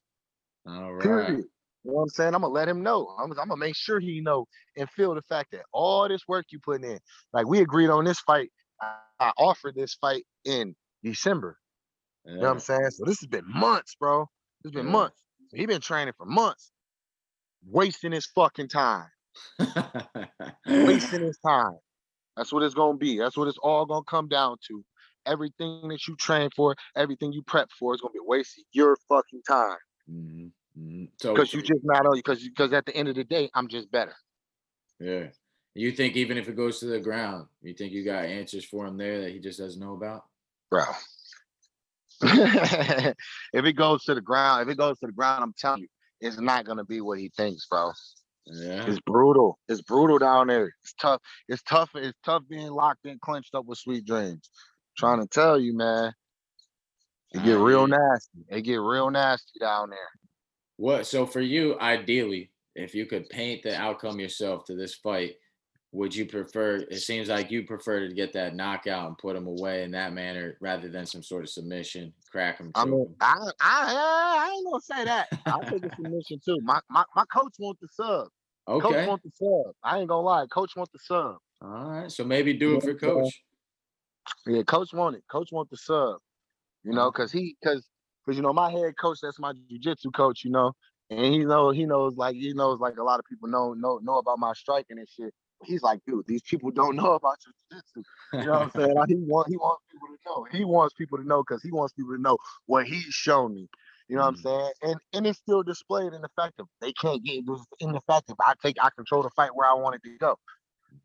all 0.65 0.93
right. 0.93 1.03
Period. 1.03 1.45
You 1.83 1.91
know 1.91 1.97
what 1.97 2.03
I'm 2.03 2.09
saying? 2.09 2.33
I'm 2.33 2.41
gonna 2.41 2.53
let 2.53 2.67
him 2.67 2.81
know. 2.81 3.07
I'm, 3.19 3.31
I'm 3.31 3.49
gonna 3.49 3.57
make 3.57 3.75
sure 3.75 3.99
he 3.99 4.19
know 4.21 4.47
and 4.75 4.89
feel 4.89 5.13
the 5.13 5.21
fact 5.21 5.51
that 5.51 5.61
all 5.71 6.07
this 6.07 6.21
work 6.27 6.45
you 6.49 6.59
putting 6.59 6.89
in. 6.89 6.99
Like 7.33 7.47
we 7.47 7.59
agreed 7.59 7.89
on 7.89 8.05
this 8.05 8.19
fight. 8.21 8.51
I, 8.81 8.95
I 9.19 9.31
offered 9.37 9.75
this 9.75 9.93
fight 9.93 10.23
in 10.45 10.75
December. 11.03 11.57
You 12.25 12.33
know 12.33 12.47
what 12.47 12.51
I'm 12.53 12.59
saying? 12.59 12.89
So 12.91 13.05
this 13.05 13.19
has 13.19 13.27
been 13.27 13.45
months, 13.47 13.95
bro. 13.95 14.25
It's 14.63 14.73
been 14.73 14.87
months. 14.87 15.21
So 15.49 15.57
he 15.57 15.65
been 15.65 15.81
training 15.81 16.13
for 16.17 16.25
months, 16.25 16.71
wasting 17.67 18.11
his 18.11 18.25
fucking 18.25 18.69
time, 18.69 19.07
wasting 20.65 21.21
his 21.21 21.37
time. 21.45 21.77
That's 22.35 22.51
what 22.51 22.63
it's 22.63 22.73
gonna 22.73 22.97
be. 22.97 23.19
That's 23.19 23.37
what 23.37 23.47
it's 23.47 23.59
all 23.59 23.85
gonna 23.85 24.03
come 24.03 24.27
down 24.27 24.57
to. 24.67 24.83
Everything 25.25 25.87
that 25.89 26.07
you 26.07 26.15
train 26.17 26.49
for, 26.55 26.75
everything 26.95 27.31
you 27.31 27.43
prep 27.43 27.69
for, 27.79 27.93
is 27.93 28.01
gonna 28.01 28.11
be 28.11 28.19
wasting 28.21 28.63
your 28.71 28.97
fucking 29.07 29.41
time 29.47 29.77
Mhm, 30.09 30.51
mhm. 30.77 31.09
So 31.19 31.33
because 31.33 31.53
you 31.53 31.61
just 31.61 31.83
not 31.83 32.05
only 32.05 32.19
because 32.19 32.43
because 32.43 32.73
at 32.73 32.85
the 32.85 32.95
end 32.95 33.07
of 33.07 33.15
the 33.15 33.23
day, 33.23 33.49
I'm 33.53 33.67
just 33.67 33.91
better. 33.91 34.15
yeah. 34.99 35.27
You 35.73 35.91
think 35.91 36.15
even 36.15 36.37
if 36.37 36.47
it 36.47 36.55
goes 36.55 36.79
to 36.79 36.85
the 36.85 36.99
ground, 37.01 37.47
you 37.61 37.73
think 37.73 37.91
you 37.91 38.05
got 38.05 38.23
answers 38.25 38.63
for 38.63 38.85
him 38.85 38.97
there 38.97 39.21
that 39.21 39.31
he 39.31 39.39
just 39.39 39.59
doesn't 39.59 39.81
know 39.81 39.93
about? 39.93 40.23
bro. 40.69 40.83
if 43.53 43.65
it 43.65 43.73
goes 43.73 44.03
to 44.05 44.15
the 44.15 44.21
ground, 44.21 44.63
if 44.63 44.73
it 44.73 44.77
goes 44.77 44.99
to 44.99 45.07
the 45.07 45.13
ground, 45.13 45.43
I'm 45.43 45.53
telling 45.57 45.81
you, 45.81 45.87
it's 46.21 46.39
not 46.39 46.65
gonna 46.65 46.85
be 46.85 47.01
what 47.01 47.19
he 47.19 47.31
thinks, 47.35 47.67
bro. 47.67 47.91
Yeah. 48.47 48.85
It's 48.87 48.99
brutal. 48.99 49.57
It's 49.67 49.81
brutal 49.81 50.19
down 50.19 50.47
there. 50.47 50.71
It's 50.83 50.93
tough. 50.93 51.21
It's 51.47 51.63
tough. 51.63 51.89
It's 51.95 52.17
tough 52.23 52.43
being 52.47 52.69
locked 52.69 53.05
in, 53.05 53.17
clenched 53.19 53.55
up 53.55 53.65
with 53.65 53.79
sweet 53.79 54.05
dreams. 54.05 54.49
Trying 54.97 55.21
to 55.21 55.27
tell 55.27 55.59
you, 55.59 55.75
man. 55.75 56.13
It 57.33 57.43
get 57.43 57.57
real 57.57 57.87
nasty. 57.87 58.45
It 58.49 58.61
get 58.61 58.79
real 58.79 59.09
nasty 59.09 59.59
down 59.59 59.89
there. 59.89 60.09
What? 60.77 61.05
So 61.05 61.25
for 61.25 61.41
you, 61.41 61.77
ideally, 61.79 62.51
if 62.75 62.95
you 62.95 63.05
could 63.05 63.27
paint 63.29 63.63
the 63.63 63.75
outcome 63.75 64.19
yourself 64.19 64.65
to 64.65 64.75
this 64.75 64.95
fight, 64.95 65.33
would 65.95 66.13
you 66.13 66.25
prefer? 66.25 66.75
It 66.75 66.99
seems 66.99 67.29
like 67.29 67.49
you 67.49 67.63
prefer 67.63 68.05
to 68.05 68.13
get 68.13 68.33
that 68.33 68.53
knockout 68.53 69.07
and 69.07 69.17
put 69.17 69.35
him 69.35 69.47
away 69.47 69.83
in 69.83 69.91
that 69.91 70.11
manner 70.11 70.57
rather 70.59 70.89
than 70.89 71.05
some 71.05 71.23
sort 71.23 71.43
of 71.43 71.49
submission, 71.49 72.13
crack 72.29 72.59
him. 72.59 72.71
I 72.75 72.83
mean, 72.83 73.01
him. 73.01 73.15
I, 73.21 73.37
I, 73.61 74.45
I 74.49 74.53
ain't 74.53 74.65
gonna 74.65 74.81
say 74.81 75.05
that. 75.05 75.29
I'll 75.45 75.63
take 75.71 75.85
a 75.85 75.89
submission 75.95 76.41
too. 76.43 76.59
My, 76.61 76.81
my, 76.89 77.05
my 77.15 77.23
coach 77.33 77.53
want 77.59 77.79
the 77.79 77.87
sub. 77.87 78.27
Okay. 78.67 78.81
Coach 78.81 78.93
Okay. 78.93 79.07
want 79.07 79.23
the 79.23 79.31
sub. 79.35 79.73
I 79.83 79.99
ain't 79.99 80.09
gonna 80.09 80.21
lie. 80.21 80.45
Coach 80.47 80.75
want 80.75 80.91
the 80.91 80.99
sub. 80.99 81.37
All 81.61 81.89
right. 81.89 82.11
So 82.11 82.25
maybe 82.25 82.53
do 82.53 82.75
it 82.75 82.81
for 82.81 82.87
know 82.87 82.93
what 82.93 83.03
I'm 83.03 83.23
coach. 83.23 83.43
Yeah, 84.47 84.63
coach 84.63 84.93
want 84.93 85.15
it. 85.15 85.23
Coach 85.31 85.53
want 85.53 85.69
the 85.69 85.77
sub. 85.77 86.17
You 86.83 86.91
know, 86.91 87.03
Uh-huh. 87.03 87.11
cause 87.11 87.31
he, 87.31 87.55
cause, 87.63 87.87
cause 88.25 88.35
you 88.35 88.41
know, 88.41 88.51
my 88.51 88.69
head 88.69 88.97
coach, 88.99 89.19
that's 89.21 89.39
my 89.39 89.53
jujitsu 89.71 90.13
coach. 90.13 90.43
You 90.43 90.51
know, 90.51 90.73
and 91.09 91.33
he 91.33 91.45
know, 91.45 91.69
he 91.69 91.85
knows, 91.85 92.17
like 92.17 92.35
he 92.35 92.53
knows, 92.53 92.81
like 92.81 92.97
a 92.97 93.03
lot 93.03 93.19
of 93.19 93.25
people 93.25 93.47
know, 93.47 93.73
know, 93.73 93.99
know 94.03 94.17
about 94.17 94.39
my 94.39 94.51
striking 94.53 94.97
and 94.99 95.07
shit. 95.07 95.33
He's 95.63 95.81
like, 95.81 96.01
dude, 96.05 96.25
these 96.27 96.41
people 96.43 96.71
don't 96.71 96.95
know 96.95 97.13
about 97.13 97.37
your 97.45 97.53
jiu-jitsu. 97.71 98.03
You 98.33 98.45
know 98.47 98.51
what 98.53 98.61
I'm 98.63 98.71
saying? 98.71 98.93
Like, 98.95 99.09
he 99.09 99.15
want, 99.19 99.47
he 99.49 99.57
wants 99.57 99.83
people 99.91 100.07
to 100.07 100.17
know. 100.25 100.47
He 100.51 100.65
wants 100.65 100.93
people 100.93 101.17
to 101.17 101.23
know 101.23 101.43
because 101.47 101.63
he 101.63 101.71
wants 101.71 101.93
people 101.93 102.15
to 102.15 102.21
know 102.21 102.37
what 102.65 102.85
he's 102.85 103.05
shown 103.05 103.53
me. 103.55 103.67
You 104.07 104.17
know 104.17 104.23
what 104.23 104.27
I'm 104.29 104.35
Mhm. 104.35 104.43
saying? 104.43 104.71
And 104.83 104.95
and 105.13 105.27
it's 105.27 105.39
still 105.39 105.63
displayed 105.63 106.13
in 106.13 106.21
the 106.21 106.29
fact 106.35 106.59
of 106.59 106.67
they 106.79 106.93
can't 106.93 107.23
get 107.23 107.43
in 107.79 107.91
the 107.91 108.01
fact 108.01 108.29
of 108.29 108.37
I 108.45 108.53
take 108.61 108.77
I 108.81 108.89
control 108.95 109.23
the 109.23 109.31
fight 109.31 109.55
where 109.55 109.67
I 109.67 109.73
want 109.73 109.95
it 109.95 110.03
to 110.03 110.17
go. 110.19 110.37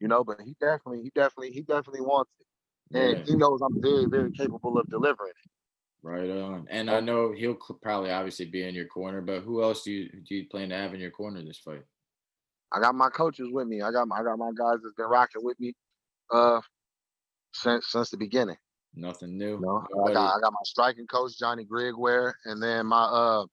You 0.00 0.08
know, 0.08 0.22
but 0.24 0.40
he 0.40 0.54
definitely, 0.60 1.02
he 1.02 1.10
definitely, 1.14 1.52
he 1.52 1.62
definitely 1.62 2.02
wants 2.02 2.30
it. 2.40 2.98
And 2.98 3.18
Yeah, 3.18 3.24
he 3.24 3.36
knows 3.36 3.60
I'm 3.62 3.80
very, 3.80 4.06
very 4.06 4.30
capable 4.32 4.78
of 4.78 4.88
delivering 4.90 5.30
it. 5.30 5.50
right 6.02 6.30
on. 6.30 6.66
And. 6.70 6.90
I 6.90 7.00
know 7.00 7.32
he'll 7.32 7.58
probably 7.82 8.10
obviously 8.10 8.46
be 8.46 8.62
in 8.66 8.74
your 8.74 8.86
corner, 8.86 9.20
but 9.20 9.40
who 9.40 9.62
else 9.62 9.82
do 9.84 9.92
you 9.92 10.10
do 10.26 10.34
you 10.34 10.48
plan 10.48 10.70
to 10.70 10.76
have 10.76 10.92
in 10.94 11.00
your 11.00 11.10
corner 11.10 11.42
this 11.42 11.58
fight? 11.58 11.82
I 12.72 12.80
got 12.80 12.94
my 12.94 13.08
coaches 13.08 13.48
with 13.50 13.66
me. 13.66 13.82
I 13.82 13.90
got 13.90 14.08
my 14.08 14.18
I 14.18 14.22
got 14.22 14.38
my 14.38 14.50
guys 14.56 14.78
that's 14.82 14.94
been 14.96 15.06
rocking 15.06 15.44
with 15.44 15.58
me 15.60 15.74
uh 16.32 16.60
since 17.52 17.88
since 17.88 18.10
the 18.10 18.16
beginning. 18.16 18.56
Nothing 18.94 19.38
new. 19.38 19.54
You 19.54 19.60
know, 19.60 19.86
I 20.06 20.12
got 20.12 20.36
I 20.36 20.40
got 20.40 20.52
my 20.52 20.64
striking 20.64 21.06
coach 21.06 21.38
Johnny 21.38 21.64
Grigware, 21.64 22.32
and 22.44 22.62
then 22.62 22.86
my 22.86 23.02
uh 23.02 23.44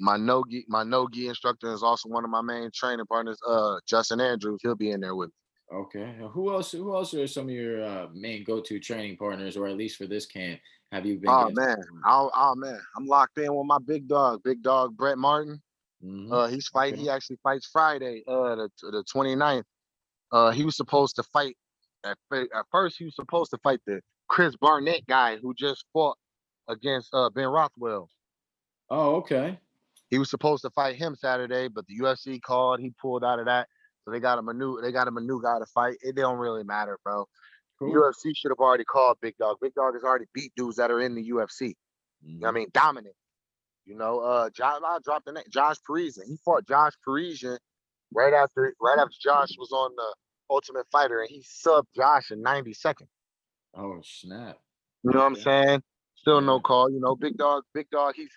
my 0.00 0.16
no 0.16 0.44
gi 0.48 0.64
my 0.68 0.82
no 0.82 1.08
gi 1.08 1.28
instructor 1.28 1.72
is 1.72 1.82
also 1.82 2.08
one 2.08 2.24
of 2.24 2.30
my 2.30 2.42
main 2.42 2.70
training 2.74 3.06
partners, 3.06 3.38
uh 3.46 3.76
Justin 3.86 4.20
Andrews. 4.20 4.60
He'll 4.62 4.74
be 4.74 4.90
in 4.90 5.00
there 5.00 5.14
with 5.14 5.28
me. 5.28 5.34
Okay. 5.70 6.14
Who 6.32 6.52
else? 6.52 6.72
Who 6.72 6.94
else 6.94 7.12
are 7.14 7.26
some 7.26 7.44
of 7.44 7.50
your 7.50 7.84
uh, 7.84 8.06
main 8.14 8.42
go-to 8.42 8.80
training 8.80 9.18
partners, 9.18 9.56
or 9.56 9.68
at 9.68 9.76
least 9.76 9.98
for 9.98 10.06
this 10.06 10.24
camp? 10.24 10.60
Have 10.92 11.04
you 11.04 11.18
been? 11.18 11.30
Oh 11.30 11.50
man, 11.50 11.76
oh, 12.06 12.30
oh 12.34 12.54
man, 12.54 12.80
I'm 12.96 13.06
locked 13.06 13.38
in 13.38 13.54
with 13.54 13.66
my 13.66 13.76
big 13.84 14.08
dog, 14.08 14.42
big 14.42 14.62
dog 14.62 14.96
Brett 14.96 15.18
Martin. 15.18 15.60
Hmm 16.02 16.32
Uh, 16.32 16.46
he's 16.48 16.68
fighting. 16.68 16.94
Okay. 16.94 17.02
He 17.04 17.10
actually 17.10 17.38
fights 17.42 17.68
Friday, 17.72 18.22
uh, 18.26 18.54
the 18.56 18.70
the 18.82 19.04
29th. 19.14 19.64
Uh, 20.30 20.50
he 20.50 20.64
was 20.64 20.76
supposed 20.76 21.16
to 21.16 21.22
fight. 21.22 21.56
At, 22.04 22.16
at 22.32 22.66
first, 22.70 22.96
he 22.98 23.04
was 23.04 23.16
supposed 23.16 23.50
to 23.50 23.58
fight 23.58 23.80
the 23.86 24.00
Chris 24.28 24.54
Barnett 24.56 25.06
guy 25.06 25.36
who 25.36 25.52
just 25.54 25.84
fought 25.92 26.16
against 26.68 27.08
uh 27.12 27.30
Ben 27.30 27.48
Rothwell. 27.48 28.08
oh, 28.90 29.16
okay. 29.16 29.58
He 30.10 30.18
was 30.18 30.30
supposed 30.30 30.62
to 30.62 30.70
fight 30.70 30.96
him 30.96 31.14
Saturday, 31.16 31.68
but 31.68 31.86
the 31.86 31.98
UFC 31.98 32.40
called. 32.40 32.80
He 32.80 32.92
pulled 33.00 33.24
out 33.24 33.38
of 33.40 33.46
that, 33.46 33.68
so 34.04 34.10
they 34.10 34.20
got 34.20 34.38
him 34.38 34.48
a 34.48 34.54
new. 34.54 34.80
They 34.80 34.92
got 34.92 35.06
him 35.08 35.16
a 35.16 35.20
new 35.20 35.42
guy 35.42 35.58
to 35.58 35.66
fight. 35.66 35.96
It 36.02 36.16
don't 36.16 36.38
really 36.38 36.64
matter, 36.64 36.98
bro. 37.04 37.26
Cool. 37.78 37.92
UFC 37.94 38.32
should 38.34 38.50
have 38.50 38.58
already 38.58 38.84
called 38.84 39.18
Big 39.20 39.36
Dog. 39.38 39.58
Big 39.60 39.74
Dog 39.74 39.94
has 39.94 40.02
already 40.04 40.24
beat 40.34 40.52
dudes 40.56 40.76
that 40.76 40.90
are 40.90 41.00
in 41.00 41.14
the 41.14 41.30
UFC. 41.30 41.74
What 42.40 42.48
I 42.48 42.52
mean, 42.52 42.68
dominant. 42.72 43.14
You 43.88 43.96
know, 43.96 44.20
uh, 44.20 44.50
Josh, 44.50 44.82
I 44.84 44.98
dropped 45.02 45.24
the 45.24 45.32
name, 45.32 45.44
Josh 45.48 45.76
Parisian. 45.82 46.24
He 46.28 46.36
fought 46.44 46.68
Josh 46.68 46.92
Parisian 47.02 47.56
right 48.14 48.34
after, 48.34 48.74
right 48.82 48.98
after 48.98 49.14
Josh 49.18 49.48
was 49.58 49.72
on 49.72 49.92
the 49.96 50.14
Ultimate 50.50 50.86
Fighter, 50.92 51.20
and 51.20 51.30
he 51.30 51.42
subbed 51.42 51.86
Josh 51.96 52.30
in 52.30 52.42
90 52.42 52.74
seconds. 52.74 53.08
Oh 53.74 53.98
snap! 54.04 54.58
You 55.04 55.12
know 55.12 55.20
what 55.20 55.26
I'm 55.26 55.34
saying? 55.36 55.82
Still 56.16 56.42
no 56.42 56.60
call. 56.60 56.90
You 56.90 57.00
know, 57.00 57.16
big 57.16 57.38
dog, 57.38 57.62
big 57.72 57.88
dog. 57.90 58.14
He's 58.14 58.30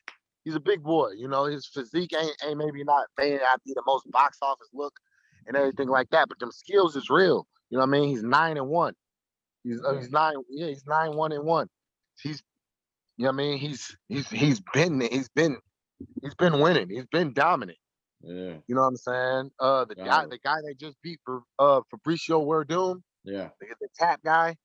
he's 0.45 0.55
a 0.55 0.59
big 0.59 0.83
boy. 0.83 1.09
You 1.17 1.27
know, 1.27 1.43
his 1.45 1.67
physique 1.67 2.13
ain't 2.17 2.35
ain't 2.45 2.57
maybe 2.57 2.85
not 2.85 3.07
may 3.17 3.31
not 3.31 3.61
be 3.65 3.73
the 3.75 3.83
most 3.85 4.09
box 4.09 4.37
office 4.41 4.69
look 4.73 4.93
and 5.47 5.57
everything 5.57 5.89
like 5.89 6.09
that, 6.11 6.29
but 6.29 6.39
them 6.39 6.51
skills 6.51 6.95
is 6.95 7.09
real. 7.09 7.45
You 7.69 7.77
know 7.77 7.85
what 7.85 7.95
I 7.95 7.99
mean? 7.99 8.09
He's 8.09 8.23
nine 8.23 8.55
and 8.55 8.69
one. 8.69 8.93
He's 9.65 9.81
uh, 9.83 9.95
he's 9.95 10.11
nine. 10.11 10.35
Yeah, 10.49 10.67
he's 10.67 10.85
nine 10.85 11.15
one 11.15 11.33
and 11.33 11.43
one. 11.43 11.67
He's 12.21 12.41
you 13.21 13.27
know 13.27 13.33
what 13.33 13.43
I 13.43 13.47
mean? 13.47 13.57
He's 13.59 13.95
he's 14.09 14.29
he's 14.29 14.61
been 14.73 14.99
he's 15.01 15.29
been 15.29 15.57
he's 16.23 16.35
been 16.35 16.59
winning. 16.59 16.89
He's 16.89 17.05
been 17.11 17.33
dominant. 17.33 17.77
Yeah, 18.21 18.57
You 18.67 18.75
know 18.75 18.81
what 18.81 18.87
I'm 18.87 18.97
saying? 18.97 19.51
Uh, 19.59 19.85
the 19.85 19.95
guy 19.95 20.05
Got 20.05 20.23
it. 20.25 20.29
the 20.31 20.39
guy 20.39 20.55
they 20.65 20.73
just 20.73 20.97
beat 21.03 21.19
for 21.25 21.41
uh 21.59 21.81
Fabricio 21.93 22.43
Werdum, 22.45 23.01
yeah. 23.23 23.49
the, 23.59 23.67
the 23.79 23.87
tap 23.95 24.21
guy, 24.23 24.55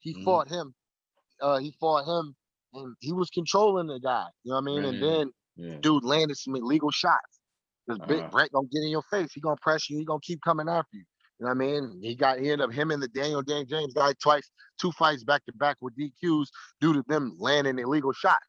he 0.00 0.14
Mhm. 0.14 0.24
fought 0.24 0.48
him. 0.48 0.74
Uh, 1.40 1.58
he 1.58 1.72
fought 1.78 2.04
him 2.06 2.34
and 2.74 2.96
he 3.00 3.12
was 3.12 3.28
controlling 3.30 3.86
the 3.88 4.00
guy. 4.00 4.26
You 4.44 4.50
know 4.52 4.56
what 4.56 4.62
I 4.62 4.64
mean? 4.64 4.84
And 4.86 5.02
then 5.02 5.32
Yeah. 5.56 5.78
dude 5.80 6.04
landed 6.04 6.36
some 6.38 6.56
illegal 6.56 6.90
shots. 6.90 7.40
Because 7.86 8.00
Uh-huh. 8.02 8.28
Brett 8.30 8.50
gonna 8.52 8.68
get 8.68 8.82
in 8.82 8.88
your 8.90 9.02
face. 9.10 9.32
He 9.34 9.40
gonna 9.40 9.56
press 9.60 9.90
you. 9.90 9.98
He 9.98 10.04
gonna 10.06 10.20
keep 10.22 10.40
coming 10.42 10.68
after 10.68 10.96
you. 10.96 11.04
You 11.38 11.44
know 11.46 11.48
what 11.48 11.50
I 11.50 11.54
mean? 11.54 11.98
He 12.02 12.14
got 12.14 12.38
he 12.38 12.50
ended 12.50 12.62
up 12.68 12.72
him 12.72 12.90
and 12.90 13.02
the 13.02 13.08
Daniel 13.08 13.42
Dan 13.42 13.66
James 13.68 13.92
guy 13.92 14.12
twice, 14.22 14.50
two 14.80 14.90
fights 14.92 15.22
back 15.24 15.44
to 15.46 15.52
back 15.52 15.76
with 15.82 15.94
DQs 15.96 16.46
due 16.80 16.94
to 16.94 17.04
them 17.08 17.36
landing 17.38 17.78
illegal 17.78 18.12
shots. 18.12 18.46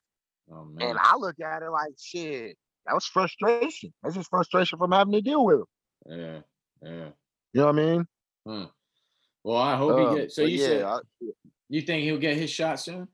Oh 0.51 0.63
man. 0.65 0.89
And 0.91 0.99
I 1.01 1.15
look 1.17 1.39
at 1.41 1.61
it 1.63 1.69
like 1.69 1.91
shit. 2.01 2.57
That 2.85 2.93
was 2.93 3.05
frustration. 3.05 3.93
That's 4.01 4.15
just 4.15 4.29
frustration 4.29 4.77
from 4.79 4.93
having 4.93 5.11
to 5.13 5.21
deal 5.21 5.43
with 5.43 5.59
him. 5.59 5.65
yeah. 6.07 6.39
Yeah. 6.81 7.09
You 7.53 7.61
know 7.61 7.65
what 7.65 7.75
I 7.79 7.85
mean? 7.85 8.07
Huh. 8.47 8.67
Well, 9.43 9.57
I 9.57 9.75
hope 9.75 9.91
Um, 9.99 10.15
he 10.15 10.21
gets. 10.21 10.35
So 10.35 10.43
you 10.43 10.57
yeah, 10.59 10.65
said 10.67 10.83
I- 10.83 10.99
you 11.69 11.81
think 11.81 12.03
he'll 12.03 12.17
get 12.19 12.37
his 12.37 12.49
shot 12.49 12.79
soon? 12.79 13.07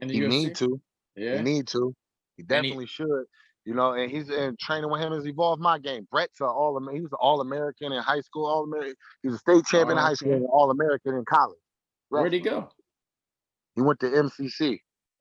He 0.00 0.06
UFC? 0.20 0.28
need 0.28 0.54
to. 0.56 0.80
Yeah. 1.16 1.36
you 1.36 1.42
need 1.42 1.66
to. 1.68 1.94
He 2.36 2.42
And 2.42 2.64
he- 2.64 2.70
definitely 2.70 2.86
should. 2.86 3.24
You 3.66 3.74
know, 3.74 3.94
and 3.94 4.08
he's 4.08 4.30
in 4.30 4.56
training 4.60 4.88
with 4.88 5.02
him 5.02 5.12
has 5.12 5.26
evolved 5.26 5.60
my 5.60 5.80
game. 5.80 6.06
Brett's 6.08 6.40
a 6.40 6.44
all 6.44 6.78
he 6.92 7.00
was 7.00 7.10
an 7.10 7.18
all 7.20 7.40
American 7.40 7.92
in 7.92 8.00
high 8.00 8.20
school, 8.20 8.46
all 8.46 8.62
American. 8.62 8.94
He 9.22 9.28
was 9.28 9.34
a 9.34 9.38
state 9.38 9.64
champion 9.66 9.98
in 9.98 10.04
high 10.04 10.14
school 10.14 10.48
all 10.52 10.70
American 10.70 11.16
in 11.16 11.24
college. 11.24 11.58
Where'd 12.08 12.32
he 12.32 12.38
go? 12.38 12.68
He 13.74 13.82
went 13.82 13.98
to 14.00 14.06
MCC. 14.06 14.78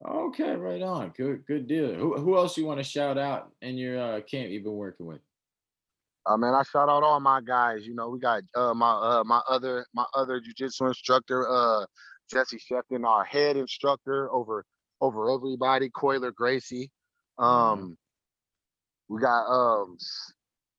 Okay, 0.07 0.55
right 0.55 0.81
on. 0.83 1.11
Good, 1.17 1.43
good 1.47 1.67
deal. 1.67 1.95
Who, 1.95 2.15
who 2.17 2.37
else 2.37 2.55
you 2.55 2.67
want 2.67 2.79
to 2.79 2.83
shout 2.83 3.17
out 3.17 3.51
in 3.63 3.77
your 3.77 3.99
uh, 3.99 4.21
camp 4.21 4.51
you've 4.51 4.63
been 4.63 4.73
working 4.73 5.07
with? 5.07 5.21
Uh, 6.27 6.37
man, 6.37 6.53
I 6.53 6.61
shout 6.63 6.87
out 6.87 7.01
all 7.01 7.19
my 7.19 7.41
guys. 7.41 7.87
You 7.87 7.95
know, 7.95 8.09
we 8.09 8.19
got 8.19 8.43
uh, 8.55 8.75
my 8.75 8.91
uh, 8.91 9.23
my 9.23 9.41
other 9.49 9.87
my 9.95 10.05
other 10.13 10.39
jujitsu 10.39 10.87
instructor, 10.87 11.49
uh, 11.49 11.85
Jesse 12.31 12.59
Shefton, 12.59 13.05
our 13.05 13.23
head 13.23 13.57
instructor 13.57 14.31
over 14.31 14.65
over 15.01 15.31
everybody, 15.31 15.89
Coiler 15.89 16.31
Gracie. 16.31 16.91
Um, 17.39 17.97
we 19.09 19.21
got 19.21 19.45
um, 19.45 19.97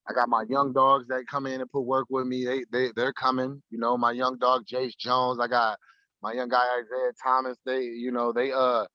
I 0.09 0.13
got 0.13 0.29
my 0.29 0.45
young 0.49 0.73
dogs 0.73 1.07
that 1.07 1.25
come 1.29 1.45
in 1.45 1.61
and 1.61 1.69
put 1.69 1.81
work 1.81 2.07
with 2.09 2.27
me. 2.27 2.45
They 2.45 2.63
they 2.71 2.91
they're 2.95 3.13
coming. 3.13 3.61
You 3.69 3.79
know, 3.79 3.97
my 3.97 4.11
young 4.11 4.37
dog 4.37 4.65
Jace 4.65 4.97
Jones. 4.97 5.39
I 5.39 5.47
got 5.47 5.77
my 6.21 6.33
young 6.33 6.49
guy 6.49 6.63
Isaiah 6.79 7.11
Thomas. 7.21 7.57
They 7.65 7.83
you 7.83 8.11
know 8.11 8.31
they 8.31 8.51
uh 8.51 8.85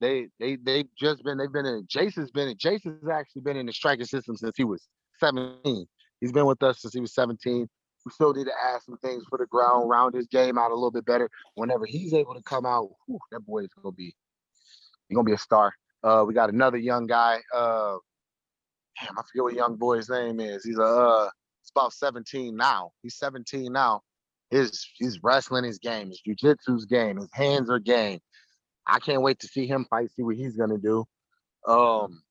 they 0.00 0.28
they 0.38 0.56
they've 0.56 0.88
just 0.98 1.22
been 1.24 1.38
they've 1.38 1.52
been 1.52 1.66
in 1.66 1.86
Jace 1.86 2.16
has 2.16 2.30
been 2.30 2.48
in 2.48 2.56
Jace 2.56 2.84
has 2.84 3.08
actually 3.10 3.42
been 3.42 3.56
in 3.56 3.66
the 3.66 3.72
striking 3.72 4.06
system 4.06 4.36
since 4.36 4.56
he 4.56 4.64
was 4.64 4.86
17. 5.18 5.86
He's 6.20 6.32
been 6.32 6.46
with 6.46 6.62
us 6.62 6.80
since 6.80 6.94
he 6.94 7.00
was 7.00 7.14
17. 7.14 7.68
We 8.06 8.12
still 8.12 8.32
need 8.32 8.44
to 8.44 8.52
add 8.72 8.80
some 8.82 8.96
things 8.98 9.24
for 9.28 9.38
the 9.38 9.46
ground, 9.46 9.90
round 9.90 10.14
his 10.14 10.26
game 10.26 10.56
out 10.56 10.70
a 10.70 10.74
little 10.74 10.90
bit 10.90 11.04
better. 11.04 11.28
Whenever 11.54 11.84
he's 11.84 12.14
able 12.14 12.34
to 12.34 12.42
come 12.42 12.64
out, 12.64 12.88
whew, 13.06 13.18
that 13.30 13.40
boy 13.40 13.60
is 13.60 13.70
gonna 13.74 13.92
be 13.92 14.14
he's 15.08 15.16
gonna 15.16 15.24
be 15.24 15.32
a 15.32 15.38
star. 15.38 15.72
Uh, 16.02 16.24
we 16.26 16.32
got 16.32 16.50
another 16.50 16.78
young 16.78 17.06
guy. 17.06 17.38
Uh, 17.54 17.96
damn, 19.00 19.18
I 19.18 19.22
forget 19.22 19.42
what 19.42 19.54
young 19.54 19.76
boy's 19.76 20.08
name 20.08 20.40
is. 20.40 20.64
He's 20.64 20.78
a 20.78 20.82
uh, 20.82 21.28
he's 21.62 21.72
about 21.74 21.92
17 21.92 22.56
now. 22.56 22.92
He's 23.02 23.16
17 23.16 23.72
now. 23.72 24.02
His 24.50 24.86
he's 24.96 25.20
wrestling 25.22 25.64
his 25.64 25.78
game, 25.78 26.08
his 26.08 26.22
jujitsu's 26.26 26.84
game, 26.84 27.16
his 27.16 27.28
hands 27.32 27.70
are 27.70 27.78
game. 27.78 28.20
I 28.86 28.98
can't 28.98 29.22
wait 29.22 29.38
to 29.40 29.46
see 29.46 29.66
him 29.66 29.86
fight, 29.88 30.10
see 30.10 30.22
what 30.22 30.36
he's 30.36 30.56
gonna 30.56 30.78
do. 30.78 31.04
Um, 31.66 32.22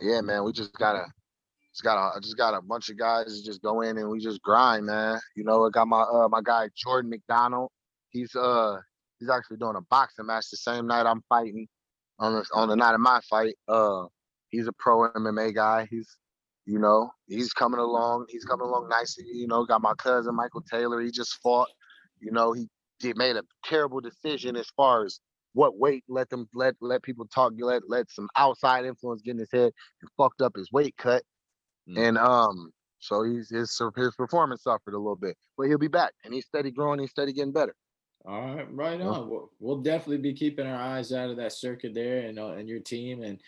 yeah, 0.00 0.20
man, 0.20 0.44
we 0.44 0.52
just 0.52 0.72
gotta, 0.74 1.04
just 1.72 1.82
gotta, 1.82 2.16
I 2.16 2.20
just 2.20 2.36
got 2.36 2.54
a 2.54 2.62
bunch 2.62 2.88
of 2.88 2.98
guys 2.98 3.42
just 3.42 3.62
go 3.62 3.80
in 3.80 3.98
and 3.98 4.08
we 4.08 4.20
just 4.20 4.42
grind, 4.42 4.86
man. 4.86 5.18
You 5.34 5.44
know, 5.44 5.66
I 5.66 5.70
got 5.70 5.88
my 5.88 6.02
uh 6.02 6.28
my 6.28 6.40
guy 6.42 6.68
Jordan 6.76 7.10
McDonald. 7.10 7.70
He's 8.10 8.34
uh 8.36 8.78
he's 9.18 9.28
actually 9.30 9.56
doing 9.56 9.76
a 9.76 9.82
boxing 9.82 10.26
match 10.26 10.46
the 10.50 10.56
same 10.56 10.86
night 10.86 11.06
I'm 11.06 11.22
fighting 11.28 11.66
on 12.18 12.34
the 12.34 12.46
on 12.54 12.68
the 12.68 12.76
night 12.76 12.94
of 12.94 13.00
my 13.00 13.20
fight. 13.28 13.56
Uh, 13.66 14.04
he's 14.54 14.66
a 14.68 14.72
pro 14.72 15.10
MMA 15.12 15.54
guy. 15.54 15.86
He's 15.90 16.08
you 16.66 16.78
know 16.78 17.10
he's 17.26 17.52
coming 17.52 17.80
along. 17.80 18.26
He's 18.28 18.44
coming 18.44 18.66
along 18.66 18.88
nicely. 18.88 19.24
You 19.32 19.46
know, 19.46 19.64
got 19.64 19.82
my 19.82 19.94
cousin 19.94 20.34
Michael 20.34 20.62
Taylor. 20.62 21.00
He 21.00 21.10
just 21.10 21.34
fought. 21.42 21.68
You 22.20 22.32
know, 22.32 22.52
he 22.52 22.68
did 23.00 23.16
made 23.16 23.36
a 23.36 23.42
terrible 23.64 24.00
decision 24.00 24.56
as 24.56 24.68
far 24.76 25.04
as 25.04 25.20
what 25.52 25.78
weight 25.78 26.04
let 26.08 26.28
them 26.30 26.48
let 26.54 26.74
let 26.80 27.02
people 27.02 27.26
talk 27.26 27.52
let 27.58 27.82
let 27.88 28.10
some 28.10 28.28
outside 28.36 28.84
influence 28.84 29.20
get 29.22 29.32
in 29.32 29.38
his 29.38 29.52
head 29.52 29.72
and 30.00 30.10
fucked 30.16 30.40
up 30.40 30.52
his 30.56 30.70
weight 30.72 30.94
cut 30.96 31.22
Mm. 31.86 32.08
and 32.08 32.18
um 32.18 32.70
so 32.98 33.22
he's 33.24 33.50
his 33.50 33.78
his 33.94 34.14
performance 34.16 34.62
suffered 34.62 34.94
a 34.94 34.98
little 34.98 35.16
bit 35.16 35.36
but 35.58 35.66
he'll 35.66 35.76
be 35.76 35.86
back 35.86 36.12
and 36.24 36.32
he's 36.32 36.46
steady 36.46 36.70
growing 36.70 36.98
he's 36.98 37.10
steady 37.10 37.32
getting 37.34 37.52
better 37.52 37.74
All 38.26 38.54
right, 38.54 38.74
right 38.74 39.00
on. 39.02 39.28
We'll, 39.28 39.50
we'll 39.60 39.82
definitely 39.82 40.22
be 40.22 40.32
keeping 40.32 40.66
our 40.66 40.80
eyes 40.80 41.12
out 41.12 41.28
of 41.28 41.36
that 41.36 41.52
circuit 41.52 41.92
there 41.92 42.20
and 42.26 42.38
uh, 42.38 42.52
and 42.52 42.66
your 42.66 42.80
team 42.80 43.22
and 43.22 43.38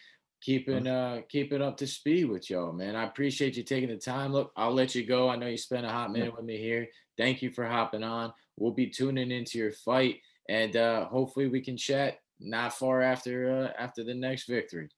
keeping 0.41 0.87
uh 0.87 1.23
keeping 1.29 1.63
up 1.63 1.77
to 1.79 1.87
speed 1.87 2.29
with 2.29 2.51
y'all, 2.51 2.73
man. 2.73 2.97
I 2.97 3.05
appreciate 3.05 3.57
you 3.57 3.63
taking 3.63 3.89
the 3.89 3.97
time. 3.97 4.33
Look, 4.33 4.53
I'll 4.57 4.73
let 4.75 4.95
you 4.95 5.05
go. 5.05 5.29
I 5.29 5.37
know 5.37 5.47
you 5.47 5.57
spent 5.57 5.87
a 5.87 5.91
hot 5.91 6.13
minute 6.13 6.35
with 6.35 6.45
me 6.45 6.59
here. 6.59 6.89
Thank 7.17 7.43
you 7.43 7.51
for 7.51 7.65
hopping 7.65 8.03
on. 8.03 8.33
We'll 8.57 8.73
be 8.73 8.89
tuning 8.89 9.31
into 9.31 9.59
your 9.59 9.73
fight 9.73 10.21
and 10.49 10.77
uh 10.77 11.07
hopefully 11.07 11.49
we 11.49 11.61
can 11.61 11.77
chat 11.77 12.19
not 12.39 12.73
far 12.73 13.03
after 13.03 13.51
uh 13.51 13.83
after 13.83 14.05
the 14.05 14.15
next 14.15 14.47
victory. 14.47 14.89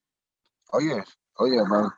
oh 0.73 0.81
yeah 0.81 1.03
oh 1.39 1.47
yeah 1.47 1.63
man 1.65 1.91